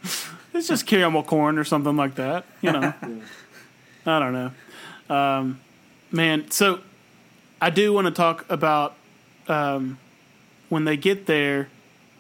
It's 0.54 0.68
just 0.68 0.88
caramel 0.88 1.24
corn 1.24 1.58
or 1.60 1.64
something 1.64 1.96
like 1.96 2.16
that. 2.16 2.46
You 2.62 2.72
know. 2.72 2.94
I 4.06 4.20
don't 4.20 4.34
know. 4.34 5.16
Um, 5.16 5.60
man, 6.12 6.50
so 6.50 6.80
I 7.62 7.70
do 7.70 7.94
want 7.94 8.06
to 8.08 8.12
talk 8.12 8.46
about 8.50 8.96
um, 9.48 10.00
when 10.70 10.86
they 10.86 10.98
get 10.98 11.26
there. 11.28 11.70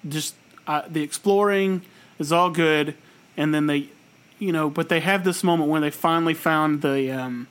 Just 0.07 0.35
uh, 0.67 0.83
the 0.87 1.01
exploring 1.01 1.81
is 2.19 2.31
all 2.31 2.49
good, 2.51 2.93
and 3.35 3.53
then 3.53 3.67
they, 3.67 3.89
you 4.37 4.51
know, 4.51 4.69
but 4.69 4.89
they 4.89 4.99
have 4.99 5.23
this 5.23 5.43
moment 5.43 5.69
when 5.69 5.81
they 5.81 5.89
finally 5.91 6.33
found 6.33 6.81
the 6.81 7.09
um, 7.11 7.47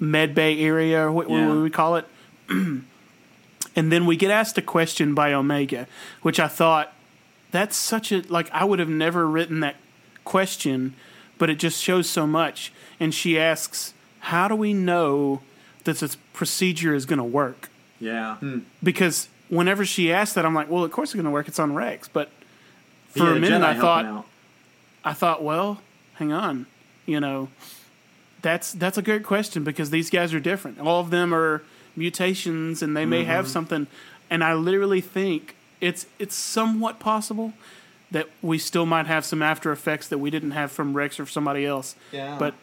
med 0.00 0.34
bay 0.34 0.58
area, 0.60 1.02
or 1.06 1.12
what, 1.12 1.28
what 1.28 1.38
Yeah. 1.38 1.46
do 1.46 1.62
we 1.62 1.70
call 1.70 1.96
it? 1.96 2.06
and 2.48 2.84
then 3.74 4.06
we 4.06 4.16
get 4.16 4.30
asked 4.30 4.58
a 4.58 4.62
question 4.62 5.14
by 5.14 5.32
Omega, 5.32 5.86
which 6.22 6.40
I 6.40 6.48
thought 6.48 6.92
that's 7.52 7.76
such 7.76 8.10
a 8.10 8.22
like 8.28 8.50
I 8.50 8.64
would 8.64 8.80
have 8.80 8.88
never 8.88 9.26
written 9.26 9.60
that 9.60 9.76
question, 10.24 10.94
but 11.38 11.48
it 11.48 11.56
just 11.56 11.80
shows 11.82 12.10
so 12.10 12.26
much. 12.26 12.72
And 12.98 13.14
she 13.14 13.38
asks, 13.38 13.94
"How 14.20 14.48
do 14.48 14.56
we 14.56 14.74
know 14.74 15.42
that 15.84 15.98
this 15.98 16.16
procedure 16.32 16.94
is 16.94 17.06
going 17.06 17.18
to 17.18 17.24
work?" 17.24 17.70
Yeah. 18.00 18.36
Hmm. 18.36 18.60
Because 18.82 19.28
whenever 19.48 19.84
she 19.84 20.12
asked 20.12 20.34
that, 20.34 20.44
I'm 20.44 20.54
like, 20.54 20.68
"Well, 20.68 20.82
of 20.82 20.90
course 20.90 21.10
it's 21.10 21.14
going 21.14 21.24
to 21.24 21.30
work. 21.30 21.46
It's 21.46 21.60
on 21.60 21.74
Rex." 21.74 22.08
But 22.08 22.30
for 23.10 23.24
Yeah, 23.24 23.36
a 23.36 23.38
minute, 23.38 23.62
Jedi 23.62 23.64
I 23.64 23.78
thought, 23.78 24.04
out. 24.06 24.26
I 25.04 25.12
thought, 25.12 25.42
well, 25.42 25.80
hang 26.14 26.32
on, 26.32 26.66
you 27.06 27.20
know, 27.20 27.48
that's 28.40 28.72
that's 28.72 28.96
a 28.96 29.02
great 29.02 29.24
question 29.24 29.62
because 29.64 29.90
these 29.90 30.10
guys 30.10 30.32
are 30.32 30.40
different. 30.40 30.80
All 30.80 31.00
of 31.00 31.10
them 31.10 31.34
are 31.34 31.62
mutations, 31.94 32.82
and 32.82 32.96
they 32.96 33.04
may 33.04 33.24
have 33.24 33.44
mm-hmm. 33.44 33.52
something. 33.52 33.86
And 34.30 34.42
I 34.42 34.54
literally 34.54 35.02
think 35.02 35.54
it's 35.82 36.06
it's 36.18 36.34
somewhat 36.34 36.98
possible 36.98 37.52
that 38.12 38.28
we 38.40 38.58
still 38.58 38.86
might 38.86 39.06
have 39.06 39.24
some 39.24 39.42
after 39.42 39.72
effects 39.72 40.06
that 40.08 40.18
we 40.18 40.30
didn't 40.30 40.50
have 40.52 40.70
from 40.70 40.94
Rex 40.94 41.18
or 41.18 41.26
somebody 41.26 41.66
else. 41.66 41.96
Yeah. 42.12 42.36
But 42.38 42.54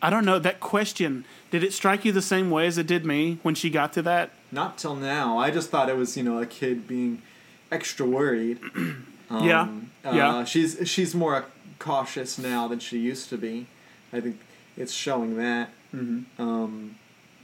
I 0.00 0.10
don't 0.10 0.24
know 0.24 0.38
that 0.38 0.60
question. 0.60 1.24
Did 1.50 1.64
it 1.64 1.72
strike 1.72 2.04
you 2.04 2.12
the 2.12 2.22
same 2.22 2.50
way 2.50 2.66
as 2.66 2.78
it 2.78 2.86
did 2.86 3.04
me 3.04 3.38
when 3.42 3.54
she 3.56 3.68
got 3.68 3.92
to 3.94 4.02
that? 4.02 4.30
Not 4.52 4.78
till 4.78 4.94
now. 4.94 5.38
I 5.38 5.50
just 5.50 5.70
thought 5.70 5.88
it 5.88 5.96
was, 5.96 6.16
you 6.16 6.22
know, 6.22 6.38
a 6.38 6.46
kid 6.46 6.86
being 6.88 7.22
extra 7.70 8.06
worried. 8.06 8.58
Um, 9.30 9.44
Yeah. 9.46 9.62
Uh, 10.04 10.14
Yeah. 10.14 10.44
She's 10.44 10.76
she's 10.84 11.14
more 11.14 11.46
cautious 11.78 12.38
now 12.38 12.68
than 12.68 12.80
she 12.80 12.98
used 12.98 13.30
to 13.30 13.38
be. 13.38 13.66
I 14.12 14.20
think 14.20 14.38
it's 14.76 14.92
showing 14.92 15.38
that. 15.38 15.70
Mm-hmm. 15.94 16.42
Um, 16.42 16.96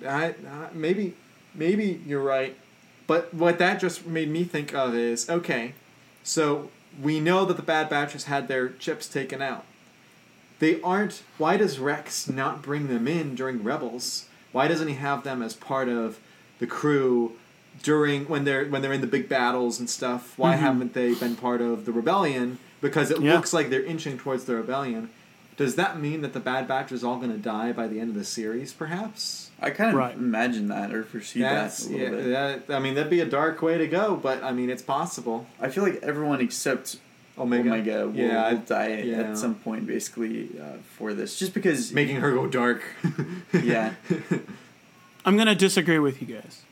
I, 0.07 0.27
I 0.27 0.69
maybe 0.75 1.15
maybe 1.55 2.03
you're 2.07 2.23
right, 2.23 2.59
but 3.09 3.35
what 3.35 3.59
that 3.59 3.81
just 3.81 4.07
made 4.07 4.29
me 4.29 4.45
think 4.45 4.73
of 4.73 4.95
is 4.95 5.29
okay. 5.29 5.75
So 6.23 6.71
we 7.03 7.19
know 7.19 7.45
that 7.47 7.57
the 7.57 7.63
Bad 7.63 7.89
Batch 7.89 8.13
has 8.13 8.25
had 8.25 8.47
their 8.47 8.69
chips 8.69 9.09
taken 9.09 9.43
out. 9.43 9.65
They 10.61 10.81
aren't. 10.83 11.23
Why 11.39 11.57
does 11.57 11.81
Rex 11.81 12.29
not 12.29 12.63
bring 12.63 12.87
them 12.87 13.09
in 13.09 13.35
during 13.35 13.65
Rebels? 13.65 14.27
Why 14.53 14.69
doesn't 14.69 14.89
he 14.89 14.95
have 14.95 15.25
them 15.25 15.43
as 15.43 15.55
part 15.55 15.89
of 15.89 16.21
the 16.59 16.67
crew 16.67 17.33
during 17.83 18.27
when 18.27 18.45
they're 18.45 18.67
when 18.67 18.83
they're 18.83 18.93
in 18.93 19.01
the 19.01 19.07
big 19.07 19.29
battles 19.29 19.81
and 19.81 19.89
stuff? 19.89 20.37
Why 20.37 20.53
mm-hmm. 20.55 20.63
haven't 20.63 20.95
they 20.95 21.15
been 21.15 21.35
part 21.37 21.61
of 21.61 21.87
the 21.87 21.93
rebellion? 21.93 22.59
Because 22.81 23.11
it 23.11 23.21
Yeah. 23.21 23.35
looks 23.35 23.53
like 23.53 23.71
they're 23.71 23.85
inching 23.85 24.19
towards 24.19 24.45
the 24.45 24.55
rebellion. 24.55 25.11
Does 25.57 25.77
that 25.77 25.99
mean 25.99 26.21
that 26.21 26.35
the 26.35 26.41
Bad 26.41 26.69
Batch 26.69 26.93
is 26.93 27.03
all 27.03 27.17
going 27.17 27.33
to 27.33 27.39
die 27.39 27.73
by 27.73 27.89
the 27.89 27.99
end 28.01 28.11
of 28.11 28.15
the 28.15 28.25
series? 28.25 28.73
Perhaps. 28.73 29.48
I 29.61 29.71
kind 29.71 29.91
of 29.91 29.97
Right. 29.97 30.15
imagine 30.15 30.69
that 30.69 30.93
or 30.95 31.03
foresee 31.03 31.41
That's 31.41 31.85
that 31.85 31.91
a 31.91 31.97
little 31.97 32.19
yeah, 32.29 32.53
bit. 32.55 32.67
that, 32.69 32.77
I 32.77 32.79
mean, 32.79 32.95
that'd 32.95 33.11
be 33.11 33.21
a 33.21 33.27
dark 33.27 33.61
way 33.61 33.77
to 33.77 33.87
go, 33.89 34.17
but 34.17 34.43
I 34.43 34.53
mean, 34.53 34.71
it's 34.71 34.83
possible. 34.83 35.47
I 35.61 35.69
feel 35.69 35.83
like 35.83 36.01
everyone 36.03 36.41
except 36.41 36.97
Omega, 37.37 37.69
Omega 37.71 38.07
will, 38.09 38.15
yeah, 38.17 38.51
will 38.53 38.59
die 38.59 39.03
yeah. 39.05 39.17
at 39.21 39.39
some 39.39 39.57
point, 39.57 39.87
basically, 39.87 40.51
uh, 40.61 40.79
for 40.97 41.13
this. 41.15 41.39
Just 41.39 41.55
because, 41.55 41.93
making 41.93 42.17
her 42.17 42.33
go 42.33 42.47
dark. 42.47 42.83
yeah, 43.53 43.95
I'm 45.25 45.37
going 45.37 45.47
to 45.49 45.55
disagree 45.55 45.99
with 45.99 46.21
you 46.21 46.27
guys 46.37 46.63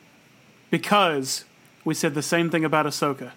because 0.70 1.44
we 1.84 1.94
said 1.94 2.14
the 2.14 2.22
same 2.22 2.50
thing 2.50 2.64
about 2.64 2.86
Ahsoka. 2.86 3.32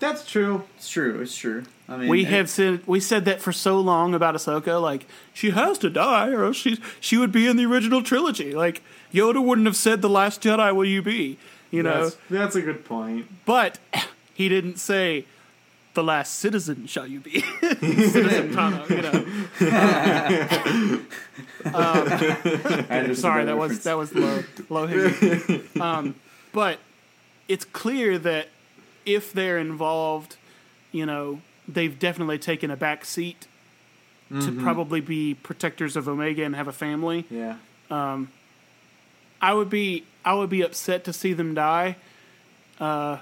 That's 0.00 0.26
true. 0.26 0.64
it's 0.76 0.88
true. 0.88 1.20
It's 1.20 1.36
true. 1.36 1.62
I 1.88 1.96
mean, 1.98 2.08
we 2.08 2.22
it- 2.22 2.28
have 2.28 2.48
said 2.50 2.80
we 2.86 2.98
said 3.00 3.24
that 3.26 3.40
for 3.40 3.52
so 3.52 3.78
long 3.80 4.14
about 4.14 4.34
Ahsoka. 4.34 4.80
Like 4.82 5.06
she 5.34 5.50
has 5.50 5.78
to 5.78 5.90
die, 5.90 6.28
or 6.30 6.44
else 6.44 6.56
she's 6.56 6.78
she 7.00 7.16
would 7.16 7.30
be 7.32 7.46
in 7.46 7.56
the 7.56 7.66
original 7.66 8.02
trilogy. 8.02 8.52
Like 8.54 8.82
Yoda 9.12 9.42
wouldn't 9.44 9.66
have 9.66 9.76
said, 9.76 10.00
"The 10.02 10.08
Last 10.08 10.42
Jedi 10.42 10.74
will 10.74 10.84
you 10.86 11.02
be?" 11.02 11.38
You 11.70 11.82
know, 11.84 12.04
That's, 12.04 12.16
that's 12.28 12.56
a 12.56 12.62
good 12.62 12.84
point. 12.84 13.26
but 13.44 13.78
he 14.34 14.48
didn't 14.48 14.78
say, 14.78 15.24
"The 15.94 16.02
last 16.02 16.36
citizen 16.36 16.86
shall 16.86 17.06
you 17.06 17.20
be." 17.20 17.40
citizen 17.60 18.54
Tano, 18.54 18.88
you 18.88 19.02
know. 19.02 21.00
I 21.64 22.86
understand 22.90 23.18
Sorry, 23.18 23.44
that 23.44 23.56
was 23.58 23.80
that 23.84 23.96
was 23.96 24.14
low 24.14 24.42
low 24.68 24.86
hanging. 24.86 25.62
um, 25.80 26.14
but 26.52 26.78
it's 27.48 27.64
clear 27.64 28.18
that 28.18 28.48
if 29.06 29.32
they're 29.32 29.58
involved, 29.58 30.36
you 30.92 31.06
know, 31.06 31.40
they've 31.68 31.98
definitely 31.98 32.38
taken 32.38 32.70
a 32.70 32.76
back 32.76 33.04
seat 33.04 33.46
to 34.30 34.52
probably 34.62 35.00
be 35.00 35.34
protectors 35.34 35.96
of 35.96 36.08
Omega 36.08 36.44
and 36.44 36.54
have 36.54 36.68
a 36.68 36.72
family. 36.72 37.26
Yeah. 37.30 37.56
I 39.42 39.54
would 39.54 39.70
be 39.70 40.04
I 40.24 40.34
would 40.34 40.50
be 40.50 40.62
upset 40.62 41.04
to 41.04 41.12
see 41.12 41.32
them 41.32 41.54
die. 41.54 41.96
Uh, 42.78 43.18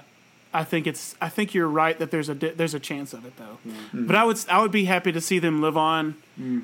I 0.53 0.63
think 0.63 0.85
it's 0.87 1.15
I 1.21 1.29
think 1.29 1.53
you're 1.53 1.67
right 1.67 1.97
that 1.99 2.11
there's 2.11 2.29
a 2.29 2.35
di- 2.35 2.51
there's 2.51 2.73
a 2.73 2.79
chance 2.79 3.13
of 3.13 3.25
it 3.25 3.33
though. 3.37 3.57
But 3.93 4.15
I 4.15 4.23
would 4.23 4.37
I 4.49 4.61
would 4.61 4.71
be 4.71 4.85
happy 4.85 5.11
to 5.11 5.21
see 5.21 5.39
them 5.39 5.61
live 5.61 5.77
on, 5.77 6.15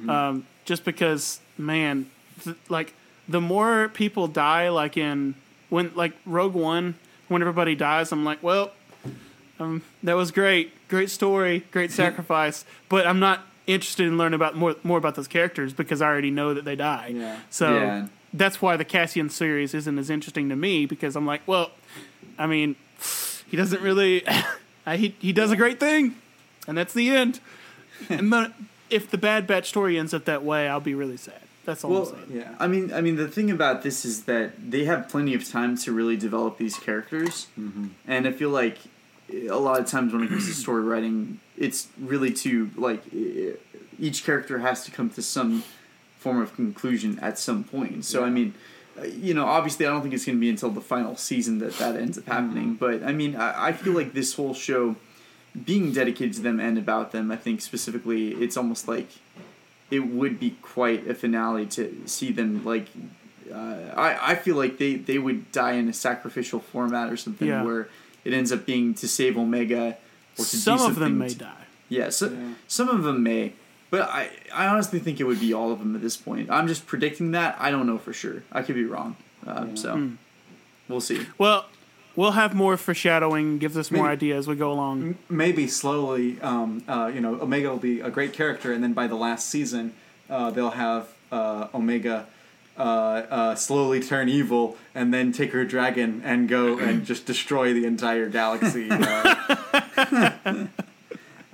um, 0.10 0.46
just 0.66 0.84
because 0.86 1.40
man, 1.58 2.10
th- 2.44 2.58
like 2.70 2.94
the 3.30 3.42
more 3.42 3.90
people 3.90 4.28
die, 4.28 4.70
like 4.70 4.98
in 4.98 5.36
when 5.70 5.92
like 5.96 6.14
Rogue 6.26 6.54
One, 6.54 6.96
when 7.28 7.42
everybody 7.42 7.76
dies, 7.76 8.12
I'm 8.12 8.26
like, 8.26 8.44
well, 8.44 8.72
um, 9.60 9.82
that 10.04 10.14
was 10.14 10.32
great, 10.32 10.72
great 10.90 11.10
story, 11.10 11.66
great 11.72 11.92
sacrifice, 11.92 12.66
but 12.90 13.08
I'm 13.08 13.20
not 13.20 13.42
interested 13.68 14.06
in 14.06 14.18
learning 14.18 14.36
about 14.36 14.56
more 14.56 14.76
more 14.84 14.98
about 14.98 15.16
those 15.16 15.28
characters 15.28 15.74
because 15.74 16.02
I 16.02 16.08
already 16.08 16.32
know 16.32 16.54
that 16.54 16.66
they 16.66 16.76
die. 16.76 17.14
Yeah. 17.16 17.40
So 17.50 17.76
Yeah. 17.76 18.08
that's 18.34 18.62
why 18.62 18.78
the 18.78 18.86
Cassian 18.86 19.30
series 19.30 19.74
isn't 19.74 19.98
as 19.98 20.10
interesting 20.10 20.50
to 20.50 20.56
me 20.56 20.86
because 20.86 21.16
I'm 21.16 21.26
like, 21.26 21.42
well, 21.48 21.72
I 22.38 22.46
mean, 22.48 22.76
he 23.48 23.58
doesn't 23.58 23.82
really, 23.82 24.24
he 24.88 25.16
he 25.20 25.34
does 25.34 25.52
a 25.52 25.56
great 25.56 25.80
thing, 25.80 26.16
and 26.68 26.78
that's 26.78 26.94
the 26.94 27.10
end. 27.10 27.40
and 28.10 28.32
the, 28.32 28.52
if 28.90 29.10
the 29.10 29.18
Bad 29.18 29.48
Batch 29.48 29.70
story 29.70 29.98
ends 29.98 30.14
up 30.14 30.26
that 30.26 30.44
way, 30.44 30.68
I'll 30.68 30.80
be 30.82 30.94
really 30.94 31.18
sad. 31.18 31.40
That's 31.64 31.84
all 31.84 31.90
I'm 31.92 31.96
Well, 31.96 32.06
saying. 32.06 32.26
Yeah. 32.30 32.54
I 32.60 32.68
mean, 32.68 32.94
I 32.94 33.02
mean, 33.02 33.16
the 33.16 33.28
thing 33.28 33.50
about 33.50 33.82
this 33.82 34.06
is 34.06 34.26
that 34.26 34.70
they 34.70 34.84
have 34.86 35.10
plenty 35.10 35.34
of 35.34 35.48
time 35.50 35.76
to 35.78 35.92
really 35.92 36.16
develop 36.18 36.58
these 36.60 36.78
characters, 36.78 37.48
and 38.08 38.28
I 38.28 38.32
feel 38.32 38.50
like 38.52 38.78
a 39.32 39.58
lot 39.58 39.80
of 39.80 39.88
times 39.88 40.14
when 40.14 40.24
it 40.24 40.30
comes 40.30 40.48
to 40.48 40.54
story 40.54 40.84
writing, 40.84 41.40
it's 41.58 41.88
really 42.00 42.32
to 42.34 42.70
like 42.76 43.04
each 44.00 44.24
character 44.26 44.60
has 44.60 44.84
to 44.86 44.92
come 44.92 45.10
to 45.12 45.22
some 45.22 45.64
form 46.20 46.42
of 46.42 46.56
conclusion 46.56 47.20
at 47.20 47.38
some 47.40 47.64
point. 47.64 48.06
So 48.06 48.24
I 48.24 48.30
mean, 48.30 48.54
uh, 49.00 49.04
you 49.06 49.34
know, 49.34 49.46
obviously, 49.46 49.86
I 49.86 49.90
don't 49.90 50.02
think 50.02 50.14
it's 50.14 50.26
going 50.26 50.38
to 50.38 50.42
be 50.42 50.50
until 50.50 50.70
the 50.72 50.82
final 50.82 51.16
season 51.16 51.60
that 51.60 51.78
that 51.80 51.96
ends 51.96 52.18
up 52.18 52.26
happening. 52.26 52.76
But 52.76 53.04
I 53.04 53.12
mean, 53.14 53.36
I, 53.36 53.68
I 53.68 53.72
feel 53.74 53.94
like 53.94 54.14
this 54.14 54.36
whole 54.36 54.54
show 54.54 54.96
being 55.66 55.92
dedicated 55.92 56.34
to 56.36 56.42
them 56.42 56.60
and 56.60 56.78
about 56.78 57.12
them, 57.12 57.32
I 57.32 57.38
think 57.38 57.62
specifically, 57.62 58.34
it's 58.34 58.58
almost 58.58 58.88
like 58.88 59.08
it 59.92 60.00
would 60.00 60.40
be 60.40 60.52
quite 60.62 61.08
a 61.08 61.14
finale 61.14 61.66
to 61.68 62.02
see 62.06 62.32
them 62.32 62.64
like. 62.66 62.88
Uh, 63.54 63.94
I 63.96 64.32
I 64.32 64.36
feel 64.36 64.56
like 64.56 64.80
they 64.80 64.96
they 64.96 65.20
would 65.20 65.52
die 65.52 65.74
in 65.74 65.88
a 65.88 65.94
sacrificial 65.94 66.60
format 66.60 67.12
or 67.12 67.18
something 67.18 67.48
Yeah. 67.48 67.64
where 67.64 67.88
it 68.26 68.34
ends 68.34 68.52
up 68.52 68.66
being 68.66 68.94
to 68.96 69.08
save 69.08 69.38
Omega 69.38 69.98
or 70.38 70.44
to 70.44 70.58
Some 70.58 70.80
do 70.80 70.88
of 70.88 70.96
them 70.96 71.18
may 71.20 71.30
to- 71.30 71.36
die. 71.38 71.52
Yeah, 71.88 72.10
so, 72.10 72.30
Yeah. 72.30 72.54
some 72.68 72.90
of 72.90 73.04
them 73.04 73.22
may, 73.24 73.54
but 73.92 74.02
I 74.02 74.30
I 74.54 74.66
honestly 74.68 75.00
think 75.00 75.20
it 75.20 75.26
would 75.26 75.40
be 75.40 75.54
all 75.54 75.72
of 75.72 75.80
them 75.80 75.96
at 75.96 76.02
this 76.02 76.18
point. 76.18 76.50
I'm 76.50 76.68
just 76.68 76.88
predicting 76.88 77.32
that. 77.32 77.56
I 77.60 77.70
don't 77.72 77.86
know 77.88 77.98
for 78.00 78.12
sure. 78.14 78.44
I 78.52 78.62
could 78.64 78.76
be 78.76 78.86
wrong. 78.86 79.16
Um, 79.46 79.78
So 79.78 79.94
Hmm. 79.96 80.10
we'll 80.90 81.02
see. 81.02 81.28
Well, 81.38 81.66
we'll 82.16 82.32
have 82.32 82.56
more 82.56 82.76
foreshadowing, 82.78 83.60
gives 83.60 83.78
us 83.78 83.92
more 83.92 84.04
Maybe- 84.06 84.14
ideas 84.14 84.40
as 84.46 84.48
we 84.48 84.56
go 84.56 84.72
along. 84.72 85.16
maybe 85.30 85.68
slowly, 85.68 86.42
um, 86.42 86.82
uh, 86.88 87.12
you 87.14 87.22
know, 87.22 87.40
Omega 87.40 87.70
will 87.70 87.78
be 87.78 88.00
a 88.00 88.10
great 88.10 88.34
character, 88.34 88.72
and 88.74 88.84
then 88.84 88.94
by 88.94 89.06
the 89.08 89.16
last 89.16 89.48
season, 89.50 89.94
uh, 90.30 90.50
they'll 90.52 90.72
have 90.72 91.08
uh, 91.32 91.68
Omega 91.74 92.26
uh, 92.78 92.82
uh, 92.82 93.56
slowly 93.56 94.02
turn 94.02 94.30
evil, 94.30 94.78
and 94.94 95.14
then 95.14 95.32
take 95.32 95.52
her 95.54 95.66
dragon 95.66 96.22
and 96.26 96.48
go 96.50 96.78
and 96.78 97.06
just 97.06 97.26
destroy 97.26 97.74
the 97.74 97.86
entire 97.86 98.30
galaxy. 98.30 98.90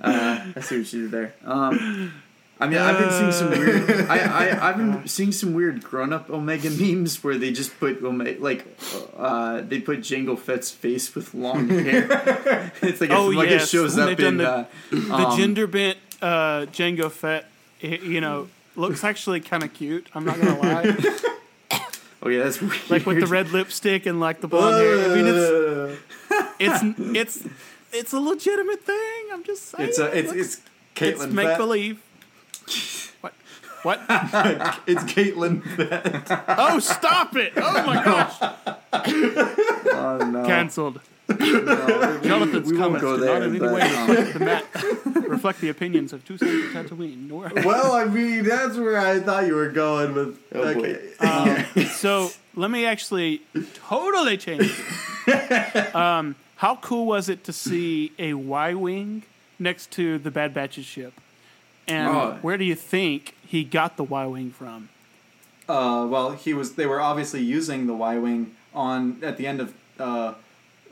Uh, 0.04 0.46
I 0.56 0.60
see 0.62 0.78
what 0.78 0.92
you 0.92 1.02
did 1.02 1.10
there. 1.12 1.34
Um, 1.44 2.12
I 2.58 2.66
mean, 2.66 2.78
I've 2.78 2.98
been 2.98 3.10
seeing 3.12 3.30
some 3.32 3.50
weird. 3.50 3.88
I, 4.10 4.18
I 4.18 4.68
I've 4.68 4.76
been 4.76 5.06
seeing 5.06 5.30
some 5.30 5.54
weird 5.54 5.82
grown-up 5.84 6.28
Omega 6.28 6.70
memes 6.70 7.22
where 7.22 7.38
they 7.38 7.52
just 7.52 7.78
put 7.78 8.02
Omega 8.02 8.40
like, 8.42 8.66
uh, 9.16 9.60
they 9.60 9.78
put 9.80 10.00
Jango 10.00 10.36
Fett's 10.36 10.72
face 10.72 11.14
with 11.14 11.34
long 11.34 11.68
hair. 11.68 12.72
it's 12.82 13.00
like 13.00 13.10
Oh, 13.10 13.30
it, 13.30 13.36
like 13.36 13.50
yes, 13.50 13.64
it 13.64 13.68
shows 13.68 13.96
when 13.96 14.08
up 14.08 14.18
in 14.20 14.36
the- 14.38 14.48
uh, 14.50 14.64
The 14.90 15.14
um, 15.14 15.38
gender 15.38 15.66
bent 15.68 15.98
uh, 16.20 16.66
Jango 16.72 17.08
Fett, 17.10 17.46
you 17.80 18.20
know, 18.20 18.48
looks 18.76 19.04
actually 19.04 19.40
kind 19.40 19.62
of 19.62 19.72
cute. 19.74 20.08
I'm 20.14 20.24
not 20.24 20.40
gonna 20.40 20.58
lie. 20.58 20.96
Oh 22.24 22.28
yeah, 22.28 22.44
that's 22.44 22.60
weird. 22.60 22.88
like 22.88 23.04
with 23.04 23.18
the 23.18 23.26
red 23.26 23.50
lipstick 23.50 24.06
and 24.06 24.20
like 24.20 24.40
the 24.40 24.46
blonde 24.46 24.76
hair. 24.76 25.10
I 25.10 25.14
mean, 25.16 25.26
it's 26.60 26.82
it's 26.84 27.00
it's 27.36 27.48
it's 27.92 28.12
a 28.12 28.20
legitimate 28.20 28.84
thing. 28.84 29.24
I'm 29.32 29.42
just 29.42 29.70
saying. 29.70 29.88
it's 29.88 29.98
a, 29.98 30.16
it's 30.16 30.32
it's 30.32 30.60
Caitlin. 30.94 31.24
it's 31.24 31.32
make 31.32 31.56
believe. 31.56 32.00
What? 33.22 33.34
What? 33.82 34.00
It's 34.86 35.02
Caitlin. 35.02 35.64
Fett. 35.74 36.44
Oh, 36.56 36.78
stop 36.78 37.34
it! 37.34 37.54
Oh 37.56 37.86
my 37.86 38.04
gosh! 38.04 38.36
oh 38.92 40.30
no. 40.30 40.46
Cancelled. 40.46 41.00
Jonathan's 41.38 42.70
we 42.70 42.78
won't 42.78 43.00
comments 43.00 43.02
go 43.02 43.16
do 43.16 43.22
there, 43.24 43.38
not 43.40 43.42
in 43.48 43.56
any 43.56 43.60
way 43.74 43.80
um, 43.82 44.08
reflect, 44.08 44.32
the 44.34 44.40
mat, 44.40 44.64
reflect 45.28 45.60
the 45.60 45.68
opinions 45.68 46.12
of 46.12 46.24
two 46.24 46.36
sons 46.38 46.50
of 46.52 46.70
Tatooine. 46.86 47.28
Nor 47.28 47.50
well, 47.64 47.92
I 47.92 48.04
mean, 48.04 48.44
that's 48.44 48.76
where 48.76 48.98
I 48.98 49.20
thought 49.20 49.46
you 49.46 49.54
were 49.54 49.68
going 49.70 50.14
with. 50.14 50.38
Oh, 50.54 50.74
boy. 50.74 50.98
Um, 51.20 51.84
so 51.86 52.30
let 52.54 52.70
me 52.70 52.84
actually 52.86 53.42
totally 53.74 54.36
change 54.36 54.62
it. 55.26 55.94
Um, 55.94 56.34
how 56.56 56.76
cool 56.76 57.06
was 57.06 57.28
it 57.28 57.44
to 57.44 57.52
see 57.52 58.10
a 58.18 58.34
Y 58.34 58.74
wing 58.74 59.22
next 59.58 59.92
to 59.92 60.18
the 60.18 60.30
Bad 60.32 60.52
Batch's 60.52 60.84
ship? 60.84 61.12
And 61.86 62.08
Oh. 62.08 62.38
where 62.42 62.56
do 62.58 62.64
you 62.64 62.74
think 62.74 63.34
he 63.46 63.62
got 63.64 63.96
the 63.96 64.02
Y 64.04 64.26
wing 64.26 64.50
from? 64.50 64.88
Uh, 65.68 66.06
well, 66.10 66.32
he 66.32 66.52
was. 66.54 66.74
They 66.74 66.86
were 66.86 67.00
obviously 67.00 67.40
using 67.42 67.86
the 67.86 67.94
Y 67.94 68.18
wing 68.18 68.56
on 68.74 69.18
at 69.22 69.36
the 69.36 69.46
end 69.46 69.60
of 69.60 69.72
uh, 70.00 70.34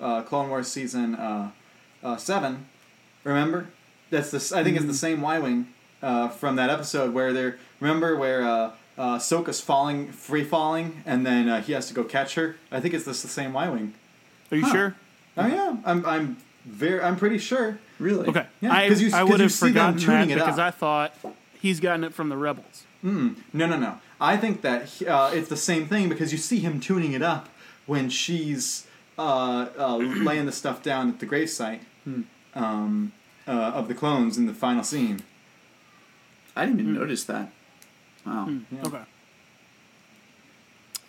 uh, 0.01 0.23
Clone 0.23 0.49
Wars 0.49 0.69
season 0.69 1.15
uh, 1.15 1.51
uh, 2.03 2.17
seven. 2.17 2.67
Remember, 3.25 3.69
that's 4.11 4.31
the. 4.31 4.57
I 4.59 4.65
think 4.65 4.77
it's 4.77 4.87
the 4.87 4.95
same 4.95 5.21
Y 5.21 5.39
wing 5.39 5.69
uh, 6.03 6.29
from 6.29 6.57
that 6.57 6.71
episode 6.71 7.13
where 7.15 7.33
they're. 7.33 7.59
Remember 7.81 8.17
where 8.17 8.43
uh, 8.43 8.71
uh, 8.99 9.19
Soka's 9.19 9.61
falling, 9.61 10.11
free 10.13 10.45
falling, 10.45 11.03
and 11.07 11.25
then 11.27 11.49
uh, 11.49 11.61
he 11.63 11.73
has 11.73 11.87
to 11.89 11.95
go 11.95 12.05
catch 12.05 12.35
her. 12.35 12.57
I 12.71 12.81
think 12.81 12.95
it's 12.95 13.05
this 13.05 13.23
the 13.23 13.29
same 13.29 13.53
Y 13.53 13.69
wing. 13.69 13.95
Are 14.51 14.57
you 14.57 14.65
Huh. 14.65 14.73
sure? 14.73 14.97
Oh 15.37 15.47
yeah, 15.47 15.77
I'm. 15.85 16.05
I'm 16.07 16.37
very. 16.65 17.01
I'm 17.03 17.17
pretty 17.17 17.39
sure. 17.39 17.79
Really? 17.99 18.29
Okay, 18.29 18.47
Yeah, 18.63 18.73
I, 18.73 18.89
'cause 18.89 19.03
you- 19.03 19.09
I 19.09 19.21
'cause 19.21 19.29
would 19.31 19.41
have 19.41 19.53
see 19.53 19.69
forgotten 19.69 19.97
that 19.97 20.03
tuning 20.05 20.31
it 20.31 20.35
because 20.37 20.59
up. 20.59 20.67
I 20.69 20.71
thought 20.71 21.15
he's 21.61 21.81
gotten 21.81 22.03
it 22.05 22.15
from 22.15 22.31
the 22.31 22.37
rebels. 22.39 22.85
No, 23.03 23.35
no, 23.53 23.67
no. 23.77 23.99
I 24.21 24.37
think 24.39 24.63
that 24.63 24.85
he- 24.87 25.07
uh, 25.07 25.29
it's 25.31 25.49
the 25.51 25.57
same 25.57 25.87
thing 25.87 26.09
because 26.09 26.33
you 26.33 26.39
see 26.39 26.59
him 26.61 26.81
tuning 26.81 27.13
it 27.13 27.23
up 27.23 27.49
when 27.87 28.09
she's 28.11 28.87
uh, 29.21 29.69
uh, 29.79 29.97
laying 29.99 30.47
the 30.47 30.53
stuff 30.53 30.83
down 30.83 31.09
at 31.11 31.21
the 31.21 31.27
gravesite 31.27 31.81
um, 32.55 33.13
uh, 33.47 33.51
of 33.51 33.89
the 33.89 33.95
clones 33.95 34.39
in 34.39 34.47
the 34.47 34.55
final 34.55 34.83
scene. 34.83 35.21
I 36.57 36.65
didn't 36.67 36.81
even 36.81 36.95
notice 36.95 37.25
that. 37.25 37.53
Wow. 38.27 38.49
Yeah. 38.49 38.87
Okay. 38.87 39.03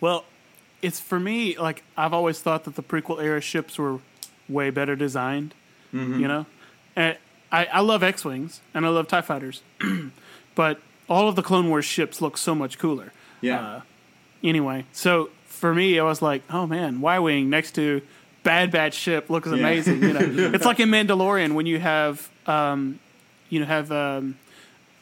Well, 0.00 0.24
it's 0.82 1.00
for 1.00 1.18
me 1.18 1.56
like 1.56 1.82
I've 1.96 2.12
always 2.12 2.40
thought 2.40 2.64
that 2.64 2.74
the 2.76 2.82
prequel 2.82 3.22
era 3.22 3.40
ships 3.40 3.78
were 3.78 4.00
way 4.48 4.70
better 4.70 4.96
designed. 4.96 5.54
You 5.92 6.26
know, 6.26 6.46
and 6.96 7.18
I 7.50 7.66
I 7.66 7.80
love 7.80 8.02
X 8.02 8.24
wings 8.24 8.62
and 8.72 8.86
I 8.86 8.88
love 8.88 9.08
Tie 9.08 9.20
fighters, 9.20 9.62
but 10.54 10.80
all 11.06 11.28
of 11.28 11.36
the 11.36 11.42
Clone 11.42 11.68
Wars 11.68 11.84
ships 11.84 12.22
look 12.22 12.38
so 12.38 12.54
much 12.54 12.78
cooler. 12.78 13.12
Yeah. 13.42 13.60
Uh, 13.60 13.80
anyway, 14.42 14.86
so 14.90 15.28
for 15.62 15.72
me, 15.72 15.96
I 15.96 16.02
was 16.02 16.20
like, 16.20 16.42
oh 16.50 16.66
man, 16.66 17.00
Y 17.00 17.20
wing 17.20 17.48
next 17.48 17.76
to 17.76 18.02
Bad 18.42 18.72
Batch 18.72 18.94
ship 18.94 19.30
looks 19.30 19.46
amazing. 19.46 20.02
You 20.02 20.12
know, 20.12 20.20
it's 20.52 20.64
like 20.64 20.80
in 20.80 20.88
Mandalorian 20.88 21.54
when 21.54 21.66
you 21.66 21.78
have 21.78 22.28
um, 22.48 22.98
you 23.48 23.60
know 23.60 23.66
have 23.66 23.92
um, 23.92 24.36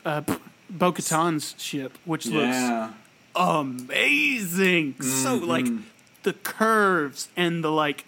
uh, 0.05 0.21
Bo 0.69 0.93
Katan's 0.93 1.55
ship, 1.57 1.97
which 2.05 2.27
looks 2.27 2.57
yeah. 2.57 2.93
amazing. 3.35 5.01
So 5.01 5.37
like 5.37 5.65
the 6.25 6.35
curves 6.35 7.31
and 7.39 7.65
the 7.65 7.73
like, 7.73 8.05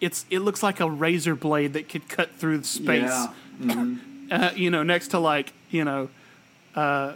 it's 0.00 0.26
it 0.30 0.38
looks 0.38 0.62
like 0.62 0.78
a 0.78 0.88
razor 0.88 1.34
blade 1.34 1.72
that 1.72 1.88
could 1.88 2.08
cut 2.08 2.30
through 2.36 2.62
space. 2.62 3.02
Yeah. 3.02 3.32
Mhm. 3.60 4.00
Uh, 4.28 4.50
you 4.56 4.70
know, 4.70 4.82
next 4.82 5.12
to 5.12 5.20
like 5.20 5.52
you 5.70 5.84
know, 5.84 6.08
uh, 6.74 7.12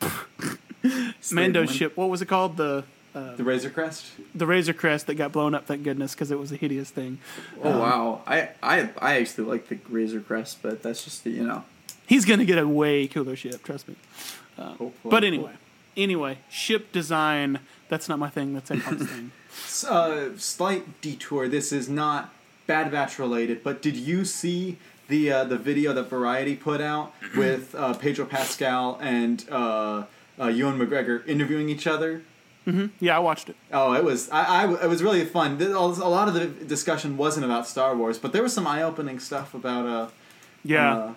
Mando's 1.32 1.70
ship. 1.70 1.96
What 1.96 2.10
was 2.10 2.20
it 2.20 2.26
called? 2.26 2.56
The 2.56 2.82
The 3.12 3.44
Razor 3.44 3.70
Crest. 3.70 4.06
the 4.34 4.46
Razor 4.46 4.72
Crest 4.72 5.06
that 5.06 5.14
got 5.14 5.32
blown 5.32 5.54
up. 5.54 5.66
Thank 5.66 5.82
goodness, 5.84 6.14
because 6.14 6.30
it 6.30 6.38
was 6.38 6.50
a 6.52 6.56
hideous 6.56 6.90
thing. 6.90 7.18
Oh 7.62 7.78
wow. 7.78 8.22
I, 8.26 8.50
I 8.62 8.88
I 8.98 9.16
actually 9.20 9.44
like 9.44 9.68
the 9.68 9.78
Razor 9.88 10.20
Crest, 10.20 10.58
but 10.62 10.82
that's 10.82 11.04
just 11.04 11.26
you 11.26 11.44
know. 11.46 11.64
He's 12.06 12.24
gonna 12.24 12.44
get 12.44 12.58
a 12.58 12.66
way 12.66 13.06
cooler 13.06 13.36
ship. 13.36 13.62
Trust 13.62 13.88
me. 13.88 13.96
Hopefully. 14.56 14.92
But 15.04 15.24
anyway, 15.24 15.52
anyway, 15.96 16.38
ship 16.48 16.92
design. 16.92 17.60
That's 17.88 18.08
not 18.08 18.18
my 18.18 18.28
thing. 18.30 18.54
That's 18.54 18.70
Econ's 18.70 19.08
thing. 19.10 19.30
Uh, 19.86 20.30
slight 20.38 21.00
detour. 21.02 21.46
This 21.46 21.72
is 21.72 21.86
not 21.86 22.32
Bad 22.66 22.90
Batch 22.90 23.18
related, 23.18 23.62
but 23.62 23.82
did 23.82 23.96
you 23.96 24.24
see 24.24 24.78
the 25.08 25.30
uh, 25.30 25.44
the 25.44 25.58
video 25.58 25.92
that 25.92 26.04
Variety 26.04 26.56
put 26.56 26.80
out 26.80 27.12
with 27.36 27.74
uh, 27.74 27.92
Pedro 27.92 28.24
Pascal 28.24 28.98
and 29.02 29.44
uh, 29.50 30.04
uh, 30.40 30.46
Ewan 30.46 30.78
McGregor 30.78 31.26
interviewing 31.28 31.68
each 31.68 31.86
other? 31.86 32.22
Yeah, 33.00 33.16
I 33.16 33.18
watched 33.18 33.48
it. 33.48 33.56
Oh, 33.72 33.92
it 33.94 34.04
was 34.04 34.30
I, 34.30 34.64
I 34.64 34.84
it 34.84 34.88
was 34.88 35.02
really 35.02 35.24
fun. 35.24 35.60
A 35.60 35.78
lot 35.78 36.28
of 36.28 36.34
the 36.34 36.46
discussion 36.46 37.16
wasn't 37.16 37.44
about 37.44 37.66
Star 37.66 37.96
Wars, 37.96 38.18
but 38.18 38.32
there 38.32 38.42
was 38.42 38.52
some 38.52 38.66
eye 38.66 38.82
opening 38.82 39.18
stuff 39.18 39.54
about 39.54 39.86
uh. 39.86 40.08
Yeah. 40.64 40.96
uh, 40.96 41.14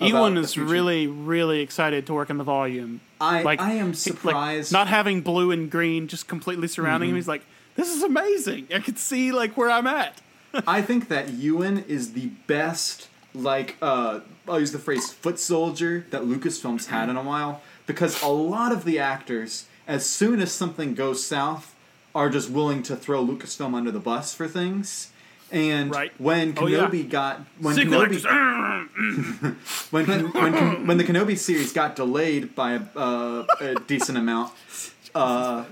Ewan 0.00 0.32
about 0.36 0.44
is 0.44 0.56
really, 0.56 1.06
really 1.08 1.60
excited 1.60 2.06
to 2.06 2.14
work 2.14 2.30
in 2.30 2.38
the 2.38 2.44
volume. 2.44 3.00
I 3.20 3.42
Like 3.42 3.60
I 3.60 3.72
am 3.72 3.78
he- 3.78 3.82
like, 3.88 3.96
surprised. 3.96 4.72
not 4.72 4.86
having 4.88 5.20
blue 5.22 5.50
and 5.50 5.70
green 5.70 6.06
just 6.08 6.28
completely 6.28 6.68
surrounding 6.68 7.10
him. 7.10 7.16
He's 7.16 7.28
like, 7.28 7.42
"This 7.74 7.94
is 7.94 8.02
amazing. 8.02 8.68
I 8.74 8.78
can 8.78 8.96
see 8.96 9.32
like 9.32 9.56
where 9.56 9.68
I'm 9.70 9.86
at." 9.86 10.20
I 10.66 10.80
think 10.82 11.08
that 11.08 11.30
Ewan 11.30 11.84
is 11.88 12.12
the 12.14 12.28
best, 12.46 13.08
like, 13.34 13.76
uh, 13.82 14.20
I'll 14.48 14.60
use 14.60 14.72
the 14.72 14.78
phrase 14.78 15.12
foot 15.12 15.38
soldier 15.38 16.06
that 16.10 16.22
Lucasfilms 16.22 16.86
had 16.86 17.10
in 17.10 17.16
a 17.18 17.22
while, 17.22 17.60
because 17.86 18.22
a 18.22 18.28
lot 18.28 18.72
of 18.72 18.84
the 18.84 18.98
actors, 18.98 19.66
as 19.88 20.06
soon 20.06 20.40
as 20.40 20.52
something 20.52 20.94
goes 20.94 21.24
south, 21.26 21.74
are 22.14 22.28
just 22.30 22.50
willing 22.50 22.82
to 22.84 22.94
throw 22.96 23.24
Lucasfilm 23.24 23.74
under 23.74 23.90
the 23.90 23.98
bus 24.00 24.34
for 24.34 24.46
things. 24.46 25.10
And 25.50 25.90
Right. 25.90 26.12
when 26.18 26.54
Oh, 26.58 26.66
yeah. 26.66 26.80
Kenobi 26.86 27.08
got 27.08 27.40
when 27.58 27.74
Sequel 27.74 28.00
Kenobi, 28.06 29.56
when 29.90 30.06
when 30.06 30.32
when, 30.32 30.86
when 30.86 30.98
the 30.98 31.04
Kenobi 31.04 31.38
series 31.38 31.72
got 31.72 31.96
delayed 31.96 32.54
by 32.54 32.72
a, 32.74 32.80
uh, 32.94 33.46
a 33.60 33.74
decent 33.86 34.18
amount, 34.18 34.52
uh, 35.14 35.64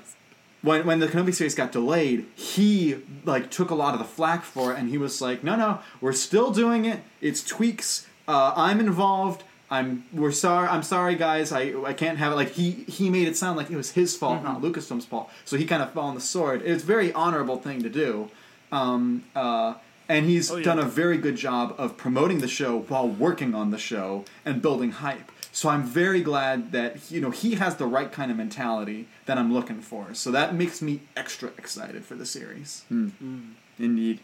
when 0.62 0.86
when 0.86 0.98
the 1.00 1.08
Kenobi 1.08 1.34
series 1.34 1.54
got 1.54 1.72
delayed, 1.72 2.24
he 2.34 2.96
like 3.26 3.50
took 3.50 3.70
a 3.70 3.74
lot 3.74 3.92
of 3.92 3.98
the 3.98 4.06
flack 4.06 4.44
for 4.44 4.72
it, 4.72 4.78
and 4.78 4.88
he 4.88 4.96
was 4.96 5.20
like, 5.20 5.44
"No, 5.44 5.56
no, 5.56 5.80
we're 6.00 6.12
still 6.12 6.50
doing 6.50 6.86
it. 6.86 7.00
It's 7.20 7.44
tweaks. 7.44 8.06
Uh, 8.26 8.54
I'm 8.56 8.80
involved. 8.80 9.44
I'm 9.70 10.04
we're 10.12 10.30
sorry. 10.32 10.68
I'm 10.68 10.82
sorry, 10.84 11.16
guys. 11.16 11.50
I 11.52 11.74
I 11.84 11.92
can't 11.92 12.18
have 12.18 12.32
it." 12.32 12.36
Like 12.36 12.52
he 12.52 12.70
he 12.70 13.10
made 13.10 13.26
it 13.28 13.36
sound 13.36 13.56
like 13.56 13.70
it 13.70 13.76
was 13.76 13.90
his 13.92 14.16
fault, 14.16 14.42
not 14.44 14.62
Lucasfilm's 14.62 15.04
fault. 15.06 15.28
So 15.44 15.56
he 15.56 15.64
kind 15.66 15.82
of 15.82 15.92
fell 15.92 16.04
on 16.04 16.14
the 16.14 16.20
sword. 16.20 16.62
It's 16.64 16.82
a 16.84 16.86
very 16.86 17.12
honorable 17.12 17.56
thing 17.58 17.82
to 17.82 17.88
do. 17.90 18.30
Um, 18.70 19.24
uh, 19.34 19.74
and 20.08 20.26
he's 20.26 20.50
Oh, 20.52 20.56
yeah. 20.56 20.64
done 20.64 20.78
a 20.78 20.84
very 20.84 21.18
good 21.18 21.34
job 21.36 21.74
of 21.78 21.96
promoting 21.96 22.38
the 22.38 22.46
show 22.48 22.80
while 22.88 23.08
working 23.08 23.54
on 23.56 23.70
the 23.72 23.78
show 23.78 24.24
and 24.44 24.62
building 24.62 24.92
hype. 24.92 25.32
So 25.50 25.68
I'm 25.68 25.82
very 25.84 26.20
glad 26.22 26.70
that 26.72 27.10
you 27.10 27.20
know 27.20 27.30
he 27.30 27.56
has 27.56 27.74
the 27.76 27.86
right 27.86 28.12
kind 28.12 28.30
of 28.30 28.36
mentality 28.36 29.08
that 29.24 29.36
I'm 29.36 29.52
looking 29.52 29.80
for. 29.80 30.14
So 30.14 30.30
that 30.30 30.54
makes 30.54 30.80
me 30.80 31.00
extra 31.16 31.48
excited 31.58 32.04
for 32.04 32.14
the 32.14 32.26
series. 32.26 32.84
Indeed. 32.90 34.20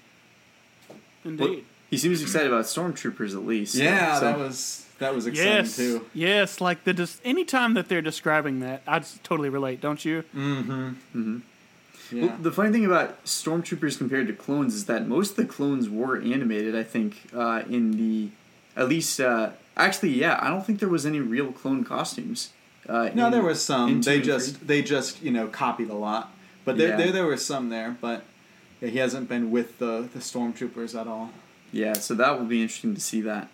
indeed. 1.24 1.64
He 1.90 1.98
seems 1.98 2.22
excited 2.22 2.46
about 2.48 2.64
stormtroopers 2.64 3.32
at 3.34 3.44
least. 3.46 3.74
Yeah, 3.74 4.18
so- 4.18 4.24
that 4.26 4.38
was 4.38 4.86
that 5.02 5.14
was 5.14 5.26
exciting 5.26 5.52
Yes, 5.52 5.76
too. 5.76 6.06
yes. 6.14 6.60
Like 6.60 6.84
the 6.84 6.92
des- 6.94 7.20
anytime 7.24 7.74
that 7.74 7.88
they're 7.88 8.02
describing 8.02 8.60
that, 8.60 8.82
I 8.86 9.00
totally 9.22 9.48
relate. 9.50 9.80
Don't 9.80 10.04
you? 10.04 10.24
Mm-hmm. 10.34 10.72
Mm-hmm. 10.72 11.38
Yeah. 12.10 12.26
Well, 12.26 12.36
the 12.40 12.52
funny 12.52 12.72
thing 12.72 12.84
about 12.84 13.24
stormtroopers 13.24 13.96
compared 13.96 14.26
to 14.26 14.32
clones 14.34 14.74
is 14.74 14.84
that 14.86 15.06
most 15.08 15.30
of 15.30 15.36
the 15.36 15.46
clones 15.46 15.88
were 15.88 16.20
animated. 16.20 16.74
I 16.76 16.82
think 16.82 17.28
uh, 17.34 17.62
in 17.68 17.92
the 17.96 18.30
at 18.76 18.88
least 18.88 19.20
uh, 19.20 19.50
actually, 19.76 20.10
yeah, 20.18 20.38
I 20.42 20.48
don't 20.48 20.64
think 20.66 20.78
there 20.80 20.88
was 20.88 21.04
any 21.06 21.20
real 21.20 21.52
clone 21.52 21.84
costumes. 21.84 22.50
Uh, 22.88 23.10
no, 23.14 23.26
in- 23.26 23.32
there 23.32 23.42
was 23.42 23.62
some. 23.62 24.02
They 24.02 24.20
just 24.20 24.56
three. 24.56 24.66
they 24.66 24.82
just 24.82 25.22
you 25.22 25.30
know 25.30 25.46
copied 25.46 25.88
a 25.88 25.94
lot, 25.94 26.32
but 26.64 26.76
there 26.76 26.88
Yeah. 26.90 26.96
there, 26.96 27.12
there 27.12 27.26
were 27.26 27.36
some 27.38 27.68
there. 27.70 27.96
But 28.00 28.24
yeah, 28.80 28.88
he 28.88 28.98
hasn't 28.98 29.28
been 29.28 29.50
with 29.50 29.78
the 29.78 30.08
the 30.12 30.18
stormtroopers 30.20 30.98
at 31.00 31.06
all. 31.06 31.30
yeah, 31.72 31.94
so 31.94 32.14
that 32.14 32.38
will 32.38 32.46
be 32.46 32.60
interesting 32.60 32.94
to 32.94 33.00
see 33.00 33.20
that. 33.22 33.48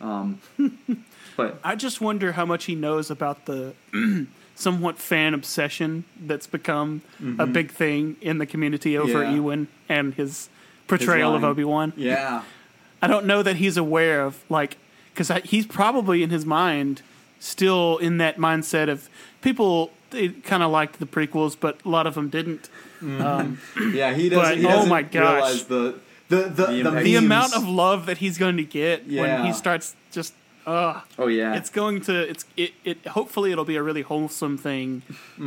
Um, 0.00 0.40
but 1.36 1.58
I 1.64 1.74
just 1.74 2.00
wonder 2.00 2.32
how 2.32 2.44
much 2.46 2.64
he 2.64 2.74
knows 2.74 3.10
about 3.10 3.46
the 3.46 3.74
somewhat 4.54 4.98
fan 4.98 5.34
obsession 5.34 6.04
that's 6.20 6.46
become 6.46 7.02
a 7.38 7.46
big 7.46 7.70
thing 7.70 8.16
in 8.20 8.38
the 8.38 8.46
community 8.46 8.96
over 8.98 9.20
Mm-hmm. 9.20 9.30
Yeah. 9.30 9.34
Ewan 9.36 9.68
and 9.88 10.14
his 10.14 10.48
portrayal 10.86 11.34
of. 11.34 11.44
Obi 11.44 11.64
Wan. 11.64 11.92
Yeah. 11.96 12.42
I 13.00 13.06
don't 13.06 13.26
know 13.26 13.42
that 13.42 13.56
he's 13.56 13.76
aware 13.76 14.22
of 14.22 14.42
like 14.48 14.76
because 15.14 15.30
he's 15.44 15.66
probably 15.66 16.22
in 16.22 16.30
his 16.30 16.44
mind 16.46 17.02
still 17.40 17.98
in 17.98 18.18
that 18.18 18.36
mindset 18.36 18.88
of 18.88 19.08
people 19.42 19.92
they 20.10 20.28
kind 20.30 20.62
of 20.62 20.70
liked 20.70 20.98
the 21.00 21.06
prequels, 21.06 21.54
but 21.58 21.78
a 21.84 21.88
lot 21.88 22.06
of 22.06 22.14
them 22.14 22.28
didn't. 22.30 22.68
Um, 23.02 23.60
Yeah, 23.92 24.14
he 24.14 24.28
doesn't. 24.30 24.58
he 24.58 24.66
oh 24.66 24.70
doesn't 24.70 24.88
my 24.88 25.02
gosh. 25.02 25.34
realize 25.34 25.64
the 25.66 25.94
the 26.28 26.36
the 26.36 26.66
the, 26.66 26.78
impact. 26.80 27.04
the 27.04 27.16
amount 27.16 27.56
of 27.56 27.68
love 27.68 28.06
that 28.06 28.18
he's 28.18 28.38
going 28.38 28.56
to 28.56 28.64
get 28.64 29.06
when 29.06 29.44
he 29.44 29.52
starts 29.52 29.94
just 30.10 30.34
uh 30.66 31.00
oh 31.18 31.28
yeah, 31.28 31.56
it's 31.56 31.70
going 31.70 31.98
to 32.02 32.28
it's 32.28 32.44
it, 32.56 32.72
it 32.84 33.06
hopefully 33.06 33.52
it'll 33.52 33.64
be 33.64 33.76
a 33.76 33.82
really 33.82 34.02
wholesome 34.02 34.58
thing 34.58 35.00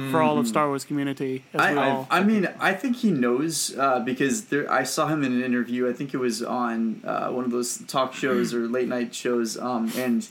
for 0.10 0.20
all 0.20 0.40
of 0.40 0.48
Star 0.48 0.68
Wars 0.68 0.84
community 0.84 1.44
as 1.54 1.62
I, 1.62 1.76
all 1.76 2.08
I, 2.10 2.20
I 2.20 2.24
mean, 2.24 2.50
I 2.60 2.74
think 2.74 2.96
he 2.98 3.12
knows 3.12 3.78
uh, 3.78 4.00
because 4.00 4.46
there. 4.46 4.72
I 4.72 4.84
saw 4.84 5.08
him 5.08 5.24
in 5.24 5.32
an 5.34 5.44
interview. 5.44 5.88
I 5.88 5.94
think 5.94 6.16
it 6.16 6.18
was 6.18 6.42
on 6.42 7.02
uh, 7.04 7.30
one 7.30 7.46
of 7.46 7.52
those 7.52 7.78
talk 7.86 8.16
shows 8.16 8.52
or 8.52 8.68
late 8.68 8.88
night 8.88 9.14
shows, 9.14 9.60
um, 9.60 9.92
and 9.96 10.28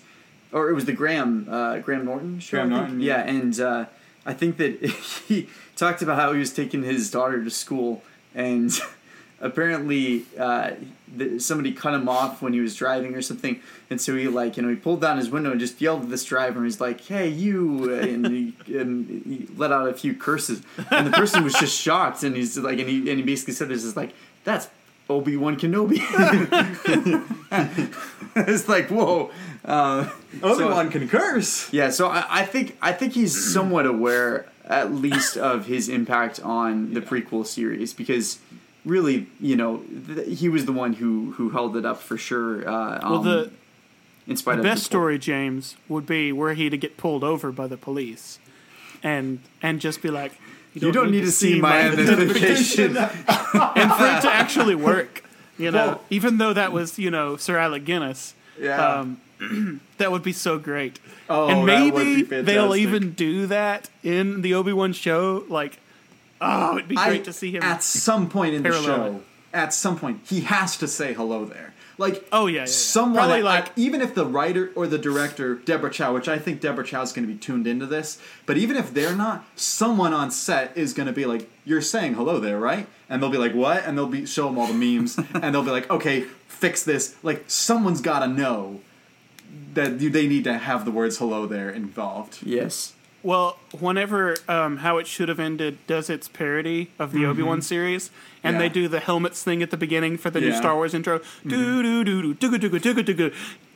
or 0.53 0.70
it 0.70 0.74
was 0.74 0.86
the 0.86 0.92
Graham 0.92 1.46
uh, 1.48 1.78
Graham 1.78 2.05
Norton 2.05 2.40
show. 2.40 2.57
Graham 2.57 2.70
Norton, 2.70 3.01
yeah, 3.01 3.24
yeah. 3.24 3.30
and 3.30 3.61
uh, 3.61 3.84
I 4.26 4.34
think 4.34 4.57
that 4.57 4.84
he 5.28 5.48
talked 5.76 6.03
about 6.03 6.18
how 6.18 6.32
he 6.32 6.40
was 6.40 6.53
taking 6.53 6.82
his 6.82 7.12
daughter 7.12 7.44
to 7.44 7.51
school, 7.51 8.03
and 8.34 8.72
apparently 9.41 10.24
uh, 10.38 10.72
th- 11.18 11.41
somebody 11.41 11.72
cut 11.72 11.95
him 11.95 12.09
off 12.09 12.43
when 12.43 12.53
he 12.53 12.61
was 12.61 12.74
driving 12.76 13.14
or 13.14 13.22
something, 13.22 13.61
and 13.88 14.01
so 14.01 14.16
he 14.16 14.28
like 14.28 14.57
you 14.57 14.62
know 14.62 14.68
he 14.68 14.76
pulled 14.76 15.01
down 15.01 15.16
his 15.16 15.30
window 15.30 15.51
and 15.51 15.61
just 15.61 15.80
yelled 15.80 16.03
at 16.03 16.11
this 16.11 16.24
driver. 16.24 16.59
and 16.59 16.66
He's 16.66 16.80
like, 16.80 17.01
"Hey, 17.01 17.28
you!" 17.28 17.93
and 17.93 18.26
he, 18.26 18.55
and 18.78 19.09
he 19.26 19.47
let 19.57 19.72
out 19.72 19.88
a 19.88 19.95
few 19.95 20.14
curses, 20.14 20.62
and 20.91 21.07
the 21.07 21.11
person 21.12 21.43
was 21.45 21.55
just 21.55 21.78
shocked, 21.80 22.22
and 22.22 22.36
he's 22.36 22.57
like, 22.59 22.78
and 22.78 22.88
he 22.88 22.99
and 23.11 23.18
he 23.18 23.22
basically 23.22 23.55
said 23.55 23.68
this 23.68 23.84
is 23.84 23.97
like 23.97 24.12
that's. 24.45 24.68
Obi 25.09 25.36
Wan 25.36 25.57
Kenobi. 25.57 25.99
it's 28.36 28.68
like 28.68 28.88
whoa. 28.91 29.30
Uh, 29.64 30.09
Obi 30.43 30.59
so- 30.59 30.70
Wan 30.70 30.91
can 30.91 31.09
curse. 31.09 31.72
yeah, 31.72 31.91
so 31.91 32.09
I, 32.09 32.24
I 32.30 32.43
think 32.45 32.76
I 32.80 32.93
think 32.93 33.12
he's 33.14 33.53
somewhat 33.53 33.86
aware, 33.86 34.47
at 34.64 34.93
least, 34.95 35.36
of 35.36 35.66
his 35.66 35.88
impact 35.88 36.41
on 36.41 36.95
the 36.95 37.01
prequel 37.01 37.47
series 37.47 37.93
because 37.93 38.38
really, 38.85 39.26
you 39.41 39.57
know, 39.57 39.83
th- 40.07 40.39
he 40.39 40.49
was 40.49 40.64
the 40.66 40.72
one 40.72 40.95
who 40.95 41.33
who 41.33 41.51
held 41.51 41.76
it 41.76 41.85
up 41.85 42.01
for 42.01 42.16
sure. 42.16 42.66
Uh, 42.68 42.99
well 43.03 43.14
um, 43.16 43.24
the 43.24 43.51
in 44.26 44.37
spite 44.37 44.55
the 44.55 44.61
of 44.61 44.64
best 44.64 44.83
the- 44.83 44.87
story 44.87 45.18
James 45.18 45.76
would 45.89 46.07
be 46.07 46.33
were 46.33 46.55
he 46.55 46.70
to 46.70 46.76
get 46.76 46.97
pulled 46.97 47.24
over 47.24 47.51
by 47.53 47.66
the 47.66 47.76
police 47.76 48.39
and 49.03 49.41
and 49.62 49.81
just 49.81 50.03
be 50.03 50.11
like 50.11 50.33
You 50.74 50.93
don't 50.93 51.11
need 51.11 51.22
to 51.22 51.33
see 51.33 51.61
my 51.61 51.89
identification. 51.91 52.97
and 52.97 53.16
for 53.16 54.07
it 54.07 54.20
to 54.22 54.31
actually 54.33 54.74
work 54.74 55.24
you 55.59 55.70
know 55.70 55.87
Well- 55.87 56.05
even 56.11 56.39
though 56.39 56.53
that 56.53 56.72
was 56.72 56.99
you 56.99 57.11
know 57.11 57.37
Sir 57.37 57.57
Alec 57.59 57.85
Guinness 57.85 58.35
Yeah. 58.59 59.01
um, 59.01 59.20
that 59.99 60.12
would 60.12 60.22
be 60.22 60.33
so 60.33 60.59
great 60.59 61.01
Oh, 61.28 61.49
and 61.49 61.68
that 61.68 61.93
would 61.93 62.05
maybe 62.07 62.22
be 62.22 62.43
they'll 62.43 62.74
even 62.76 63.12
do 63.12 63.47
that 63.47 63.89
in 64.03 64.43
the 64.43 64.53
Obi-Wan 64.55 64.93
show 64.93 65.45
like 65.49 65.78
oh 66.41 66.76
it'd 66.76 66.88
be 66.88 66.97
I- 66.97 67.09
great 67.09 67.24
to 67.24 67.32
see 67.32 67.51
him 67.53 67.62
at 67.62 67.82
some 67.82 68.28
point 68.28 68.55
in 68.55 68.62
the 68.62 68.70
parallel 68.70 68.97
show. 69.14 69.20
At 69.53 69.74
some 69.74 69.99
point, 69.99 70.20
he 70.28 70.43
has 70.43 70.76
to 70.78 70.86
say 70.86 71.12
hello 71.12 71.45
there. 71.45 71.74
Like, 71.99 72.24
Oh, 72.32 72.47
yeah, 72.47 72.55
yeah, 72.55 72.61
yeah. 72.61 72.66
someone 72.66 73.16
Probably 73.16 73.43
like 73.43 73.64
like- 73.66 73.72
even 73.76 74.01
if 74.01 74.14
the 74.14 74.24
writer 74.24 74.70
or 74.76 74.86
the 74.86 74.97
director 74.97 75.57
Deborah 75.57 75.91
Chow, 75.91 76.14
which 76.14 76.28
I 76.28 76.38
think 76.38 76.61
Deborah 76.61 76.84
Chow 76.86 77.03
is 77.03 77.12
going 77.12 77.26
to 77.26 77.32
be 77.34 77.38
tuned 77.38 77.66
into 77.66 77.84
this, 77.84 78.18
but 78.47 78.57
even 78.57 78.76
if 78.76 78.95
they're 78.95 79.14
not, 79.16 79.45
someone 79.57 80.14
on 80.14 80.30
set 80.30 80.74
is 80.78 80.95
going 80.95 81.09
to 81.09 81.12
be 81.12 81.26
like, 81.26 81.51
"You're 81.64 81.82
saying 81.82 82.14
hello 82.14 82.38
there, 82.38 82.59
right?" 82.59 82.86
And 83.09 83.20
they'll 83.20 83.28
be 83.28 83.38
like, 83.38 83.53
"What?" 83.53 83.84
And 83.84 83.99
they'll 83.99 84.07
be 84.07 84.24
show 84.24 84.47
them 84.47 84.57
all 84.57 84.68
the 84.68 84.72
memes, 84.72 85.18
and 85.34 85.53
they'll 85.55 85.64
be 85.64 85.72
like, 85.72 85.91
"Okay, 85.91 86.22
fix 86.47 86.82
this." 86.84 87.16
Like, 87.24 87.45
someone's 87.49 88.01
got 88.01 88.20
to 88.20 88.28
know 88.28 88.80
that 89.74 89.99
they 89.99 90.26
need 90.28 90.45
to 90.45 90.57
have 90.59 90.84
the 90.84 90.91
words 90.93 91.18
"hello 91.18 91.45
there" 91.47 91.70
involved. 91.70 92.38
yes. 92.45 92.95
Well, 93.23 93.59
whenever 93.79 94.37
um, 94.49 94.79
How 94.79 94.97
It 94.99 95.07
Should 95.07 95.29
Have 95.29 95.39
Ended 95.39 95.79
does 95.87 96.09
its 96.09 96.27
parody 96.29 96.91
of 96.99 97.12
the 97.12 97.27
Obi 97.27 97.43
Wan 97.43 97.61
series, 97.61 98.11
and 98.43 98.55
Yeah. 98.55 98.61
they 98.61 98.68
do 98.71 98.89
the 98.89 99.01
helmets 99.01 99.43
thing 99.43 99.62
at 99.62 99.71
the 99.71 99.77
beginning 99.77 100.16
for 100.16 100.31
the 100.31 100.41
new 100.41 100.53
Star 100.55 100.75
Wars 100.75 100.95
intro, 100.95 101.21
doo 101.47 101.83
doo 101.83 102.03
doo 102.05 102.33
doo 102.35 102.49
doo 102.49 102.59
doo 102.59 102.79
doo 102.79 103.03
doo 103.03 103.03
doo 103.14 103.33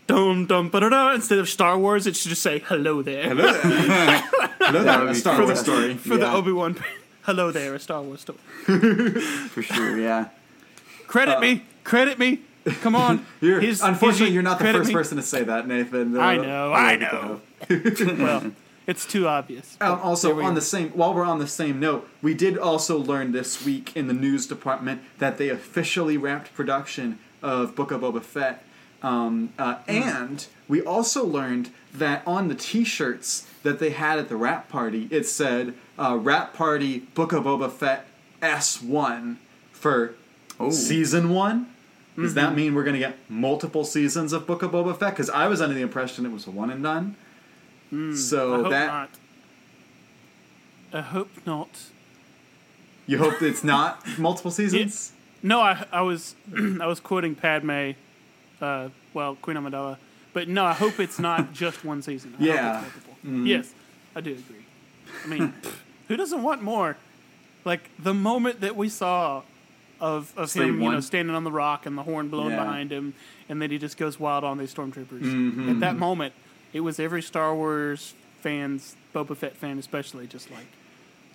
dum 0.06 0.46
dum 0.46 0.68
ba 0.70 0.80
da 0.80 0.88
da. 0.88 1.12
Instead 1.14 1.38
of 1.38 1.48
Star 1.50 1.78
Wars, 1.78 2.06
it 2.06 2.16
should 2.16 2.30
just 2.30 2.42
say 2.42 2.60
"Hello 2.60 3.02
there" 3.02 3.28
Hello 3.28 3.52
there. 3.52 4.18
hello 4.60 4.82
there. 4.82 5.00
would 5.00 5.08
A 5.10 5.14
Star 5.14 5.36
cool. 5.36 5.46
Wars 5.46 5.60
story 5.60 5.94
for 5.94 6.16
the 6.16 6.30
Obi 6.30 6.52
Wan. 6.52 6.76
Hello 7.22 7.50
there, 7.50 7.74
a 7.74 7.78
Star 7.80 8.02
Wars 8.02 8.20
story. 8.20 8.38
For 9.48 9.62
sure, 9.62 9.98
yeah. 9.98 10.28
Credit 11.06 11.40
me, 11.40 11.62
credit 11.82 12.18
me. 12.18 12.40
Come 12.82 12.94
on. 12.94 13.18
Uh, 13.18 13.22
You're, 13.40 13.60
Here's- 13.60 13.80
unfortunately, 13.80 14.26
here's- 14.26 14.34
you're 14.34 14.42
not 14.42 14.58
the 14.58 14.64
first 14.72 14.88
me. 14.88 14.92
person 14.94 15.16
to 15.16 15.22
say 15.22 15.42
that, 15.42 15.66
Nathan. 15.66 16.18
I 16.18 16.36
Uh, 16.38 16.42
know, 16.42 16.72
I 16.74 16.96
know. 16.96 17.40
well, 17.70 18.52
It's 18.86 19.06
too 19.06 19.26
obvious. 19.26 19.76
Um, 19.80 19.98
also, 20.02 20.34
we 20.34 20.42
on 20.44 20.50
go. 20.50 20.56
the 20.56 20.60
same 20.66 20.90
while 20.90 21.14
we're 21.14 21.24
on 21.24 21.38
the 21.38 21.46
same 21.46 21.80
note, 21.80 22.08
we 22.22 22.34
did 22.34 22.58
also 22.58 22.98
learn 22.98 23.32
this 23.32 23.64
week 23.64 23.96
in 23.96 24.08
the 24.08 24.12
news 24.14 24.46
department 24.46 25.02
that 25.18 25.38
they 25.38 25.48
officially 25.48 26.16
wrapped 26.18 26.52
production 26.54 27.18
of 27.42 27.74
Book 27.74 27.90
of 27.90 28.02
Boba 28.02 28.22
Fett, 28.22 28.62
um, 29.02 29.52
uh, 29.58 29.76
and 29.88 30.46
we 30.68 30.82
also 30.82 31.24
learned 31.24 31.70
that 31.94 32.22
on 32.26 32.48
the 32.48 32.54
T-shirts 32.54 33.48
that 33.62 33.78
they 33.78 33.90
had 33.90 34.18
at 34.18 34.28
the 34.28 34.36
wrap 34.36 34.68
party, 34.68 35.08
it 35.10 35.24
said 35.26 35.74
uh, 35.98 36.18
"Wrap 36.20 36.52
Party 36.54 37.00
Book 37.14 37.32
of 37.32 37.44
Boba 37.44 37.70
Fett 37.70 38.06
S 38.42 38.82
one 38.82 39.38
for 39.72 40.14
Oh. 40.60 40.70
season 40.70 41.30
one." 41.30 41.68
Does 42.16 42.30
Mm-hmm. 42.30 42.34
that 42.36 42.54
mean 42.54 42.74
we're 42.74 42.84
going 42.84 42.94
to 42.94 43.00
get 43.00 43.16
multiple 43.28 43.84
seasons 43.84 44.32
of 44.32 44.46
Book 44.46 44.62
of 44.62 44.70
Boba 44.70 44.96
Fett? 44.96 45.10
Because 45.14 45.30
I 45.30 45.48
was 45.48 45.60
under 45.60 45.74
the 45.74 45.80
impression 45.82 46.24
it 46.24 46.30
was 46.32 46.46
a 46.46 46.50
one 46.52 46.70
and 46.70 46.82
done. 46.82 47.16
So 48.16 48.50
Mm, 48.50 48.54
I 48.54 48.56
hope 48.62 48.70
that 48.70 48.86
not. 48.86 49.10
I 50.92 51.00
hope 51.00 51.30
not. 51.46 51.68
You 53.06 53.18
hope 53.18 53.42
it's 53.42 53.64
not 53.64 54.06
multiple 54.18 54.50
seasons? 54.60 55.12
No, 55.42 55.60
I 55.60 55.84
I 55.92 56.00
was 56.02 56.34
I 56.80 56.86
was 56.86 57.00
quoting 57.00 57.34
Padme, 57.34 57.90
uh, 58.60 58.88
well 59.12 59.34
Queen 59.36 59.56
Amidala, 59.56 59.98
but 60.32 60.48
no, 60.48 60.64
I 60.64 60.72
hope 60.72 61.00
it's 61.00 61.18
not 61.18 61.52
just 61.64 61.84
one 61.84 62.02
season. 62.02 62.34
I 62.40 62.44
Yeah. 62.44 62.72
multiple. 62.82 63.46
Yes, 63.46 63.72
I 64.14 64.20
do 64.20 64.32
agree. 64.32 64.64
I 65.24 65.26
mean, 65.28 65.54
who 66.08 66.16
doesn't 66.16 66.42
want 66.42 66.62
more? 66.62 66.96
Like 67.64 67.90
the 67.98 68.14
moment 68.14 68.60
that 68.60 68.76
we 68.76 68.88
saw 68.88 69.42
of 70.00 70.32
of 70.36 70.50
Slave 70.50 70.68
him, 70.68 70.82
you 70.82 70.90
know, 70.92 71.00
standing 71.00 71.34
on 71.34 71.44
the 71.44 71.52
rock 71.52 71.86
and 71.86 71.96
the 71.96 72.02
horn 72.02 72.28
blowing 72.28 72.50
Yeah. 72.50 72.64
behind 72.64 72.90
him, 72.92 73.14
and 73.48 73.60
then 73.60 73.70
he 73.70 73.78
just 73.78 73.96
goes 73.96 74.20
wild 74.20 74.44
on 74.44 74.58
these 74.58 74.72
stormtroopers. 74.74 75.22
Mm-hmm. 75.22 75.70
At 75.70 75.80
that 75.80 75.96
moment, 75.96 76.34
it 76.74 76.80
was 76.80 77.00
every 77.00 77.22
Star 77.22 77.54
Wars 77.54 78.12
fans, 78.42 78.94
Boba 79.14 79.34
Fett 79.34 79.56
fan 79.56 79.78
especially, 79.78 80.26
just 80.26 80.50
like 80.50 80.66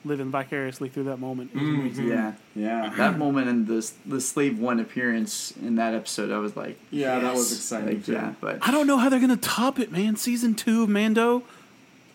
living 0.06 0.30
vicariously 0.30 0.88
through 0.90 1.04
that 1.06 1.18
moment. 1.18 1.54
Mm-hmm. 1.56 2.08
Yeah. 2.10 2.34
Yeah. 2.56 2.94
That 2.96 3.18
moment 3.18 3.50
and 3.50 3.68
the 3.68 3.92
the 4.06 4.22
slave 4.22 4.60
one 4.60 4.80
appearance 4.80 5.52
in 5.62 5.76
that 5.76 5.94
episode, 5.94 6.32
I 6.32 6.38
was 6.38 6.56
like, 6.56 6.78
Yeah, 6.92 7.20
that 7.20 7.34
was 7.34 7.52
exciting, 7.52 7.96
Like, 7.96 8.06
too. 8.06 8.14
Yeah, 8.14 8.34
but 8.40 8.60
I 8.62 8.72
don't 8.72 8.86
know 8.88 8.98
how 8.98 9.10
they're 9.10 9.20
gonna 9.20 9.36
top 9.38 9.80
it, 9.80 9.92
man. 9.92 10.16
Season 10.16 10.54
two 10.54 10.84
of 10.84 10.90
Mando 10.90 11.44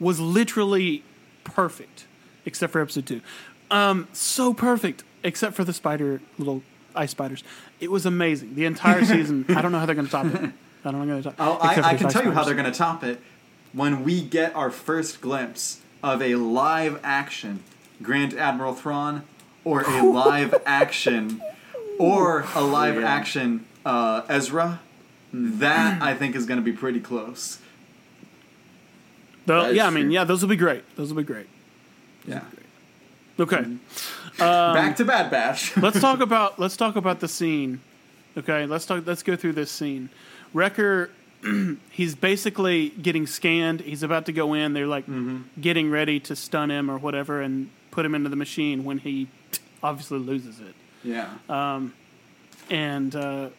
was 0.00 0.20
literally 0.20 1.02
perfect, 1.44 2.06
except 2.46 2.72
for 2.72 2.80
episode 2.80 3.06
two. 3.06 3.20
Um, 3.70 4.08
so 4.12 4.54
perfect, 4.54 5.02
except 5.22 5.54
for 5.54 5.64
the 5.64 5.72
spider 5.72 6.20
little 6.38 6.62
ice 6.94 7.10
spiders. 7.10 7.42
It 7.80 7.90
was 7.90 8.06
amazing. 8.06 8.54
The 8.54 8.64
entire 8.66 9.04
season. 9.14 9.44
I 9.48 9.60
don't 9.62 9.72
know 9.72 9.78
how 9.80 9.86
they're 9.86 9.94
gonna 9.94 10.08
top 10.08 10.26
it. 10.26 10.50
I 10.85 10.91
don't 10.91 11.07
know 11.09 11.14
how 11.14 11.20
they're 11.20 11.22
gonna 11.22 11.37
top. 11.37 11.62
Oh, 11.62 11.66
I, 11.66 11.91
I 11.91 11.95
can 11.97 12.09
tell 12.09 12.24
you 12.24 12.32
how 12.32 12.45
they're 12.45 12.55
going 12.55 12.70
to 12.70 12.76
top 12.78 13.03
it 13.05 13.20
when 13.72 14.05
we 14.05 14.20
get 14.22 14.55
our 14.55 14.70
first 14.70 15.20
glimpse 15.20 15.80
of 16.03 16.20
a 16.22 16.35
live 16.37 17.01
action 17.03 17.62
Grand 18.03 18.35
Admiral 18.35 18.74
Thrawn 18.74 19.22
or 19.64 19.82
a 19.82 20.03
live 20.07 20.55
action 20.66 21.41
or 21.99 22.45
a 22.55 22.61
live 22.62 22.97
Yeah. 23.01 23.09
action 23.12 23.64
uh, 23.87 24.22
Ezra. 24.28 24.80
That 25.32 26.01
I 26.03 26.14
think 26.14 26.37
is 26.37 26.47
going 26.47 26.59
to 26.59 26.64
be 26.64 26.72
pretty 26.72 27.01
close. 27.01 27.59
Though- 29.47 29.62
That 29.62 29.70
is 29.72 29.76
yeah, 29.76 29.87
I 29.87 29.91
mean, 29.91 30.05
true. 30.05 30.12
yeah, 30.14 30.24
those 30.24 30.43
will 30.43 30.49
be 30.49 30.57
great. 30.57 30.85
Those 30.97 31.12
will 31.12 31.22
be 31.22 31.26
great. 31.26 31.47
Yeah. 32.26 32.43
Okay. 33.39 33.57
Mm-hmm. 33.57 34.43
Um, 34.43 34.74
Back 34.74 34.97
to 34.97 35.05
Bad 35.05 35.30
Batch. 35.30 35.76
let's 35.76 36.01
talk 36.01 36.20
about 36.28 36.59
let's 36.59 36.76
talk 36.76 36.97
about 36.97 37.20
the 37.20 37.28
scene. 37.28 37.80
Okay, 38.37 38.66
let's 38.66 38.87
talk. 38.87 39.07
Let's 39.07 39.22
go 39.22 39.37
through 39.37 39.53
this 39.55 39.70
scene. 39.70 40.09
Wrecker, 40.55 41.11
he's 41.90 42.14
basically 42.14 42.88
getting 42.90 43.26
scanned. 43.26 43.80
He's 43.82 44.02
about 44.02 44.24
to 44.26 44.32
go 44.32 44.55
in. 44.55 44.72
They're 44.72 44.86
like 44.86 45.05
getting 45.61 45.90
ready 45.90 46.18
to 46.20 46.34
stun 46.36 46.70
him 46.70 46.90
or 46.90 46.96
whatever 46.96 47.42
and 47.42 47.68
put 47.90 48.07
him 48.07 48.14
into 48.14 48.30
the 48.30 48.36
machine 48.36 48.84
when 48.84 48.98
he 48.98 49.28
obviously 49.82 50.18
loses 50.18 50.61
it. 50.61 50.74
yeah. 51.02 51.28
Um, 51.48 51.92
And 52.70 53.14
uh, 53.14 53.50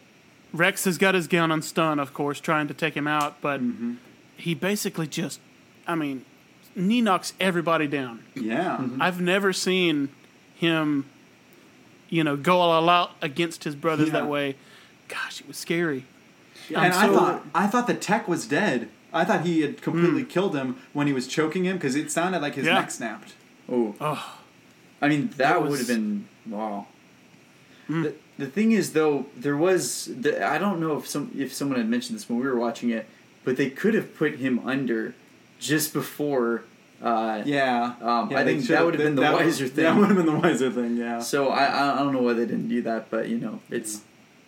Rex 0.52 0.84
has 0.84 0.98
got 0.98 1.14
his 1.14 1.28
gun 1.28 1.52
on 1.52 1.62
stun, 1.62 2.00
of 2.00 2.12
course, 2.12 2.40
trying 2.40 2.66
to 2.68 2.74
take 2.74 2.94
him 2.94 3.06
out, 3.06 3.40
but 3.40 3.60
he 4.36 4.52
basically 4.54 5.06
just, 5.06 5.38
I 5.86 5.94
mean, 5.94 6.24
knee 6.74 7.00
knocks 7.02 7.32
everybody 7.38 7.86
down. 7.86 8.24
yeah. 8.34 8.84
I've 9.00 9.20
never 9.20 9.52
seen 9.52 10.08
him, 10.56 11.04
you 12.08 12.24
know, 12.24 12.36
go 12.36 12.58
all 12.58 12.88
out 12.88 13.12
against 13.22 13.62
his 13.64 13.74
brothers 13.76 14.08
Yeah. 14.08 14.14
that 14.14 14.26
way. 14.28 14.56
Gosh, 15.08 15.40
it 15.40 15.46
was 15.46 15.56
scary. 15.56 16.04
And 16.68 16.78
I'm 16.78 16.92
I 16.92 17.06
so- 17.06 17.14
thought 17.14 17.46
I 17.54 17.66
thought 17.66 17.86
the 17.86 17.94
tech 17.94 18.26
was 18.28 18.46
dead. 18.46 18.88
I 19.12 19.24
thought 19.24 19.42
he 19.46 19.62
had 19.62 19.80
completely 19.82 20.22
Hmm. 20.22 20.28
killed 20.28 20.54
him 20.56 20.76
when 20.92 21.06
he 21.06 21.12
was 21.12 21.26
choking 21.26 21.64
him 21.64 21.76
because 21.76 21.94
it 21.96 22.10
sounded 22.10 22.42
like 22.42 22.54
his 22.54 22.66
Yeah. 22.66 22.74
neck 22.74 22.90
snapped. 22.90 23.34
oh, 23.70 23.94
Oh, 24.00 24.34
I 25.00 25.08
mean 25.08 25.28
that, 25.36 25.36
That 25.38 25.62
would 25.62 25.78
have 25.78 25.88
been 25.88 26.26
wow. 26.48 26.86
Hmm. 27.86 28.02
The, 28.02 28.14
the 28.38 28.46
thing 28.46 28.72
is 28.72 28.92
though, 28.92 29.26
there 29.36 29.56
was 29.56 30.10
the, 30.20 30.44
I 30.46 30.58
don't 30.58 30.80
know 30.80 30.96
if 30.98 31.06
some 31.08 31.30
if 31.36 31.54
someone 31.54 31.78
had 31.78 31.88
mentioned 31.88 32.18
this 32.18 32.28
when 32.28 32.38
we 32.40 32.46
were 32.46 32.56
watching 32.58 32.90
it, 32.90 33.06
but 33.44 33.56
they 33.56 33.70
could 33.70 33.94
have 33.94 34.14
put 34.16 34.36
him 34.36 34.60
under 34.66 35.14
just 35.58 35.92
before. 35.92 36.64
Uh, 37.02 37.42
Yeah. 37.44 37.92
Um, 38.00 38.30
Yeah, 38.30 38.38
I 38.40 38.44
think 38.44 38.64
that 38.66 38.84
would 38.84 38.94
have 38.94 39.02
been 39.02 39.14
the 39.16 39.22
wiser 39.22 39.68
thing. 39.74 39.84
That 39.84 39.96
would 39.96 40.08
have 40.08 40.16
been 40.16 40.26
the 40.26 40.32
wiser 40.40 40.70
thing. 40.70 40.96
Yeah. 40.96 41.20
So 41.20 41.48
I 41.48 41.64
I 41.66 41.94
I 41.94 41.98
don't 41.98 42.12
know 42.12 42.22
why 42.22 42.32
they 42.32 42.46
didn't 42.46 42.68
do 42.68 42.82
that, 42.82 43.10
but 43.10 43.28
you 43.28 43.38
know 43.38 43.60
it's 43.70 44.00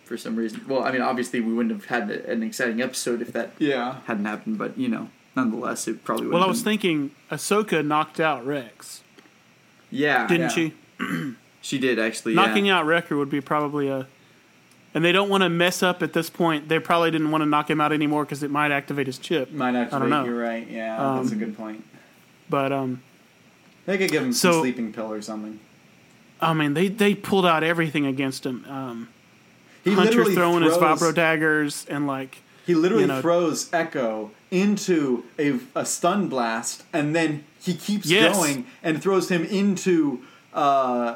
for 0.09 0.17
some 0.17 0.35
reason. 0.35 0.65
Well, 0.67 0.83
I 0.83 0.91
mean 0.91 1.01
obviously 1.01 1.39
we 1.39 1.53
wouldn't 1.53 1.73
have 1.73 1.85
had 1.85 2.09
an 2.11 2.43
exciting 2.43 2.81
episode 2.81 3.21
if 3.21 3.31
that 3.33 3.51
Yeah. 3.59 4.01
hadn't 4.07 4.25
happened, 4.25 4.57
but 4.57 4.77
you 4.77 4.89
know 4.89 5.09
nonetheless 5.35 5.87
it 5.87 6.03
probably 6.03 6.25
would. 6.25 6.33
well, 6.33 6.43
I 6.43 6.47
was 6.47 6.59
been, 6.63 6.71
thinking 6.73 7.11
Ahsoka 7.31 7.85
knocked 7.85 8.19
out 8.19 8.45
Rex, 8.45 9.01
yeah, 9.91 10.27
didn't 10.27 10.57
yeah. 10.57 10.71
she? 10.99 11.35
she 11.61 11.77
did 11.77 11.99
actually. 11.99 12.33
Knocking 12.33 12.65
yeah. 12.65 12.79
out 12.79 12.85
Wrecker 12.85 13.15
would 13.15 13.29
be 13.29 13.39
probably 13.39 13.87
a. 13.87 14.07
And 14.91 15.05
they 15.05 15.11
don't 15.11 15.29
want 15.29 15.43
to 15.43 15.49
mess 15.49 15.83
up 15.83 16.01
at 16.01 16.13
this 16.13 16.31
point. 16.31 16.67
They 16.67 16.79
probably 16.79 17.11
didn't 17.11 17.29
want 17.29 17.43
to 17.43 17.45
knock 17.45 17.69
him 17.69 17.79
out 17.79 17.93
anymore 17.93 18.25
because 18.25 18.41
it 18.41 18.49
might 18.49 18.71
activate 18.71 19.05
his 19.05 19.19
chip. 19.19 19.51
Might 19.51 19.75
activate. 19.75 19.93
I 19.93 19.99
don't 19.99 20.09
know. 20.09 20.25
You're 20.25 20.41
right. 20.41 20.67
Yeah, 20.67 20.97
that's 21.15 21.29
a 21.29 21.33
Um, 21.33 21.39
good 21.39 21.55
point. 21.55 21.85
But 22.49 22.71
um, 22.71 23.03
They 23.85 23.99
could 23.99 24.09
give 24.09 24.23
him 24.23 24.33
some 24.33 24.53
sleeping 24.53 24.91
pill 24.91 25.11
or 25.13 25.21
something. 25.21 25.59
I 26.41 26.53
mean, 26.53 26.73
they 26.73 26.87
they 26.87 27.13
pulled 27.13 27.45
out 27.45 27.63
everything 27.63 28.07
against 28.07 28.47
him. 28.47 28.65
Um, 28.67 29.09
He 29.83 29.93
Hunter 29.93 30.09
literally 30.11 30.35
throwing 30.35 30.63
his 30.63 30.75
throws- 30.77 30.99
vibro 30.99 31.13
daggers 31.15 31.85
and 31.89 32.05
like 32.07 32.39
He 32.65 32.75
literally 32.75 33.03
you 33.03 33.07
know- 33.07 33.21
throws 33.21 33.69
Echo 33.73 34.31
into 34.51 35.23
a, 35.37 35.59
a 35.75 35.85
stun 35.85 36.27
blast, 36.27 36.83
and 36.91 37.15
then 37.15 37.43
he 37.61 37.73
keeps 37.75 38.07
Yes. 38.07 38.35
going 38.35 38.65
and 38.83 39.01
throws 39.01 39.29
him 39.29 39.43
into. 39.45 40.21
Uh, 40.51 40.57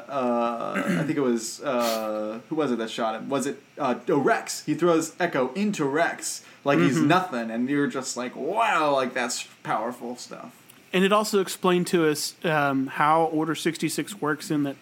uh, 0.08 0.82
I 1.00 1.02
think 1.02 1.18
it 1.18 1.20
was 1.20 1.60
uh, 1.62 2.38
who 2.48 2.54
was 2.54 2.70
it 2.70 2.78
that 2.78 2.88
shot 2.90 3.16
him? 3.16 3.28
Was 3.28 3.46
it 3.46 3.60
uh, 3.78 3.96
oh, 4.08 4.18
Rex? 4.18 4.64
He 4.64 4.74
throws 4.74 5.14
Echo 5.18 5.52
into 5.54 5.84
Rex 5.84 6.44
like 6.64 6.78
he's 6.78 6.96
Mm-hmm. 6.96 7.08
nothing, 7.08 7.50
and 7.50 7.68
you're 7.68 7.88
just 7.88 8.16
like, 8.16 8.36
wow, 8.36 8.92
like 8.92 9.12
that's 9.12 9.48
powerful 9.64 10.14
stuff. 10.16 10.54
And 10.92 11.04
it 11.04 11.12
also 11.12 11.40
explained 11.40 11.88
to 11.88 12.08
us 12.08 12.36
um, 12.44 12.86
how 12.86 13.24
Order 13.24 13.56
66 13.56 14.20
works 14.20 14.52
in 14.52 14.62
that 14.62 14.76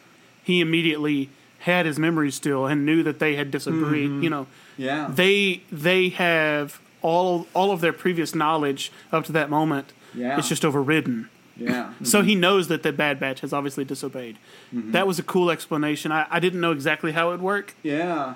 he 0.45 0.61
immediately 0.61 1.31
had 1.63 1.87
his 1.87 1.99
memories 1.99 2.35
still 2.35 2.67
and 2.67 2.85
knew 2.85 3.03
that 3.03 3.19
they 3.19 3.37
had 3.37 3.51
disagreed. 3.51 4.11
Mm-hmm. 4.11 4.23
You 4.23 4.31
know, 4.31 4.47
Yeah, 4.77 5.09
they 5.11 5.63
they 5.71 6.11
have 6.11 6.81
all 7.03 7.47
all 7.55 7.71
of 7.71 7.81
their 7.81 7.93
previous 7.93 8.35
knowledge 8.35 8.93
up 9.11 9.25
to 9.27 9.33
that 9.33 9.51
moment. 9.51 9.93
Yeah. 10.15 10.39
It's 10.39 10.49
just 10.49 10.65
overridden. 10.65 11.29
yeah, 11.57 11.95
So 12.03 12.23
he 12.23 12.35
knows 12.35 12.69
that 12.69 12.83
the 12.83 12.93
Bad 12.93 13.19
Batch 13.19 13.41
has 13.41 13.53
obviously 13.53 13.85
disobeyed. 13.85 14.37
Mm-hmm. 14.75 14.93
That 14.93 15.07
was 15.07 15.19
a 15.19 15.23
cool 15.23 15.51
explanation. 15.51 16.13
I, 16.13 16.27
I 16.31 16.39
didn't 16.39 16.61
know 16.61 16.73
exactly 16.73 17.13
how 17.13 17.29
it 17.29 17.33
would 17.33 17.43
work, 17.43 17.75
yeah. 17.83 18.35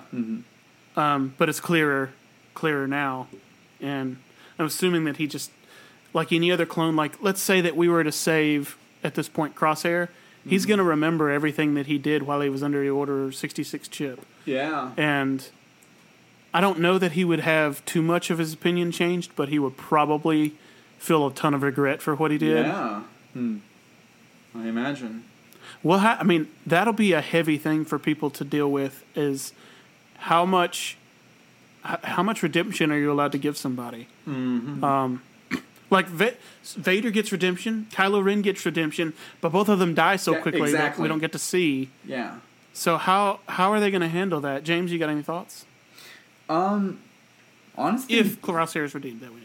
um, 0.97 1.35
but 1.37 1.49
it's 1.49 1.61
clearer 1.61 2.13
clearer 2.55 2.89
now. 2.89 3.29
And 3.81 4.17
I'm 4.59 4.67
assuming 4.67 5.05
that 5.05 5.19
he 5.19 5.27
just 5.27 5.51
like 6.13 6.33
any 6.33 6.51
other 6.51 6.67
clone, 6.67 6.97
like 6.97 7.23
let's 7.23 7.43
say 7.43 7.61
that 7.61 7.77
we 7.77 7.89
were 7.89 8.03
to 8.03 8.13
save 8.13 8.77
at 9.05 9.15
this 9.15 9.29
point 9.29 9.55
Crosshair, 9.55 10.09
he's 10.49 10.63
Mm-hmm. 10.63 10.69
going 10.69 10.79
to 10.79 10.85
remember 10.85 11.31
everything 11.31 11.75
that 11.75 11.87
he 11.87 11.99
did 11.99 12.23
while 12.25 12.41
he 12.41 12.49
was 12.49 12.63
under 12.63 12.83
the 12.83 12.91
Order 12.91 13.33
66 13.33 13.89
chip. 13.89 14.21
Yeah. 14.45 14.93
And 14.97 15.47
I 16.55 16.61
don't 16.61 16.79
know 16.79 16.99
that 16.99 17.13
he 17.13 17.25
would 17.25 17.41
have 17.41 17.85
too 17.85 18.03
much 18.03 18.31
of 18.31 18.39
his 18.39 18.53
opinion 18.53 18.93
changed, 18.93 19.33
but 19.37 19.49
he 19.49 19.59
would 19.59 19.77
probably 19.77 20.55
feel 20.99 21.27
a 21.27 21.33
ton 21.33 21.53
of 21.55 21.63
regret 21.63 22.01
for 22.01 22.15
what 22.15 22.31
he 22.31 22.39
did. 22.39 22.65
Yeah. 22.67 23.03
Hmm. 23.33 23.59
I 24.55 24.67
imagine. 24.69 25.25
Well, 25.83 25.99
I 26.01 26.23
mean, 26.23 26.49
that'll 26.65 26.95
be 26.95 27.13
a 27.13 27.21
heavy 27.21 27.59
thing 27.59 27.85
for 27.85 27.99
people 27.99 28.31
to 28.31 28.45
deal 28.45 28.71
with. 28.71 29.05
Is 29.15 29.53
how 30.19 30.47
much, 30.47 30.97
how 31.83 32.23
much 32.23 32.43
redemption 32.43 32.91
are 32.91 32.99
you 32.99 33.13
allowed 33.13 33.33
to 33.33 33.39
give 33.39 33.57
somebody? 33.59 34.09
Mm-hmm. 34.27 34.83
Um, 34.83 35.23
like 35.91 36.07
Va- 36.07 36.35
Vader 36.65 37.11
gets 37.11 37.31
redemption, 37.33 37.87
Kylo 37.93 38.23
Ren 38.25 38.43
gets 38.43 38.65
redemption, 38.67 39.13
but 39.41 39.51
both 39.53 39.69
of 39.69 39.79
them 39.79 39.95
die 39.95 40.17
so 40.17 40.33
Yeah, 40.35 40.41
quickly 40.41 40.73
that 40.73 40.99
we 40.99 41.09
don't 41.09 41.19
get 41.21 41.33
to 41.33 41.39
see. 41.39 41.91
Yeah. 42.05 42.37
So 42.73 42.97
how 42.97 43.41
how 43.49 43.73
are 43.73 43.81
they 43.81 43.91
going 43.91 44.03
to 44.03 44.09
handle 44.09 44.41
that? 44.43 44.65
James, 44.65 44.93
you 44.93 44.99
got 44.99 45.09
any 45.11 45.23
thoughts? 45.23 45.65
Um, 46.49 47.01
honestly, 47.77 48.17
If 48.17 48.41
Crosshair 48.43 48.85
is 48.85 48.95
redeemed, 48.95 49.21
that 49.21 49.33
way. 49.33 49.41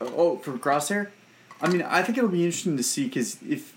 oh 0.00 0.38
for 0.38 0.52
Crosshair, 0.52 1.08
I 1.60 1.68
mean, 1.68 1.82
I 1.82 2.02
think 2.02 2.18
it'll 2.18 2.30
be 2.30 2.44
interesting 2.44 2.76
to 2.76 2.82
see 2.82 3.04
because 3.04 3.38
if 3.42 3.74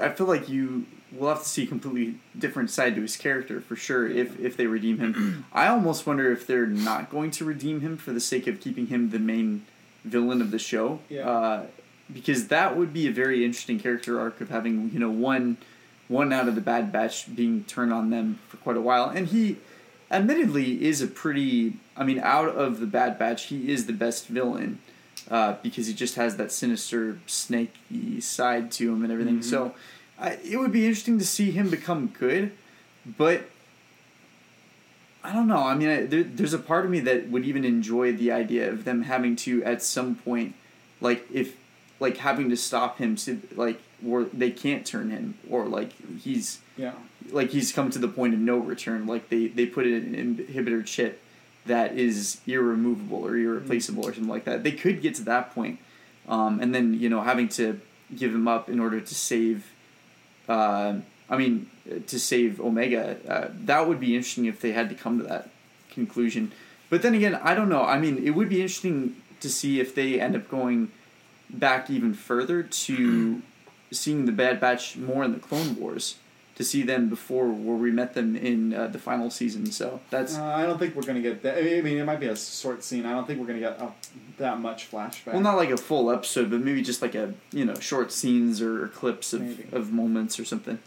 I 0.00 0.08
feel 0.10 0.26
like 0.26 0.48
you 0.48 0.86
will 1.12 1.28
have 1.28 1.42
to 1.42 1.48
see 1.48 1.62
a 1.62 1.66
completely 1.66 2.16
different 2.36 2.70
side 2.70 2.94
to 2.96 3.00
his 3.02 3.16
character 3.16 3.60
for 3.60 3.76
sure 3.76 4.08
if 4.08 4.38
if 4.40 4.56
they 4.56 4.66
redeem 4.66 4.98
him. 4.98 5.44
I 5.52 5.68
almost 5.68 6.06
wonder 6.06 6.32
if 6.32 6.46
they're 6.46 6.66
not 6.66 7.10
going 7.10 7.30
to 7.32 7.44
redeem 7.44 7.80
him 7.82 7.96
for 7.96 8.12
the 8.12 8.20
sake 8.20 8.46
of 8.46 8.60
keeping 8.60 8.86
him 8.88 9.10
the 9.10 9.18
main 9.20 9.64
villain 10.04 10.40
of 10.40 10.50
the 10.50 10.58
show. 10.58 11.00
Yeah. 11.08 11.28
Uh, 11.28 11.66
because 12.12 12.48
that 12.48 12.76
would 12.76 12.92
be 12.92 13.06
a 13.06 13.10
very 13.10 13.44
interesting 13.44 13.80
character 13.80 14.20
arc 14.20 14.40
of 14.40 14.50
having 14.50 14.90
you 14.92 14.98
know 14.98 15.10
one 15.10 15.56
one 16.08 16.32
out 16.32 16.48
of 16.48 16.54
the 16.54 16.60
Bad 16.60 16.92
Batch 16.92 17.34
being 17.34 17.64
turned 17.64 17.92
on 17.92 18.10
them 18.10 18.38
for 18.48 18.58
quite 18.58 18.76
a 18.76 18.80
while, 18.80 19.08
and 19.08 19.28
he 19.28 19.56
admittedly 20.10 20.84
is 20.84 21.00
a 21.00 21.06
pretty. 21.06 21.74
I 21.96 22.04
mean, 22.04 22.18
out 22.18 22.48
of 22.48 22.80
the 22.80 22.86
Bad 22.86 23.18
Batch, 23.18 23.44
he 23.44 23.70
is 23.70 23.86
the 23.86 23.92
best 23.92 24.26
villain 24.26 24.80
uh, 25.30 25.54
because 25.62 25.86
he 25.86 25.94
just 25.94 26.16
has 26.16 26.36
that 26.36 26.52
sinister, 26.52 27.18
snaky 27.26 28.20
side 28.20 28.70
to 28.72 28.92
him 28.92 29.02
and 29.02 29.12
everything. 29.12 29.42
So, 29.42 29.74
I, 30.18 30.38
it 30.44 30.58
would 30.58 30.72
be 30.72 30.86
interesting 30.86 31.18
to 31.18 31.24
see 31.24 31.52
him 31.52 31.70
become 31.70 32.08
good, 32.08 32.52
but 33.06 33.44
I 35.24 35.32
don't 35.32 35.48
know. 35.48 35.56
I 35.66 35.74
mean, 35.74 35.88
I, 35.88 36.06
there, 36.06 36.22
there's 36.22 36.52
a 36.52 36.58
part 36.58 36.84
of 36.84 36.90
me 36.90 37.00
that 37.00 37.28
would 37.30 37.44
even 37.46 37.64
enjoy 37.64 38.12
the 38.12 38.30
idea 38.30 38.68
of 38.70 38.84
them 38.84 39.02
having 39.02 39.34
to, 39.36 39.64
at 39.64 39.82
some 39.82 40.14
point, 40.16 40.54
like 41.00 41.26
if, 41.32 41.56
like 41.98 42.18
having 42.18 42.50
to 42.50 42.56
stop 42.56 42.98
him, 42.98 43.16
so, 43.16 43.38
like, 43.56 43.80
or 44.06 44.24
they 44.24 44.50
can't 44.50 44.84
turn 44.86 45.10
him, 45.10 45.38
or 45.48 45.64
like 45.66 45.92
he's 46.20 46.60
Yeah. 46.76 46.92
like 47.30 47.50
he's 47.50 47.72
come 47.72 47.88
to 47.90 47.98
the 47.98 48.08
point 48.08 48.34
of 48.34 48.40
no 48.40 48.58
return. 48.58 49.06
Like 49.06 49.30
they 49.30 49.46
they 49.46 49.64
put 49.64 49.86
in 49.86 50.14
an 50.14 50.36
inhibitor 50.36 50.84
chip 50.84 51.22
that 51.64 51.96
is 51.96 52.40
irremovable 52.46 53.24
or 53.24 53.34
irreplaceable 53.38 54.04
or 54.04 54.12
something 54.12 54.28
like 54.30 54.44
that. 54.44 54.62
They 54.62 54.72
could 54.72 55.00
get 55.00 55.14
to 55.14 55.22
that 55.22 55.54
point, 55.54 55.78
um, 56.28 56.60
and 56.60 56.74
then 56.74 56.92
you 56.92 57.08
know 57.08 57.22
having 57.22 57.48
to 57.50 57.80
give 58.14 58.34
him 58.34 58.46
up 58.46 58.68
in 58.68 58.78
order 58.78 59.00
to 59.00 59.14
save. 59.14 59.72
Uh, 60.48 60.96
I 61.28 61.36
mean, 61.36 61.70
to 62.06 62.18
save 62.20 62.60
Omega, 62.60 63.16
uh, 63.28 63.48
that 63.64 63.88
would 63.88 64.00
be 64.00 64.14
interesting 64.14 64.44
if 64.46 64.60
they 64.60 64.72
had 64.72 64.88
to 64.90 64.94
come 64.94 65.18
to 65.18 65.24
that 65.24 65.50
conclusion. 65.90 66.52
But 66.90 67.02
then 67.02 67.14
again, 67.14 67.34
I 67.36 67.54
don't 67.54 67.68
know. 67.68 67.82
I 67.82 67.98
mean, 67.98 68.18
it 68.26 68.30
would 68.30 68.48
be 68.48 68.60
interesting 68.60 69.16
to 69.40 69.48
see 69.48 69.80
if 69.80 69.94
they 69.94 70.20
end 70.20 70.36
up 70.36 70.48
going 70.48 70.90
back 71.50 71.90
even 71.90 72.14
further 72.14 72.62
to 72.62 73.42
seeing 73.90 74.26
the 74.26 74.32
Bad 74.32 74.60
Batch 74.60 74.96
more 74.96 75.24
in 75.24 75.32
the 75.32 75.38
Clone 75.38 75.76
Wars, 75.76 76.16
to 76.56 76.62
see 76.62 76.82
them 76.82 77.08
before 77.08 77.48
where 77.48 77.76
we 77.76 77.90
met 77.90 78.14
them 78.14 78.36
in 78.36 78.72
uh, 78.74 78.86
the 78.86 78.98
final 78.98 79.28
season. 79.30 79.66
So 79.72 80.00
that's 80.10 80.36
Uh, 80.36 80.44
I 80.44 80.64
don't 80.66 80.78
think 80.78 80.94
we're 80.94 81.02
gonna 81.02 81.20
get 81.20 81.42
that. 81.42 81.58
I 81.58 81.80
mean, 81.80 81.98
it 81.98 82.04
might 82.04 82.20
be 82.20 82.26
a 82.26 82.36
short 82.36 82.84
scene. 82.84 83.06
I 83.06 83.12
don't 83.12 83.26
think 83.26 83.40
we're 83.40 83.46
gonna 83.46 83.58
get 83.60 83.80
uh, 83.80 83.88
that 84.38 84.60
much 84.60 84.88
flashback. 84.90 85.32
well, 85.32 85.40
not 85.40 85.56
like 85.56 85.70
a 85.70 85.76
full 85.76 86.10
episode, 86.12 86.50
but 86.50 86.60
maybe 86.60 86.80
just 86.82 87.02
like 87.02 87.14
a 87.14 87.34
you 87.52 87.64
know 87.64 87.74
short 87.80 88.12
scenes 88.12 88.60
or 88.62 88.88
clips 88.88 89.32
of, 89.32 89.40
Maybe. 89.40 89.66
of 89.72 89.92
moments 89.92 90.38
or 90.38 90.44
something. 90.44 90.78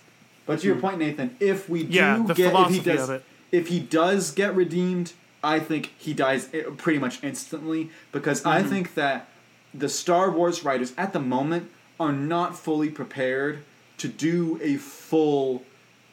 But 0.47 0.59
to 0.61 0.67
your 0.67 0.77
point, 0.77 0.97
Nathan, 0.99 1.35
if 1.39 1.69
we 1.69 1.83
do 1.83 1.93
Yeah, 1.93 2.23
the 2.25 2.33
get, 2.33 2.45
if 2.47 2.51
philosophy 2.51 2.77
he 2.79 2.83
does, 2.83 3.09
of 3.09 3.15
it. 3.15 3.23
if 3.51 3.67
he 3.67 3.79
does 3.79 4.31
get 4.31 4.55
redeemed, 4.55 5.13
I 5.43 5.59
think 5.59 5.91
he 5.99 6.13
dies 6.13 6.49
i- 6.53 6.61
pretty 6.77 6.97
much 6.99 7.23
instantly 7.23 7.89
because 8.11 8.43
I 8.45 8.61
Mm-hmm. 8.61 8.69
think 8.69 8.93
that 8.95 9.27
the 9.73 9.89
Star 9.89 10.31
Wars 10.31 10.63
writers 10.63 10.93
at 10.97 11.13
the 11.13 11.19
moment 11.19 11.69
are 11.99 12.13
not 12.13 12.57
fully 12.57 12.89
prepared 12.89 13.59
to 13.99 14.07
do 14.07 14.59
a 14.63 14.77
full 14.77 15.63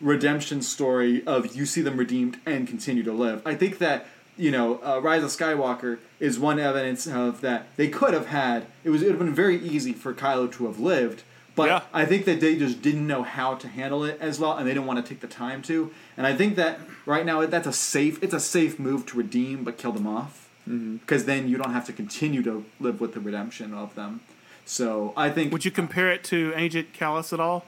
redemption 0.00 0.60
story 0.62 1.24
of 1.26 1.54
you 1.54 1.64
see 1.64 1.80
them 1.80 1.96
redeemed 1.96 2.38
and 2.44 2.66
continue 2.66 3.02
to 3.04 3.12
live. 3.12 3.40
I 3.46 3.54
think 3.54 3.78
that 3.78 4.06
you 4.36 4.50
know, 4.50 4.80
uh, 4.84 4.98
Rise 5.00 5.22
of 5.22 5.30
Skywalker 5.30 5.98
is 6.18 6.40
one 6.40 6.58
evidence 6.58 7.06
of 7.06 7.40
that 7.42 7.68
they 7.76 7.86
could 7.86 8.12
have 8.14 8.26
had. 8.26 8.66
It 8.82 8.90
was 8.90 9.00
it 9.00 9.04
would 9.06 9.12
have 9.12 9.20
been 9.20 9.34
very 9.34 9.58
easy 9.58 9.92
for 9.92 10.12
Kylo 10.12 10.50
to 10.54 10.66
have 10.66 10.80
lived, 10.80 11.22
but 11.56 11.66
Yeah. 11.68 11.80
I 11.92 12.04
think 12.04 12.24
that 12.24 12.40
they 12.40 12.56
just 12.56 12.82
didn't 12.82 13.06
know 13.06 13.22
how 13.22 13.54
to 13.54 13.68
handle 13.68 14.04
it 14.04 14.18
as 14.20 14.38
well, 14.40 14.56
and 14.56 14.66
they 14.66 14.72
didn't 14.74 14.86
want 14.86 15.04
to 15.04 15.08
take 15.08 15.20
the 15.20 15.26
time 15.28 15.62
to. 15.62 15.92
And 16.16 16.26
I 16.26 16.34
think 16.34 16.56
that 16.56 16.80
right 17.06 17.24
now 17.24 17.44
that's 17.46 17.66
a 17.66 17.72
safe 17.72 18.22
it's 18.22 18.34
a 18.34 18.40
safe 18.40 18.78
move 18.78 19.06
to 19.06 19.16
redeem 19.18 19.64
but 19.64 19.78
kill 19.78 19.92
them 19.92 20.06
off 20.06 20.48
because 20.66 21.26
then 21.26 21.46
you 21.48 21.56
don't 21.58 21.72
have 21.72 21.84
to 21.86 21.92
continue 21.92 22.42
to 22.42 22.64
live 22.80 23.00
with 23.00 23.12
the 23.14 23.20
redemption 23.20 23.74
of 23.74 23.94
them. 23.94 24.20
So 24.64 25.12
I 25.16 25.28
think 25.30 25.52
Would 25.52 25.64
you 25.66 25.70
compare 25.70 26.10
it 26.10 26.24
to 26.24 26.52
Agent 26.56 26.88
Kallus 26.94 27.32
at 27.32 27.40
all? 27.40 27.64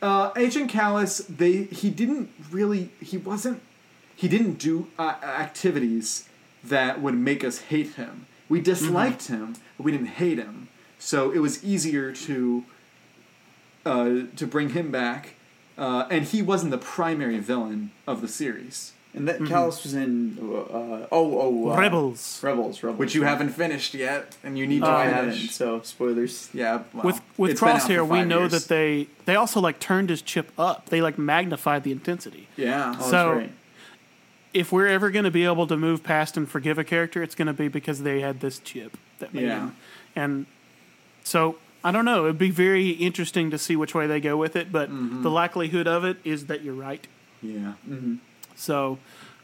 uh, 0.00 0.32
Agent 0.36 0.70
Kallus, 0.70 1.24
they 1.28 1.64
he 1.64 1.90
didn't 1.90 2.30
really 2.50 2.90
he 3.00 3.16
wasn't 3.18 3.60
he 4.16 4.28
didn't 4.28 4.54
do 4.54 4.88
uh, 4.98 5.14
activities 5.22 6.28
that 6.64 7.00
would 7.02 7.14
make 7.14 7.44
us 7.44 7.58
hate 7.72 7.94
him. 7.94 8.26
We 8.48 8.60
disliked 8.60 9.26
him, 9.28 9.54
but 9.76 9.84
we 9.84 9.92
didn't 9.92 10.08
hate 10.22 10.38
him. 10.38 10.68
So 10.98 11.30
it 11.30 11.38
was 11.38 11.62
easier 11.64 12.12
to 12.12 12.64
uh, 13.84 14.20
to 14.36 14.46
bring 14.46 14.70
him 14.70 14.90
back, 14.90 15.34
uh, 15.78 16.06
and 16.10 16.24
he 16.24 16.42
wasn't 16.42 16.70
the 16.70 16.78
primary 16.78 17.38
villain 17.38 17.90
of 18.06 18.20
the 18.20 18.28
series, 18.28 18.92
And 19.14 19.26
that 19.28 19.40
Kallus 19.40 19.82
was 19.82 19.92
in 19.94 20.38
uh, 20.40 21.06
oh 21.10 21.10
oh 21.10 21.70
uh, 21.72 21.76
Rebels. 21.76 22.40
Rebels 22.42 22.82
Rebels 22.82 22.98
which 22.98 23.14
you 23.14 23.24
haven't 23.24 23.50
finished 23.50 23.92
yet, 23.94 24.36
and 24.44 24.56
you 24.58 24.66
need 24.66 24.80
to 24.80 24.86
I 24.88 25.04
finish. 25.10 25.34
haven't. 25.36 25.50
So 25.50 25.80
spoilers. 25.82 26.48
Yeah, 26.54 26.82
well, 26.94 27.04
with 27.04 27.20
with 27.36 27.50
it's 27.52 27.60
been 27.60 27.68
out 27.70 27.82
for 27.82 27.88
Crosshair, 27.88 28.08
we 28.08 28.22
know 28.24 28.40
years. 28.40 28.52
that 28.52 28.68
they 28.68 29.08
they 29.26 29.36
also 29.36 29.60
like 29.60 29.78
turned 29.80 30.08
his 30.10 30.22
chip 30.22 30.50
up. 30.58 30.88
They 30.88 31.02
like 31.02 31.18
magnified 31.18 31.82
the 31.84 31.92
intensity. 31.92 32.48
yeah. 32.56 32.94
Oh, 32.98 33.02
So- 33.10 33.10
that's 33.10 33.40
right. 33.40 33.52
If 34.54 34.70
we're 34.70 34.86
ever 34.88 35.10
going 35.10 35.24
to 35.24 35.30
be 35.30 35.46
able 35.46 35.66
to 35.66 35.78
move 35.78 36.02
past 36.02 36.36
and 36.36 36.46
forgive 36.46 36.76
a 36.78 36.84
character, 36.84 37.22
it's 37.22 37.34
going 37.34 37.46
to 37.46 37.54
be 37.54 37.68
because 37.68 38.02
they 38.02 38.20
had 38.20 38.40
this 38.40 38.58
chip 38.58 38.98
that 39.18 39.32
made 39.32 39.44
Yeah. 39.44 39.60
him. 39.60 39.76
And 40.14 40.46
so 41.24 41.56
I 41.84 41.90
don't 41.90 42.04
know. 42.04 42.24
It'd 42.24 42.38
be 42.38 42.50
very 42.50 42.90
interesting 42.90 43.50
to 43.50 43.58
see 43.58 43.74
which 43.76 43.94
way 43.94 44.06
they 44.06 44.20
go 44.20 44.36
with 44.36 44.54
it. 44.56 44.70
But 44.70 44.90
Mm-hmm. 44.90 45.22
the 45.22 45.30
likelihood 45.30 45.86
of 45.88 46.04
it 46.04 46.18
is 46.24 46.46
that 46.46 46.62
you're 46.62 46.74
right. 46.74 47.06
yeah. 47.42 47.72
So 48.54 48.98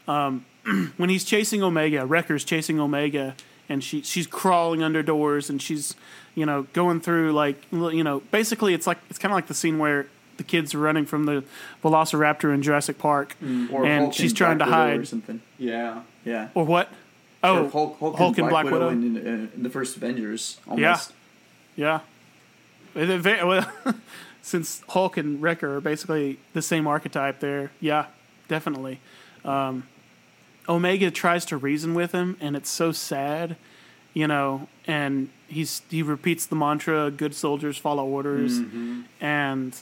um, 0.07 0.45
when 0.97 1.09
he's 1.09 1.23
chasing 1.25 1.61
Omega, 1.63 2.05
Wrecker's 2.05 2.43
chasing 2.43 2.79
Omega, 2.79 3.35
and 3.67 3.83
she 3.83 4.01
she's 4.01 4.27
crawling 4.27 4.81
under 4.83 5.03
doors, 5.03 5.49
and 5.49 5.61
she's 5.61 5.95
you 6.35 6.45
know 6.45 6.63
going 6.73 7.01
through 7.01 7.33
like 7.33 7.61
you 7.71 8.03
know 8.03 8.21
basically 8.31 8.73
it's 8.73 8.87
like 8.87 8.99
it's 9.09 9.19
kind 9.19 9.31
of 9.31 9.35
like 9.35 9.47
the 9.47 9.53
scene 9.53 9.77
where 9.79 10.07
the 10.37 10.43
kids 10.43 10.73
are 10.73 10.79
running 10.79 11.05
from 11.05 11.25
the 11.25 11.43
Velociraptor 11.83 12.53
in 12.53 12.61
Jurassic 12.61 12.97
Park, 12.97 13.35
Or 13.41 13.85
and 13.85 14.03
Hulk 14.05 14.13
she's 14.13 14.31
in 14.31 14.35
trying 14.37 14.57
Black 14.57 14.69
to 14.69 14.75
Widow 14.75 14.89
hide 14.91 14.99
or 14.99 15.05
something. 15.05 15.41
Yeah. 15.57 16.01
Yeah. 16.23 16.47
or 16.53 16.63
what? 16.65 16.87
Or 17.43 17.49
Oh, 17.49 17.69
Hulk, 17.69 17.99
Hulk, 17.99 18.15
Hulk 18.17 18.37
and 18.37 18.45
and 18.45 18.49
Black, 18.49 18.63
Black 18.63 18.73
Widow, 18.73 18.87
Widow. 18.87 18.89
in, 18.97 19.17
in, 19.17 19.51
in 19.55 19.63
the 19.63 19.69
first 19.69 19.97
Avengers. 19.97 20.57
Almost. 20.67 20.79
yeah. 20.81 21.05
It- 21.05 21.11
it 21.75 21.97
ve- 21.97 21.99
well, 22.95 23.71
since 24.41 24.81
Hulk 24.89 25.17
and 25.17 25.41
Wrecker 25.41 25.77
are 25.77 25.81
basically 25.81 26.39
the 26.53 26.61
same 26.61 26.87
archetype, 26.87 27.39
there, 27.39 27.71
yeah, 27.79 28.05
definitely. 28.47 28.99
Um, 29.45 29.83
Omega 30.67 31.09
tries 31.11 31.45
to 31.45 31.57
reason 31.57 31.93
with 31.93 32.11
him, 32.11 32.37
and 32.39 32.55
it's 32.55 32.69
so 32.69 32.91
sad, 32.91 33.55
you 34.13 34.27
know. 34.27 34.67
And 34.85 35.29
he's 35.47 35.81
he 35.89 36.03
repeats 36.03 36.45
the 36.45 36.55
mantra, 36.55 37.09
"Good 37.11 37.33
soldiers 37.33 37.77
follow 37.77 38.05
orders," 38.05 38.59
and 39.19 39.75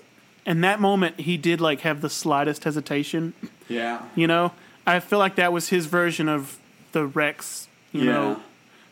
in 0.45 0.61
that 0.61 0.79
moment, 0.79 1.19
he 1.19 1.35
did 1.37 1.59
like 1.59 1.81
have 1.81 2.01
the 2.01 2.09
slightest 2.09 2.63
hesitation. 2.63 3.33
Yeah. 3.67 4.03
You 4.15 4.27
know, 4.27 4.53
I 4.85 5.01
feel 5.01 5.19
like 5.19 5.35
that 5.35 5.51
was 5.51 5.69
his 5.69 5.87
version 5.87 6.29
of 6.29 6.57
the 6.93 7.05
Rex. 7.05 7.67
You 7.91 8.03
Yeah. 8.03 8.11
know, 8.11 8.41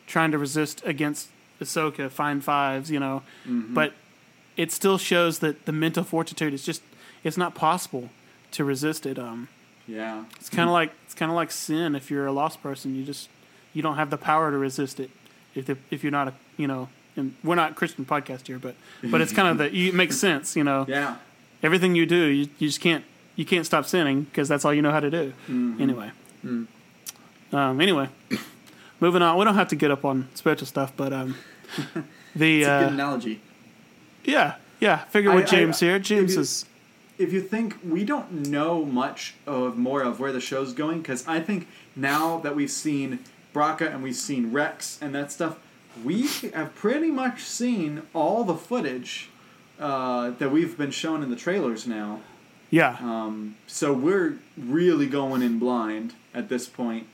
trying 0.06 0.32
to 0.32 0.38
resist 0.38 0.82
against 0.84 1.28
Ahsoka, 1.62 2.10
fine 2.10 2.40
fives. 2.42 2.90
You 2.90 3.00
know, 3.00 3.22
but 3.46 3.94
it 4.56 4.72
still 4.72 4.98
shows 4.98 5.38
that 5.40 5.66
the 5.66 5.72
mental 5.72 6.04
fortitude 6.04 6.52
is 6.54 6.64
just 6.64 6.82
it's 7.24 7.36
not 7.36 7.54
possible 7.54 8.10
to 8.52 8.64
resist 8.64 9.06
it. 9.06 9.18
Um, 9.18 9.48
Yeah. 9.86 10.24
it's 10.36 10.48
kind 10.48 10.68
of 10.68 10.72
like 10.72 10.92
it's 11.04 11.14
kind 11.14 11.30
of 11.30 11.36
like 11.36 11.50
sin. 11.52 11.94
If 11.94 12.10
you're 12.10 12.26
a 12.26 12.32
lost 12.32 12.62
person, 12.62 12.94
you 12.96 13.04
just 13.04 13.28
you 13.74 13.82
don't 13.82 13.96
have 13.96 14.10
the 14.10 14.16
power 14.16 14.50
to 14.50 14.56
resist 14.58 14.98
it. 15.00 15.10
If 15.54 15.66
the, 15.66 15.76
if 15.90 16.02
you're 16.02 16.12
not 16.12 16.28
a 16.28 16.32
you 16.56 16.66
know, 16.66 16.88
and 17.16 17.34
we're 17.44 17.54
not 17.56 17.72
a 17.72 17.74
Christian 17.74 18.04
podcast 18.04 18.46
here, 18.46 18.58
but 18.58 18.74
but 19.10 19.20
it's 19.20 19.32
kind 19.32 19.48
of 19.48 19.58
the 19.62 19.88
it 19.88 19.94
makes 19.94 20.16
sense. 20.16 20.56
You 20.56 20.64
know, 20.64 20.84
Yeah. 20.88 21.16
everything 21.62 21.94
you 21.94 22.06
do, 22.06 22.24
you, 22.26 22.48
you 22.58 22.68
just 22.68 22.80
can't 22.80 23.04
you 23.36 23.44
can't 23.44 23.66
stop 23.66 23.84
sinning 23.86 24.22
because 24.22 24.48
that's 24.48 24.64
all 24.64 24.72
you 24.74 24.82
know 24.82 24.92
how 24.92 25.00
to 25.00 25.10
do. 25.10 25.32
Mm-hmm. 25.48 25.80
Anyway, 25.82 26.10
Mm. 26.44 26.66
um, 27.52 27.80
anyway, 27.80 28.08
moving 29.00 29.22
on. 29.22 29.36
We 29.38 29.44
don't 29.44 29.54
have 29.56 29.68
to 29.68 29.76
get 29.76 29.90
up 29.90 30.04
on 30.04 30.28
spiritual 30.34 30.66
stuff, 30.66 30.92
but 30.96 31.12
um, 31.12 31.34
the 32.34 32.62
It's 32.62 32.68
a 32.68 32.80
good 32.80 32.88
uh, 32.88 32.92
analogy. 32.92 33.40
Yeah 34.26 34.54
yeah. 34.78 34.98
Figure 35.04 35.30
I- 35.30 35.36
with 35.36 35.46
I- 35.46 35.50
James 35.50 35.80
here. 35.80 35.98
James 35.98 36.34
you- 36.34 36.40
is 36.42 36.64
if 37.18 37.32
you 37.32 37.40
think 37.40 37.76
we 37.82 38.04
don't 38.04 38.46
know 38.48 38.84
much 38.84 39.34
of 39.46 39.78
more 39.78 40.02
of 40.02 40.20
where 40.20 40.32
the 40.32 40.40
show's 40.40 40.74
going, 40.74 40.98
because 41.00 41.26
I 41.26 41.40
think 41.40 41.66
now 41.96 42.38
that 42.40 42.54
we've 42.54 42.70
seen 42.70 43.20
Bracca 43.54 43.90
and 43.92 44.02
we've 44.02 44.14
seen 44.16 44.52
Rex 44.52 44.98
and 45.00 45.14
that 45.14 45.32
stuff, 45.32 45.56
we 46.04 46.26
have 46.52 46.74
pretty 46.74 47.10
much 47.10 47.42
seen 47.44 48.02
all 48.12 48.44
the 48.44 48.54
footage 48.54 49.30
uh, 49.80 50.30
that 50.38 50.50
we've 50.52 50.76
been 50.76 50.90
shown 50.90 51.22
in 51.22 51.30
the 51.30 51.36
trailers 51.36 51.86
now. 51.86 52.20
yeah 52.70 52.96
Um, 53.00 53.56
so 53.66 53.94
we're 53.94 54.36
really 54.58 55.06
going 55.06 55.40
in 55.40 55.58
blind 55.58 56.12
at 56.34 56.50
this 56.50 56.66
point 56.68 57.06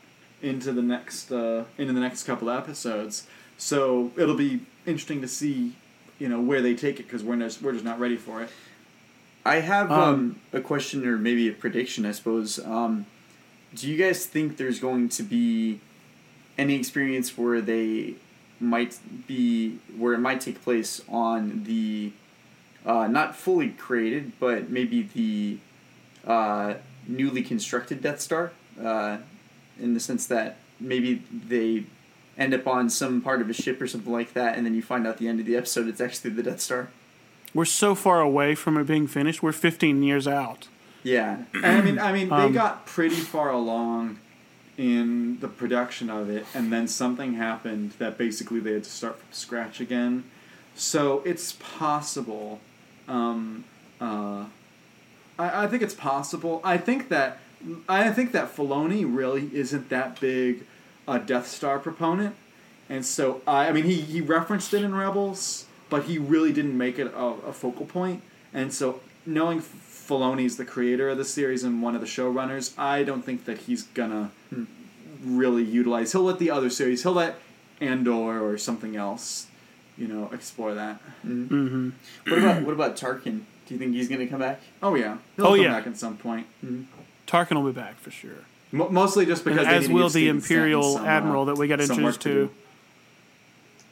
into 0.42 0.72
the 0.72 0.82
next 0.82 1.30
uh, 1.30 1.64
into 1.78 1.92
the 1.92 2.00
next 2.00 2.24
couple 2.24 2.50
episodes. 2.50 3.28
So 3.56 4.10
it'll 4.16 4.34
be 4.36 4.62
interesting 4.84 5.20
to 5.20 5.28
see, 5.28 5.76
you 6.22 6.28
know 6.28 6.40
where 6.40 6.62
they 6.62 6.74
take 6.76 7.00
it 7.00 7.04
because 7.08 7.24
we're 7.24 7.36
just 7.36 7.60
we're 7.62 7.72
just 7.72 7.84
not 7.84 7.98
ready 7.98 8.16
for 8.16 8.42
it. 8.44 8.50
I 9.44 9.56
have 9.56 9.90
um, 9.90 10.00
Um, 10.00 10.40
a 10.52 10.60
question 10.60 11.04
or 11.04 11.18
maybe 11.18 11.48
a 11.48 11.52
prediction, 11.52 12.06
I 12.06 12.12
suppose. 12.12 12.60
Um, 12.60 13.06
do 13.74 13.90
you 13.90 13.96
guys 13.96 14.24
think 14.24 14.56
there's 14.56 14.78
going 14.78 15.08
to 15.08 15.24
be 15.24 15.80
any 16.56 16.74
experience 16.76 17.36
where 17.36 17.60
they 17.60 18.14
might 18.60 19.00
be 19.26 19.78
where 19.98 20.14
it 20.14 20.18
might 20.28 20.40
take 20.40 20.62
place 20.62 21.02
on 21.08 21.64
the 21.64 22.12
uh, 22.86 23.08
not 23.08 23.34
fully 23.34 23.70
created, 23.70 24.24
but 24.38 24.70
maybe 24.70 25.02
the 25.02 25.58
uh, 26.24 26.74
newly 27.08 27.42
constructed 27.42 28.00
Death 28.00 28.20
Star, 28.20 28.52
uh, 28.80 29.16
in 29.80 29.94
the 29.94 30.00
sense 30.00 30.26
that 30.26 30.58
maybe 30.78 31.22
they 31.48 31.84
end 32.38 32.54
up 32.54 32.66
on 32.66 32.88
some 32.90 33.20
part 33.20 33.40
of 33.42 33.50
a 33.50 33.52
ship 33.52 33.80
or 33.80 33.86
something 33.86 34.12
like 34.12 34.32
that, 34.34 34.56
and 34.56 34.64
then 34.66 34.74
you 34.74 34.82
find 34.82 35.06
out 35.06 35.14
at 35.14 35.18
the 35.18 35.28
end 35.28 35.40
of 35.40 35.46
the 35.46 35.56
episode 35.56 35.88
it's 35.88 36.00
actually 36.00 36.30
the 36.30 36.42
Death 36.42 36.60
Star. 36.60 36.88
We're 37.54 37.64
so 37.66 37.94
far 37.94 38.20
away 38.20 38.54
from 38.54 38.78
it 38.78 38.84
being 38.86 39.06
finished. 39.06 39.42
We're 39.42 39.52
15 39.52 40.02
years 40.02 40.26
out. 40.26 40.68
Yeah, 41.02 41.42
And 41.52 41.66
I 41.66 41.80
mean, 41.82 41.98
I 41.98 42.12
mean, 42.12 42.28
they 42.28 42.34
Um, 42.34 42.52
got 42.52 42.86
pretty 42.86 43.16
far 43.16 43.50
along 43.50 44.18
in 44.78 45.38
the 45.40 45.48
production 45.48 46.08
of 46.08 46.30
it, 46.30 46.46
and 46.54 46.72
then 46.72 46.88
something 46.88 47.34
happened 47.34 47.92
that 47.98 48.16
basically 48.16 48.60
they 48.60 48.72
had 48.72 48.84
to 48.84 48.90
start 48.90 49.18
from 49.18 49.28
scratch 49.32 49.80
again. 49.80 50.24
So 50.74 51.22
it's 51.26 51.52
possible. 51.52 52.60
Um, 53.08 53.64
uh, 54.00 54.44
I, 55.38 55.64
I 55.64 55.66
think 55.66 55.82
it's 55.82 55.94
possible. 55.94 56.60
I 56.64 56.78
think 56.78 57.08
that 57.10 57.38
I 57.88 58.10
think 58.10 58.32
that 58.32 58.56
Filoni 58.56 59.04
really 59.06 59.50
isn't 59.52 59.88
that 59.90 60.20
big 60.20 60.64
a 61.06 61.18
Death 61.18 61.48
Star 61.48 61.78
proponent, 61.78 62.34
and 62.88 63.04
so 63.04 63.42
I, 63.46 63.68
I 63.68 63.72
mean 63.72 63.84
he, 63.84 64.00
he 64.00 64.20
referenced 64.20 64.72
it 64.74 64.82
in 64.82 64.94
Rebels, 64.94 65.66
but 65.90 66.04
he 66.04 66.18
really 66.18 66.52
didn't 66.52 66.76
make 66.76 66.98
it 66.98 67.08
a, 67.14 67.24
a 67.48 67.52
focal 67.52 67.86
point. 67.86 68.22
And 68.54 68.72
so 68.72 69.00
knowing 69.24 69.60
Filoni's 69.60 70.56
the 70.56 70.64
creator 70.64 71.08
of 71.08 71.18
the 71.18 71.24
series 71.24 71.64
and 71.64 71.82
one 71.82 71.94
of 71.94 72.00
the 72.00 72.06
showrunners, 72.06 72.78
I 72.78 73.02
don't 73.02 73.22
think 73.24 73.44
that 73.46 73.58
he's 73.58 73.82
gonna 73.84 74.30
hmm. 74.50 74.64
really 75.24 75.62
utilize. 75.64 76.12
He'll 76.12 76.22
let 76.22 76.38
the 76.38 76.50
other 76.50 76.70
series. 76.70 77.02
He'll 77.02 77.12
let 77.12 77.36
Andor 77.80 78.40
or 78.42 78.58
something 78.58 78.96
else, 78.96 79.46
you 79.96 80.06
know, 80.06 80.30
explore 80.32 80.74
that. 80.74 81.00
Mm-hmm. 81.26 81.54
mm-hmm. 81.54 82.30
What 82.30 82.38
about 82.38 82.62
what 82.62 82.72
about 82.74 82.96
Tarkin? 82.96 83.42
Do 83.66 83.74
you 83.74 83.78
think 83.78 83.94
he's 83.94 84.08
gonna 84.08 84.26
come 84.26 84.40
back? 84.40 84.60
Oh 84.82 84.94
yeah, 84.94 85.18
he'll 85.36 85.46
Oh, 85.46 85.50
come 85.50 85.60
yeah. 85.60 85.72
back 85.72 85.86
at 85.86 85.96
some 85.96 86.16
point. 86.16 86.46
Mm-hmm. 86.64 86.82
Tarkin 87.26 87.62
will 87.62 87.72
be 87.72 87.80
back 87.80 87.98
for 87.98 88.10
sure. 88.10 88.44
Mo 88.72 88.88
mostly 88.88 89.26
just 89.26 89.44
because 89.44 89.66
as 89.66 89.88
will 89.88 90.08
the 90.08 90.28
Imperial 90.28 90.96
uh, 90.96 91.04
Admiral 91.04 91.44
that 91.46 91.56
we 91.58 91.68
got 91.68 91.80
introduced 91.80 92.22
to 92.22 92.48
to. 92.48 92.50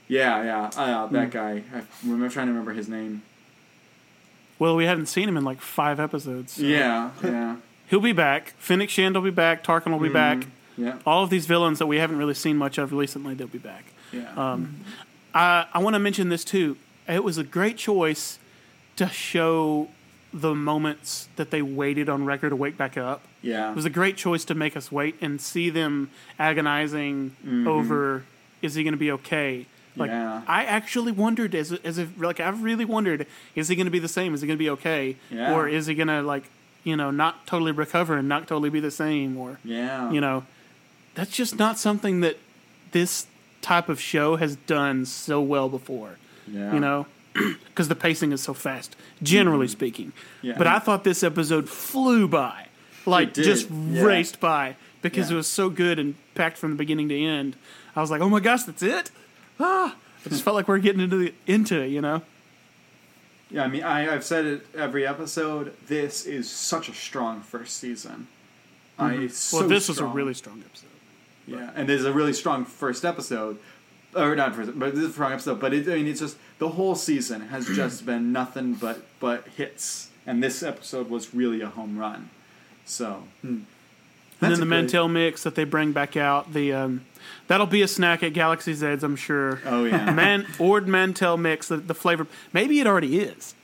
Yeah, 0.08 0.42
yeah, 0.42 0.70
uh, 0.76 1.06
that 1.08 1.30
guy. 1.30 1.62
I'm 1.72 2.30
trying 2.30 2.46
to 2.46 2.52
remember 2.52 2.72
his 2.72 2.88
name. 2.88 3.22
Well, 4.58 4.74
we 4.76 4.84
haven't 4.84 5.06
seen 5.06 5.28
him 5.28 5.36
in 5.36 5.44
like 5.44 5.60
five 5.60 6.00
episodes. 6.00 6.54
so- 6.54 6.62
Yeah, 6.62 7.10
yeah, 7.22 7.56
He'll 7.88 8.00
be 8.00 8.12
back. 8.12 8.54
Fennec 8.58 8.90
Shand 8.90 9.14
will 9.14 9.22
be 9.22 9.30
back. 9.30 9.62
Tarkin 9.64 9.90
will 9.92 9.98
be 10.00 10.08
back. 10.08 10.46
yeah, 10.76 10.98
All 11.06 11.22
of 11.22 11.30
these 11.30 11.46
villains 11.46 11.78
that 11.78 11.86
we 11.86 11.98
haven't 11.98 12.18
really 12.18 12.34
seen 12.34 12.56
much 12.56 12.76
of 12.78 12.92
recently, 12.92 13.34
they'll 13.34 13.46
be 13.46 13.58
back. 13.58 13.84
yeah. 14.12 14.32
Um, 14.36 14.80
I, 15.32 15.66
I 15.72 15.78
want 15.78 15.94
to 15.94 15.98
mention 16.00 16.28
this 16.28 16.42
too. 16.44 16.76
It 17.08 17.22
was 17.22 17.38
a 17.38 17.44
great 17.44 17.76
choice 17.76 18.38
to 18.96 19.08
show 19.08 19.88
the 20.32 20.54
moments 20.54 21.28
that 21.36 21.50
they 21.50 21.62
waited 21.62 22.08
on 22.08 22.24
Wrecker 22.24 22.50
to 22.50 22.56
wake 22.56 22.76
back 22.76 22.96
up. 22.96 23.22
yeah. 23.42 23.70
It 23.70 23.76
was 23.76 23.84
a 23.84 23.90
great 23.90 24.16
choice 24.16 24.44
to 24.46 24.54
make 24.54 24.76
us 24.76 24.92
wait 24.92 25.16
and 25.20 25.40
see 25.40 25.70
them 25.70 26.10
agonizing 26.38 27.30
mm-hmm. 27.44 27.66
over 27.66 28.24
is 28.62 28.74
he 28.74 28.84
going 28.84 28.92
to 28.92 28.98
be 28.98 29.10
okay? 29.12 29.66
Like 29.96 30.10
Yeah. 30.10 30.42
I 30.46 30.64
actually 30.64 31.12
wondered 31.12 31.54
as 31.54 31.72
as 31.72 31.98
if 31.98 32.10
like 32.18 32.38
I've 32.38 32.62
really 32.62 32.84
wondered 32.84 33.26
is 33.54 33.68
he 33.68 33.76
going 33.76 33.86
to 33.86 33.90
be 33.90 33.98
the 33.98 34.08
same? 34.08 34.34
Is 34.34 34.40
he 34.40 34.46
going 34.46 34.58
to 34.58 34.62
be 34.62 34.70
okay? 34.70 35.16
Yeah. 35.30 35.54
Or 35.54 35.68
is 35.68 35.86
he 35.86 35.94
going 35.94 36.08
to 36.08 36.22
like 36.22 36.44
you 36.84 36.96
know 36.96 37.10
not 37.10 37.46
totally 37.46 37.72
recover 37.72 38.16
and 38.16 38.28
not 38.28 38.46
totally 38.46 38.70
be 38.70 38.80
the 38.80 38.90
same? 38.90 39.36
Or 39.36 39.58
yeah. 39.64 40.10
you 40.12 40.20
know 40.20 40.44
that's 41.14 41.32
just 41.32 41.58
not 41.58 41.78
something 41.78 42.20
that 42.20 42.38
this 42.92 43.26
type 43.62 43.88
of 43.88 44.00
show 44.00 44.36
has 44.36 44.56
done 44.56 45.06
so 45.06 45.40
well 45.40 45.68
before. 45.68 46.18
yeah. 46.46 46.72
You 46.72 46.80
know. 46.80 47.06
Because 47.64 47.88
the 47.88 47.94
pacing 47.94 48.32
is 48.32 48.42
so 48.42 48.52
fast, 48.52 48.94
generally 49.22 49.68
speaking. 49.68 50.08
Mm-hmm. 50.08 50.46
Yeah. 50.48 50.58
But 50.58 50.66
I 50.66 50.78
thought 50.80 51.04
this 51.04 51.22
episode 51.22 51.68
flew 51.68 52.28
by, 52.28 52.66
like 53.06 53.32
just 53.32 53.70
yeah. 53.70 54.02
raced 54.02 54.38
by 54.40 54.76
because 55.00 55.30
Yeah. 55.30 55.34
it 55.34 55.36
was 55.38 55.46
so 55.46 55.70
good 55.70 55.98
and 55.98 56.14
packed 56.34 56.58
from 56.58 56.70
the 56.72 56.76
beginning 56.76 57.08
to 57.08 57.18
end. 57.18 57.56
I 57.96 58.00
was 58.02 58.10
like, 58.10 58.20
oh 58.20 58.28
my 58.28 58.40
gosh, 58.40 58.64
that's 58.64 58.82
it. 58.82 59.10
Ah, 59.58 59.94
I 60.26 60.28
just 60.28 60.42
felt 60.42 60.54
like 60.56 60.68
we're 60.68 60.78
getting 60.78 61.00
into 61.00 61.16
the, 61.16 61.34
into 61.46 61.80
it, 61.80 61.88
you 61.88 62.00
know. 62.02 62.20
Yeah, 63.50 63.64
I 63.64 63.68
mean, 63.68 63.82
I, 63.82 64.12
I've 64.14 64.24
said 64.24 64.44
it 64.44 64.66
every 64.76 65.06
episode. 65.06 65.74
This 65.88 66.24
is 66.26 66.48
such 66.50 66.88
a 66.88 66.94
strong 66.94 67.40
first 67.40 67.76
season. 67.78 68.28
I, 68.98 69.28
so 69.28 69.56
Mm-hmm. 69.56 69.56
well, 69.60 69.68
this 69.68 69.88
was 69.88 69.98
a 69.98 70.04
really 70.06 70.34
strong 70.34 70.62
episode. 70.64 70.86
Yeah, 71.46 71.70
and 71.74 71.88
there's 71.88 72.04
a 72.04 72.12
really 72.12 72.32
strong 72.34 72.64
first 72.64 73.04
episode, 73.04 73.58
or 74.14 74.34
not 74.36 74.54
first, 74.54 74.78
but 74.78 74.94
this 74.94 75.04
is 75.04 75.10
a 75.10 75.12
strong 75.12 75.32
episode. 75.32 75.60
But 75.60 75.72
it, 75.74 75.88
I 75.88 75.96
mean, 75.96 76.06
it's 76.08 76.20
just 76.20 76.36
the 76.58 76.68
whole 76.70 76.94
season 76.94 77.42
has 77.48 77.66
just 77.74 78.04
been 78.06 78.32
nothing 78.32 78.74
but 78.74 79.02
but 79.20 79.46
hits, 79.56 80.10
and 80.26 80.42
this 80.42 80.62
episode 80.62 81.08
was 81.10 81.34
really 81.34 81.60
a 81.60 81.68
home 81.68 81.98
run. 81.98 82.30
So, 82.84 83.24
And 83.42 83.66
then 84.40 84.50
the 84.50 84.54
a 84.54 84.56
great- 84.58 84.66
Mantell 84.68 85.08
mix 85.08 85.42
that 85.44 85.54
they 85.54 85.64
bring 85.64 85.92
back 85.92 86.16
out, 86.16 86.52
the 86.52 86.72
um, 86.72 87.04
that'll 87.46 87.66
be 87.66 87.82
a 87.82 87.88
snack 87.88 88.22
at 88.22 88.32
Galaxy's 88.32 88.82
Edge, 88.82 89.02
I'm 89.04 89.16
sure. 89.16 89.60
oh 89.66 89.84
yeah, 89.84 90.10
Man, 90.14 90.46
Ord 90.58 90.88
Mantell 90.88 91.36
mix, 91.36 91.68
the, 91.68 91.76
the 91.76 91.94
flavor. 91.94 92.26
Maybe 92.52 92.80
it 92.80 92.86
already 92.86 93.20
is. 93.20 93.54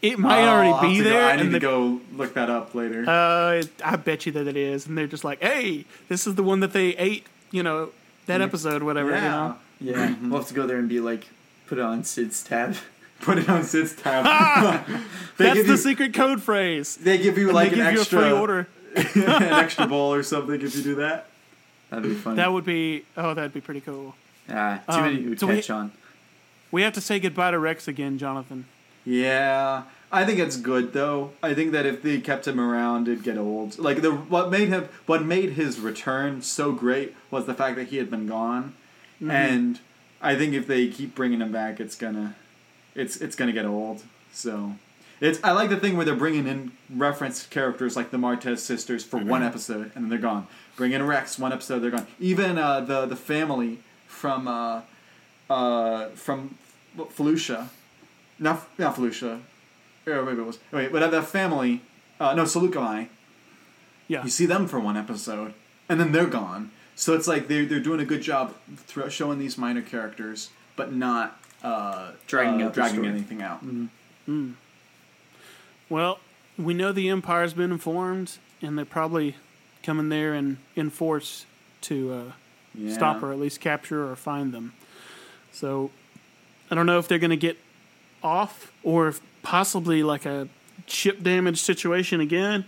It 0.00 0.18
might 0.18 0.42
Oh, 0.44 0.48
already 0.48 0.88
be 0.88 0.98
to 0.98 1.04
go- 1.04 1.10
there. 1.10 1.28
I 1.28 1.36
need 1.36 1.42
and 1.42 1.52
to 1.52 1.60
go 1.60 2.00
look 2.14 2.34
that 2.34 2.50
up 2.50 2.74
later. 2.74 3.04
Uh, 3.06 3.62
I 3.84 3.96
bet 3.96 4.26
you 4.26 4.32
that 4.32 4.46
it 4.48 4.56
is, 4.56 4.86
and 4.86 4.96
they're 4.98 5.06
just 5.06 5.22
like, 5.24 5.40
"Hey, 5.42 5.84
this 6.08 6.26
is 6.26 6.34
the 6.34 6.42
one 6.42 6.60
that 6.60 6.72
they 6.72 6.88
ate." 6.96 7.24
You 7.52 7.62
know, 7.62 7.90
that 8.26 8.40
episode, 8.40 8.82
whatever. 8.82 9.10
yeah, 9.10 9.16
You 9.24 9.30
know, 9.30 9.56
Yeah, 9.82 10.14
we'll 10.22 10.38
have 10.40 10.48
to 10.48 10.54
go 10.54 10.66
there 10.66 10.78
and 10.78 10.88
be 10.88 11.00
like, 11.00 11.28
put 11.66 11.78
it 11.78 11.82
on 11.84 12.04
Cid's 12.04 12.42
tab. 12.42 12.76
put 13.20 13.38
it 13.38 13.48
on 13.48 13.64
Cid's 13.64 13.94
tab. 13.94 14.24
they 15.38 15.44
that's 15.44 15.54
give 15.56 15.66
the 15.66 15.72
you, 15.72 15.76
secret 15.78 16.14
code 16.14 16.42
phrase. 16.42 16.96
They 16.96 17.18
give 17.18 17.38
you 17.38 17.52
like 17.52 17.70
they 17.70 17.76
give 17.76 17.86
an 17.86 17.94
you 17.94 18.00
extra 18.00 18.18
a 18.18 18.22
free 18.22 18.32
order. 18.32 18.68
an 18.94 19.42
extra 19.54 19.86
bowl 19.86 20.12
or 20.14 20.22
something 20.22 20.60
if 20.60 20.74
you 20.76 20.82
do 20.82 20.94
that. 20.96 21.26
That'd 21.90 22.04
be 22.04 22.14
fun. 22.14 22.36
That 22.36 22.52
would 22.52 22.64
be. 22.64 23.04
Oh, 23.16 23.34
that'd 23.34 23.52
be 23.52 23.60
pretty 23.60 23.80
cool. 23.80 24.14
ah, 24.48 24.80
too 24.88 24.92
Um, 24.92 25.02
many 25.04 25.28
would 25.28 25.40
so 25.40 25.46
we- 25.46 25.56
catch 25.56 25.70
on. 25.70 25.92
We 26.70 26.82
have 26.82 26.94
to 26.94 27.02
say 27.02 27.20
goodbye 27.20 27.50
to 27.50 27.58
Rex 27.58 27.86
again, 27.86 28.16
Jonathan. 28.16 28.64
Yeah, 29.04 29.82
I 30.10 30.24
think 30.24 30.38
it's 30.38 30.56
good 30.56 30.92
though. 30.94 31.32
I 31.42 31.52
think 31.54 31.72
that 31.72 31.84
if 31.86 32.02
they 32.02 32.18
kept 32.20 32.46
him 32.48 32.58
around, 32.60 33.08
it'd 33.08 33.24
get 33.24 33.36
old. 33.36 33.78
Like 33.78 34.00
the 34.00 34.12
what 34.12 34.50
made 34.50 34.68
him, 34.68 34.88
what 35.06 35.22
made 35.22 35.50
his 35.50 35.80
return 35.80 36.40
so 36.40 36.72
great 36.72 37.14
was 37.30 37.44
the 37.46 37.52
fact 37.54 37.76
that 37.76 37.88
he 37.88 37.96
had 37.98 38.10
been 38.10 38.26
gone, 38.26 38.74
and 39.30 39.80
I 40.20 40.36
think 40.36 40.54
if 40.54 40.66
they 40.66 40.88
keep 40.88 41.14
bringing 41.14 41.40
him 41.40 41.52
back, 41.52 41.80
it's 41.80 41.94
gonna, 41.94 42.34
it's 42.94 43.16
it's 43.16 43.36
gonna 43.36 43.52
get 43.52 43.66
old. 43.66 44.02
So. 44.32 44.74
It's, 45.20 45.38
I 45.44 45.52
like 45.52 45.70
the 45.70 45.76
thing 45.76 45.96
where 45.96 46.04
they're 46.04 46.16
bringing 46.16 46.48
in 46.48 46.72
reference 46.92 47.46
characters 47.46 47.94
like 47.94 48.10
the 48.10 48.16
Martez 48.16 48.58
sisters 48.58 49.04
for 49.04 49.18
one 49.18 49.44
episode 49.44 49.92
and 49.94 50.02
then 50.02 50.08
they're 50.08 50.18
gone. 50.18 50.48
Bring 50.74 50.90
in 50.90 51.06
Rex 51.06 51.38
one 51.38 51.52
episode, 51.52 51.78
they're 51.78 51.92
gone. 51.92 52.08
Even 52.18 52.58
uh, 52.58 52.80
the 52.80 53.06
the 53.06 53.14
family 53.14 53.78
from 54.08 54.48
uh, 54.48 54.80
uh, 55.48 56.08
from 56.10 56.56
Felucia, 56.96 57.68
not 58.38 58.68
not 58.78 58.96
Felucia, 58.96 59.40
or 60.06 60.22
maybe 60.22 60.40
it 60.40 60.46
was 60.46 60.58
wait, 60.70 60.92
but 60.92 61.10
the 61.10 61.22
family, 61.22 61.82
uh, 62.18 62.34
no 62.34 62.44
Saleucami. 62.44 63.08
Yeah, 64.08 64.24
You 64.24 64.30
see 64.30 64.46
them 64.46 64.66
for 64.66 64.80
one 64.80 64.96
episode, 64.96 65.54
and 65.88 66.00
then 66.00 66.12
they're 66.12 66.26
gone. 66.26 66.70
So 67.02 67.14
it's 67.14 67.26
like 67.26 67.48
they're 67.48 67.64
they're 67.66 67.80
doing 67.80 67.98
a 67.98 68.04
good 68.04 68.22
job 68.22 68.54
thro- 68.76 69.08
showing 69.08 69.40
these 69.40 69.58
minor 69.58 69.82
characters, 69.82 70.50
but 70.76 70.92
not 70.92 71.36
uh, 71.64 72.12
Dragging 72.28 72.62
uh, 72.62 72.66
out 72.66 72.74
dragging 72.74 73.04
anything 73.06 73.42
out. 73.42 73.60
Well, 75.88 76.20
we 76.56 76.74
know 76.74 76.92
the 76.92 77.08
Empire's 77.08 77.54
been 77.54 77.72
informed, 77.72 78.38
and 78.62 78.78
they're 78.78 78.84
probably 78.84 79.34
coming 79.82 80.10
there 80.10 80.32
and 80.32 80.58
in 80.76 80.90
force 80.90 81.44
to 81.82 82.12
uh, 82.12 82.32
Yeah. 82.72 82.94
stop 82.94 83.20
or 83.20 83.32
at 83.32 83.40
least 83.40 83.60
capture 83.60 84.08
or 84.08 84.14
find 84.14 84.54
them. 84.54 84.72
So 85.50 85.90
I 86.70 86.76
don't 86.76 86.86
know 86.86 87.00
if 87.00 87.08
they're 87.08 87.18
going 87.18 87.30
to 87.30 87.36
get 87.36 87.58
off 88.22 88.70
or 88.84 89.08
if 89.08 89.20
possibly 89.42 90.04
like 90.04 90.24
a 90.24 90.46
ship 90.86 91.20
damage 91.20 91.60
situation 91.60 92.20
again, 92.20 92.64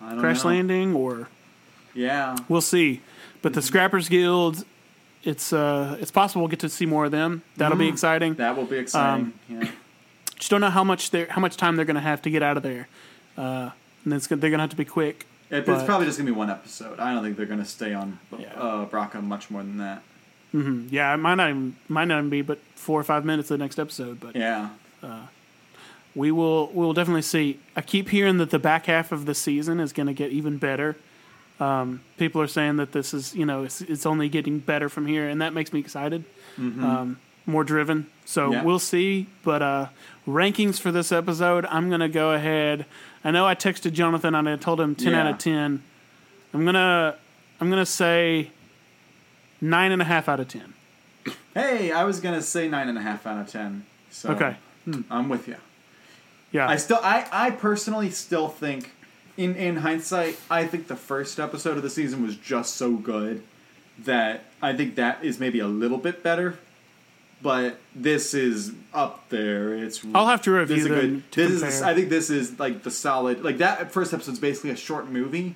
I 0.00 0.12
don't 0.12 0.20
crash 0.20 0.44
know. 0.44 0.48
landing, 0.50 0.94
or 0.94 1.28
Yeah. 1.92 2.36
we'll 2.48 2.62
see. 2.62 3.02
But 3.42 3.54
the 3.54 3.62
Scrappers 3.62 4.08
Guild, 4.08 4.64
it's 5.24 5.52
uh, 5.52 5.96
it's 6.00 6.10
possible 6.10 6.42
we'll 6.42 6.48
get 6.50 6.60
to 6.60 6.68
see 6.68 6.86
more 6.86 7.06
of 7.06 7.10
them. 7.10 7.42
That'll 7.56 7.78
be 7.78 7.88
exciting. 7.88 8.34
That 8.34 8.56
will 8.56 8.64
be 8.66 8.76
exciting. 8.78 9.32
Um, 9.50 9.60
yeah. 9.62 9.70
Just 10.36 10.50
don't 10.50 10.60
know 10.60 10.70
how 10.70 10.84
much 10.84 11.10
they 11.10 11.24
how 11.26 11.40
much 11.40 11.56
time 11.56 11.76
they're 11.76 11.84
going 11.84 11.94
to 11.96 12.00
have 12.00 12.22
to 12.22 12.30
get 12.30 12.42
out 12.42 12.56
of 12.56 12.62
there. 12.62 12.88
Uh, 13.36 13.70
and 14.04 14.12
it's, 14.14 14.26
gonna- 14.26 14.40
they're 14.40 14.50
going 14.50 14.58
to 14.58 14.62
have 14.62 14.70
to 14.70 14.76
be 14.76 14.84
quick. 14.84 15.26
It, 15.50 15.66
but- 15.66 15.74
it's 15.74 15.84
probably 15.84 16.06
just 16.06 16.16
gonna 16.18 16.30
be 16.30 16.36
one 16.36 16.48
episode. 16.50 16.98
I 17.00 17.12
don't 17.12 17.22
think 17.24 17.36
they're 17.36 17.44
gonna 17.46 17.64
stay 17.64 17.92
on 17.92 18.18
Yeah. 18.38 18.52
uh, 18.54 18.86
Bracca 18.86 19.22
much 19.22 19.50
more 19.50 19.62
than 19.62 19.78
that. 19.78 20.02
Yeah, 20.52 21.12
it 21.14 21.16
might 21.18 21.34
not 21.36 21.50
even 21.50 21.76
might 21.88 22.06
not 22.06 22.18
even 22.18 22.30
be 22.30 22.42
but 22.42 22.58
four 22.74 23.00
or 23.00 23.04
five 23.04 23.24
minutes 23.24 23.50
of 23.50 23.58
the 23.58 23.64
next 23.64 23.78
episode, 23.78 24.20
but 24.20 24.34
Yeah. 24.36 24.68
we 26.14 26.30
will 26.30 26.68
we 26.68 26.84
will 26.84 26.92
definitely 26.92 27.22
see. 27.22 27.58
I 27.76 27.80
keep 27.82 28.08
hearing 28.10 28.38
that 28.38 28.50
the 28.50 28.58
back 28.58 28.86
half 28.86 29.12
of 29.12 29.26
the 29.26 29.34
season 29.34 29.80
is 29.80 29.92
going 29.92 30.06
to 30.06 30.12
get 30.12 30.30
even 30.32 30.56
better. 30.58 30.96
Um, 31.60 32.00
people 32.16 32.40
are 32.40 32.46
saying 32.48 32.76
that 32.78 32.92
this 32.92 33.12
is 33.12 33.34
you 33.34 33.44
know 33.44 33.64
it's, 33.64 33.80
it's 33.82 34.06
only 34.06 34.28
getting 34.28 34.58
better 34.58 34.88
from 34.88 35.06
here, 35.06 35.28
and 35.28 35.40
that 35.42 35.52
makes 35.52 35.72
me 35.72 35.80
excited. 35.80 36.24
Um, 36.58 37.18
more 37.46 37.64
driven, 37.64 38.06
so 38.26 38.52
Yeah. 38.52 38.62
we'll 38.64 38.78
see. 38.78 39.26
But 39.44 39.62
uh, 39.62 39.86
rankings 40.28 40.78
for 40.78 40.92
this 40.92 41.10
episode, 41.10 41.64
I'm 41.66 41.88
going 41.88 42.00
to 42.00 42.08
go 42.08 42.32
ahead. 42.32 42.84
I 43.24 43.30
know 43.30 43.46
I 43.46 43.54
texted 43.54 43.92
Jonathan 43.94 44.34
and 44.34 44.46
I 44.48 44.56
told 44.56 44.78
him 44.80 44.94
ten 44.94 45.14
out 45.14 45.26
of 45.26 45.38
ten. 45.38 45.82
I'm 46.52 46.64
gonna 46.64 47.16
I'm 47.60 47.70
gonna 47.70 47.86
say 47.86 48.50
nine 49.60 49.90
and 49.92 50.02
a 50.02 50.04
half 50.04 50.28
out 50.28 50.38
of 50.40 50.48
ten. 50.48 50.74
Hey, 51.54 51.92
I 51.92 52.04
was 52.04 52.20
gonna 52.20 52.42
say 52.42 52.68
nine 52.68 52.88
and 52.88 52.98
a 52.98 53.02
half 53.02 53.26
out 53.26 53.38
of 53.40 53.48
ten. 53.50 53.84
So 54.10 54.30
Okay, 54.32 54.56
I'm 55.10 55.28
with 55.28 55.48
you. 55.48 55.56
yeah, 56.52 56.68
I 56.68 56.76
still, 56.76 56.98
I, 57.02 57.26
I 57.32 57.50
personally 57.50 58.10
still 58.10 58.48
think, 58.48 58.90
in 59.36 59.54
in 59.56 59.76
hindsight, 59.76 60.38
I 60.50 60.66
think 60.66 60.86
the 60.88 60.96
first 60.96 61.38
episode 61.40 61.76
of 61.76 61.82
the 61.82 61.90
season 61.90 62.22
was 62.22 62.36
just 62.36 62.74
so 62.76 62.92
good 62.92 63.42
that 63.98 64.44
I 64.62 64.74
think 64.74 64.94
that 64.96 65.22
is 65.24 65.38
maybe 65.40 65.58
a 65.60 65.66
little 65.68 65.98
bit 65.98 66.22
better. 66.22 66.58
But 67.42 67.78
this 67.94 68.34
is 68.34 68.72
up 68.92 69.26
there. 69.30 69.72
It's 69.74 70.04
I'll 70.14 70.26
have 70.26 70.42
to 70.42 70.50
review 70.50 70.76
this 70.76 70.84
is 70.84 70.90
a 70.90 70.94
them 70.94 71.00
good. 71.14 71.32
to 71.32 71.48
This 71.48 71.62
is. 71.62 71.82
I 71.82 71.94
think 71.94 72.10
this 72.10 72.28
is 72.28 72.58
like 72.58 72.82
the 72.82 72.90
solid 72.90 73.42
like 73.42 73.58
that 73.58 73.92
first 73.92 74.12
episode's 74.12 74.38
basically 74.38 74.70
a 74.70 74.76
short 74.76 75.08
movie. 75.08 75.54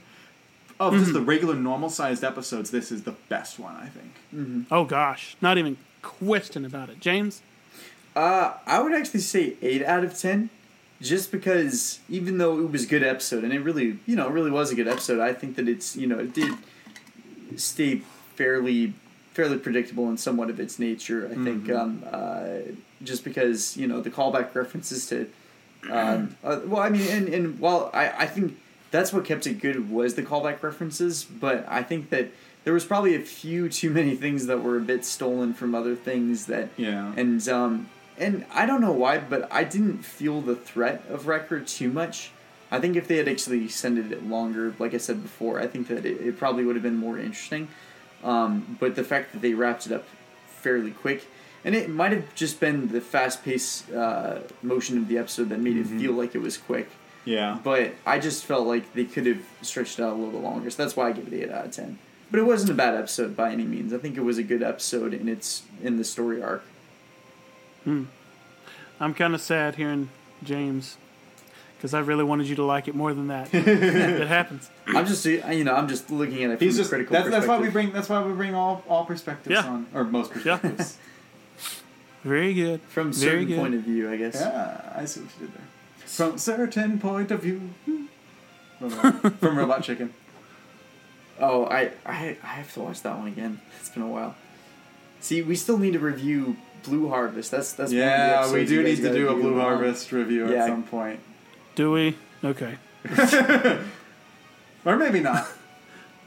Of 0.81 0.93
just 0.95 1.05
Mm-hmm. 1.05 1.13
the 1.13 1.21
regular 1.21 1.55
normal 1.55 1.89
sized 1.89 2.25
episodes, 2.25 2.73
this 2.73 2.91
is 2.91 3.05
the 3.05 3.15
best 3.29 3.61
one, 3.61 3.77
I 3.77 3.87
think. 3.87 4.67
oh 4.73 4.85
gosh, 4.85 5.37
not 5.41 5.57
even 5.57 5.77
question 6.03 6.65
about 6.65 6.89
it, 6.89 6.99
James. 7.01 7.43
Uh, 8.17 8.55
I 8.67 8.81
would 8.83 8.93
actually 8.93 9.21
say 9.21 9.55
eight 9.63 9.85
out 9.85 10.03
of 10.05 10.19
ten, 10.19 10.51
just 11.01 11.31
because 11.33 11.99
even 12.09 12.39
though 12.39 12.59
it 12.61 12.71
was 12.71 12.85
a 12.85 12.87
good 12.87 13.03
episode 13.03 13.45
and 13.45 13.53
it 13.53 13.61
really, 13.61 13.99
you 14.07 14.17
know, 14.17 14.27
it 14.29 14.33
really 14.33 14.51
was 14.51 14.71
a 14.71 14.75
good 14.75 14.89
episode, 14.89 15.21
I 15.21 15.33
think 15.33 15.57
that 15.57 15.69
it's, 15.69 15.97
you 15.97 16.07
know, 16.07 16.19
it 16.19 16.33
did 16.35 16.53
stay 17.57 18.03
fairly, 18.37 18.95
fairly 19.33 19.59
predictable 19.59 20.09
in 20.09 20.17
somewhat 20.17 20.51
of 20.51 20.61
its 20.61 20.79
nature. 20.79 21.29
I 21.31 21.35
think, 21.45 21.71
um, 21.71 22.05
uh, 22.11 22.59
just 23.03 23.25
because 23.25 23.77
you 23.77 23.87
know 23.87 24.01
the 24.01 24.11
callback 24.11 24.55
references 24.55 25.07
to, 25.09 25.29
um, 25.91 26.37
uh, 26.43 26.61
well, 26.65 26.83
I 26.83 26.89
mean, 26.89 27.07
and 27.09 27.29
and 27.29 27.59
while 27.59 27.91
I 27.93 28.11
I 28.25 28.27
think 28.27 28.57
that's 28.91 29.13
what 29.13 29.25
kept 29.25 29.47
it 29.47 29.61
good 29.61 29.91
was 29.91 30.15
the 30.15 30.23
callback 30.23 30.63
references, 30.63 31.25
but 31.25 31.65
I 31.69 31.83
think 31.83 32.11
that. 32.11 32.31
There 32.65 32.73
was 32.73 32.87
probably 32.87 33.15
a 33.15 33.21
few 33.21 33.69
too 33.69 33.91
many 33.91 34.17
things 34.17 34.47
that 34.47 34.63
were 34.63 34.79
a 34.79 34.81
bit 34.81 35.05
stolen 35.05 35.53
from 35.53 35.75
other 35.75 35.95
things 35.95 36.47
that 36.47 36.71
Yeah. 36.79 37.13
and 37.15 37.47
um, 37.47 37.91
and 38.19 38.45
I 38.53 38.67
don't 38.67 38.81
know 38.81 38.93
why, 38.93 39.19
but 39.19 39.53
I 39.53 39.65
didn't 39.65 40.05
feel 40.05 40.41
the 40.41 40.57
threat 40.57 41.05
of 41.09 41.27
Wrecker 41.27 41.61
too 41.61 41.91
much. 41.91 42.31
I 42.71 42.81
think 42.81 42.97
if 42.97 43.07
they 43.07 43.17
had 43.19 43.29
actually 43.29 43.65
extended 43.65 44.11
it 44.13 44.27
longer, 44.27 44.75
like 44.79 44.95
I 44.95 44.99
said 44.99 45.23
before, 45.23 45.61
I 45.61 45.67
think 45.67 45.89
that 45.89 46.05
it, 46.05 46.21
it 46.21 46.39
probably 46.39 46.65
would 46.65 46.77
have 46.77 46.83
been 46.83 46.97
more 46.97 47.19
interesting. 47.19 47.69
Um, 48.23 48.77
but 48.81 48.97
the 48.97 49.05
fact 49.05 49.33
that 49.33 49.43
they 49.43 49.55
wrapped 49.55 49.87
it 49.87 49.93
up 49.93 50.05
fairly 50.47 50.91
quick, 50.91 51.27
and 51.65 51.75
it 51.75 51.89
might 51.89 52.13
have 52.13 52.35
just 52.35 52.59
been 52.61 52.89
the 52.89 53.01
fast 53.01 53.45
paced 53.45 53.91
uh, 53.93 54.41
motion 54.63 54.99
of 54.99 55.09
the 55.09 55.19
episode 55.19 55.51
that 55.51 55.61
made 55.61 55.77
it 55.77 55.87
feel 55.87 56.13
like 56.13 56.35
it 56.35 56.41
was 56.41 56.57
quick. 56.57 56.89
Yeah. 57.25 57.59
But 57.63 57.93
I 58.05 58.19
just 58.19 58.45
felt 58.45 58.67
like 58.67 58.93
they 58.95 59.05
could 59.05 59.27
have 59.27 59.43
stretched 59.63 59.99
it 59.99 60.03
out 60.03 60.13
a 60.13 60.17
little 60.17 60.33
bit 60.33 60.43
longer, 60.43 60.71
so 60.71 60.83
that's 60.83 60.97
why 60.97 61.09
I 61.09 61.13
give 61.13 61.33
it 61.33 61.43
eight 61.43 61.51
out 61.51 61.67
of 61.67 61.71
ten. 61.71 61.99
But 62.31 62.41
it 62.41 62.45
wasn't 62.45 62.71
a 62.71 62.75
bad 62.75 62.95
episode 62.95 63.37
by 63.37 63.53
any 63.53 63.65
means. 63.65 63.93
I 63.93 63.99
think 63.99 64.17
it 64.17 64.23
was 64.23 64.39
a 64.39 64.43
good 64.43 64.63
episode 64.63 65.15
in 65.15 65.29
its 65.29 65.63
in 65.83 65.97
the 65.97 66.05
story 66.05 66.43
arc. 66.43 66.65
Hmm. 67.85 68.05
I'm 69.01 69.15
kind 69.15 69.35
of 69.35 69.41
sad 69.41 69.75
hearing 69.77 70.09
James 70.43 70.97
because 71.77 71.93
I 71.95 72.01
really 72.01 72.25
wanted 72.25 72.47
you 72.49 72.57
to 72.57 72.65
like 72.65 72.89
it 72.89 72.95
more 72.95 73.13
than 73.13 73.29
that. 73.29 73.51
it 73.55 74.27
happens. 74.29 74.71
I'm 74.87 75.07
just, 75.07 75.25
you 75.27 75.65
know, 75.65 75.75
I'm 75.75 75.89
just 75.89 76.11
looking 76.11 76.43
at 76.45 76.51
it 76.51 76.59
from 76.59 76.67
He's 76.67 76.77
a 76.77 76.81
just 76.81 76.91
critical 76.91 77.13
that's, 77.13 77.29
that's 77.31 77.47
why 77.47 77.59
we 77.59 77.69
bring 77.69 77.93
that's 77.93 78.09
why 78.09 78.23
we 78.23 78.33
bring 78.33 78.55
all 78.55 78.83
all 78.89 79.05
perspectives 79.05 79.55
Yeah. 79.55 79.67
on 79.69 79.87
or 79.93 80.05
most 80.05 80.31
perspectives. 80.33 80.97
Very 82.23 82.55
good. 82.55 82.81
from 82.83 83.11
a 83.11 83.13
Very 83.13 83.31
certain 83.33 83.47
good. 83.49 83.59
point 83.59 83.75
of 83.75 83.83
view, 83.83 84.11
I 84.11 84.17
guess. 84.17 84.37
Yeah, 84.37 84.95
I 84.97 85.05
see 85.05 85.21
what 85.21 85.31
you 85.39 85.47
did 85.47 85.55
there. 85.55 85.65
From 86.07 86.39
certain 86.39 86.99
point 86.99 87.31
of 87.31 87.43
view. 87.43 87.71
From, 88.79 88.91
from 89.41 89.59
Robot 89.59 89.83
Chicken. 89.83 90.15
Oh, 91.39 91.67
I, 91.67 91.91
I, 92.07 92.37
I 92.43 92.47
have 92.47 92.73
to 92.75 92.81
watch 92.81 93.03
that 93.03 93.19
one 93.19 93.27
again. 93.29 93.61
It's 93.79 93.91
been 93.91 94.03
a 94.03 94.09
while. 94.09 94.37
See, 95.21 95.43
we 95.43 95.57
still 95.57 95.77
need 95.79 95.93
to 95.95 95.99
review 95.99 96.57
Blue 96.85 97.09
Harvest. 97.09 97.51
That's 97.51 97.73
that's 97.73 97.93
one 97.93 98.01
of 98.01 98.07
the 98.07 98.13
Yeah, 98.13 98.53
we 98.53 98.65
do 98.67 98.83
need 98.83 98.97
to 98.97 99.13
do 99.13 99.29
a 99.29 99.35
Blue 99.35 99.59
Harvest 99.61 100.13
review 100.13 100.51
yeah. 100.51 100.65
at 100.65 100.69
some 100.69 100.83
point. 100.85 101.21
Do 101.75 101.91
we? 101.93 102.17
Okay. 102.43 102.77
Or 104.87 104.97
maybe 104.97 105.21
not. 105.21 105.49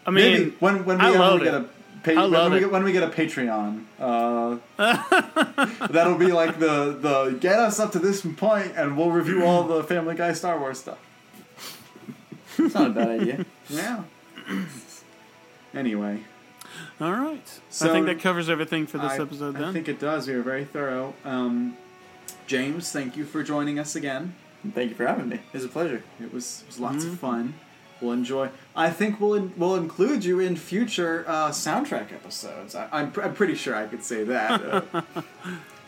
I 0.05 0.09
mean, 0.11 0.31
maybe 0.31 0.49
when 0.59 0.83
when 0.85 0.97
we 0.97 1.05
I 1.05 1.09
ever 1.09 1.19
love 1.19 1.39
get 1.43 1.53
it. 1.53 1.61
a 1.61 1.65
pa- 2.03 2.11
I 2.23 2.25
when, 2.27 2.51
we 2.53 2.59
get, 2.59 2.71
when 2.71 2.83
we 2.83 2.91
get 2.91 3.03
a 3.03 3.07
Patreon, 3.07 3.83
uh, 3.99 4.57
that'll 5.87 6.17
be 6.17 6.31
like 6.31 6.59
the 6.59 6.97
the 6.99 7.37
get 7.39 7.59
us 7.59 7.79
up 7.79 7.91
to 7.91 7.99
this 7.99 8.21
point, 8.21 8.71
and 8.75 8.97
we'll 8.97 9.11
review 9.11 9.45
all 9.45 9.63
the 9.67 9.83
Family 9.83 10.15
Guy 10.15 10.33
Star 10.33 10.59
Wars 10.59 10.79
stuff. 10.79 10.97
It's 12.57 12.73
not 12.73 12.87
a 12.87 12.93
bad 12.93 13.09
idea. 13.09 13.45
Yeah. 13.69 14.03
anyway, 15.73 16.21
all 17.01 17.11
right. 17.13 17.59
So- 17.69 17.89
I 17.89 17.93
think 17.93 18.05
that 18.07 18.19
covers 18.19 18.49
everything 18.49 18.87
for 18.87 18.97
this 18.97 19.13
I, 19.13 19.21
episode. 19.21 19.55
I 19.57 19.71
think 19.71 19.87
it 19.87 19.99
does. 19.99 20.27
We 20.27 20.35
were 20.35 20.41
very 20.41 20.65
thorough. 20.65 21.13
Um, 21.25 21.77
James, 22.47 22.91
thank 22.91 23.17
you 23.17 23.25
for 23.25 23.43
joining 23.43 23.77
us 23.79 23.95
again. 23.95 24.35
Thank 24.73 24.89
you 24.89 24.95
for 24.95 25.05
having 25.05 25.29
me. 25.29 25.39
It's 25.53 25.63
a 25.63 25.67
pleasure. 25.69 26.03
It 26.19 26.33
was, 26.33 26.61
it 26.63 26.67
was 26.67 26.79
lots 26.79 27.03
Mm-hmm. 27.03 27.13
of 27.13 27.19
fun. 27.19 27.53
We'll 28.01 28.11
enjoy. 28.13 28.49
I 28.75 28.89
think 28.91 29.19
we'll 29.19 29.33
in, 29.33 29.53
we'll 29.57 29.75
include 29.75 30.23
you 30.23 30.39
in 30.39 30.55
future 30.55 31.25
uh, 31.27 31.49
soundtrack 31.49 32.11
episodes. 32.13 32.75
I, 32.75 32.87
I'm, 32.91 33.11
pr- 33.11 33.23
I'm 33.23 33.33
pretty 33.33 33.55
sure 33.55 33.75
I 33.75 33.87
could 33.87 34.03
say 34.03 34.23
that. 34.25 34.85
Uh, 34.93 35.21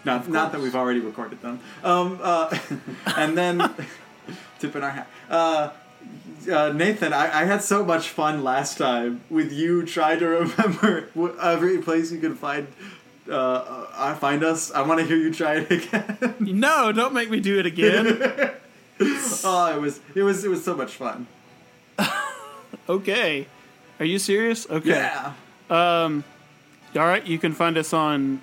not 0.06 0.30
not 0.30 0.52
that 0.54 0.62
we've 0.62 0.78
already 0.78 1.02
recorded 1.02 1.42
them. 1.42 1.60
Um, 1.84 2.20
uh, 2.24 2.58
and 3.18 3.38
then 3.38 3.58
tip 4.60 4.74
in 4.78 4.82
our 4.82 4.90
hat. 4.92 5.10
Uh, 6.50 6.72
Nathan, 6.74 7.14
I, 7.14 7.42
I 7.42 7.46
had 7.46 7.62
so 7.62 7.84
much 7.84 8.10
fun 8.10 8.44
last 8.44 8.78
time 8.78 9.22
with 9.30 9.52
you 9.52 9.86
trying 9.86 10.20
to 10.20 10.28
remember 10.28 11.10
every 11.42 11.80
place 11.80 12.12
you 12.12 12.20
could 12.20 12.38
find. 12.38 12.68
Uh, 13.30 13.86
uh, 13.94 14.16
find 14.16 14.44
us. 14.44 14.72
I 14.72 14.82
want 14.82 15.00
to 15.02 15.06
hear 15.06 15.18
you 15.18 15.32
try 15.32 15.58
it 15.58 15.72
again. 15.72 16.36
no, 16.60 16.92
don't 16.92 17.14
make 17.14 17.30
me 17.30 17.40
do 17.40 17.60
it 17.60 17.66
again. 17.68 18.08
oh, 19.00 19.74
it 19.76 19.80
was 19.80 20.00
it 20.16 20.24
was 20.24 20.44
it 20.44 20.50
was 20.50 20.64
so 20.64 20.76
much 20.76 20.96
fun. 20.96 21.28
okay. 22.90 23.46
Are 24.00 24.06
you 24.06 24.18
serious? 24.18 24.68
Okay. 24.68 24.90
Yeah. 24.90 25.34
All 26.96 27.06
right, 27.06 27.24
you 27.24 27.38
can 27.38 27.54
find 27.54 27.78
us 27.78 27.94
on 27.94 28.42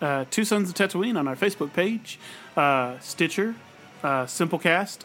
uh, 0.00 0.24
Two 0.30 0.44
Sons 0.44 0.68
of 0.68 0.74
Tatooine 0.74 1.16
on 1.16 1.28
our 1.28 1.36
Facebook 1.36 1.72
page, 1.72 2.18
uh, 2.56 2.98
Stitcher, 2.98 3.54
uh, 4.02 4.24
Simplecast, 4.24 5.00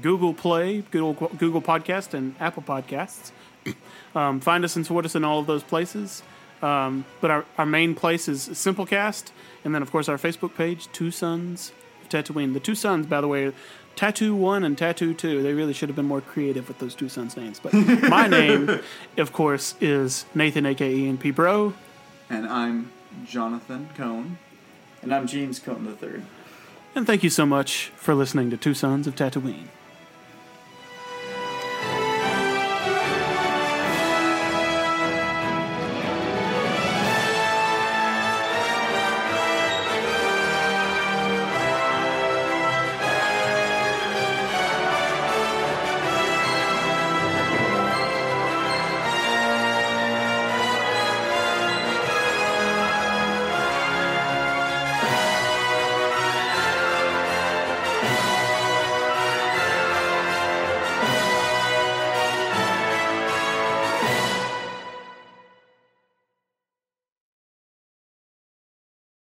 Google 0.00 0.34
Play, 0.34 0.82
Google 0.90 1.28
Google 1.28 1.62
Podcast, 1.62 2.14
and 2.14 2.34
Apple 2.40 2.62
Podcasts. 2.62 3.32
Um, 4.16 4.38
find 4.38 4.64
us 4.64 4.76
and 4.76 4.86
support 4.86 5.04
us 5.04 5.16
in 5.16 5.24
all 5.24 5.40
of 5.40 5.48
those 5.48 5.64
places. 5.64 6.22
Um, 6.62 7.04
but 7.20 7.32
our, 7.32 7.44
our 7.58 7.66
main 7.66 7.96
place 7.96 8.28
is 8.28 8.48
Simplecast, 8.48 9.32
and 9.64 9.74
then 9.74 9.82
of 9.82 9.90
course 9.90 10.08
our 10.08 10.18
Facebook 10.18 10.54
page, 10.54 10.86
Two 10.92 11.10
Sons 11.10 11.72
of 12.00 12.08
Tatooine. 12.08 12.54
The 12.54 12.60
two 12.60 12.76
sons, 12.76 13.06
by 13.06 13.20
the 13.20 13.26
way, 13.26 13.52
Tattoo 13.96 14.34
One 14.34 14.64
and 14.64 14.78
Tattoo 14.78 15.14
Two. 15.14 15.42
They 15.42 15.52
really 15.52 15.72
should 15.72 15.88
have 15.88 15.96
been 15.96 16.06
more 16.06 16.20
creative 16.20 16.68
with 16.68 16.78
those 16.78 16.94
two 16.94 17.08
sons' 17.08 17.36
names. 17.36 17.60
But 17.60 17.72
my 18.08 18.26
name, 18.26 18.80
of 19.18 19.32
course, 19.32 19.74
is 19.80 20.24
Nathan, 20.34 20.64
aka 20.64 20.94
Ian 20.94 21.18
P. 21.18 21.30
Bro. 21.30 21.74
And 22.30 22.46
I'm 22.46 22.90
Jonathan 23.26 23.88
Cohn. 23.96 24.38
And 25.02 25.14
I'm 25.14 25.26
James 25.26 25.58
Cohn 25.58 25.84
the 25.84 25.92
third. 25.92 26.22
And 26.94 27.06
thank 27.06 27.22
you 27.22 27.30
so 27.30 27.44
much 27.44 27.92
for 27.96 28.14
listening 28.14 28.50
to 28.50 28.56
Two 28.56 28.74
Sons 28.74 29.06
of 29.06 29.14
Tatooine. 29.16 29.66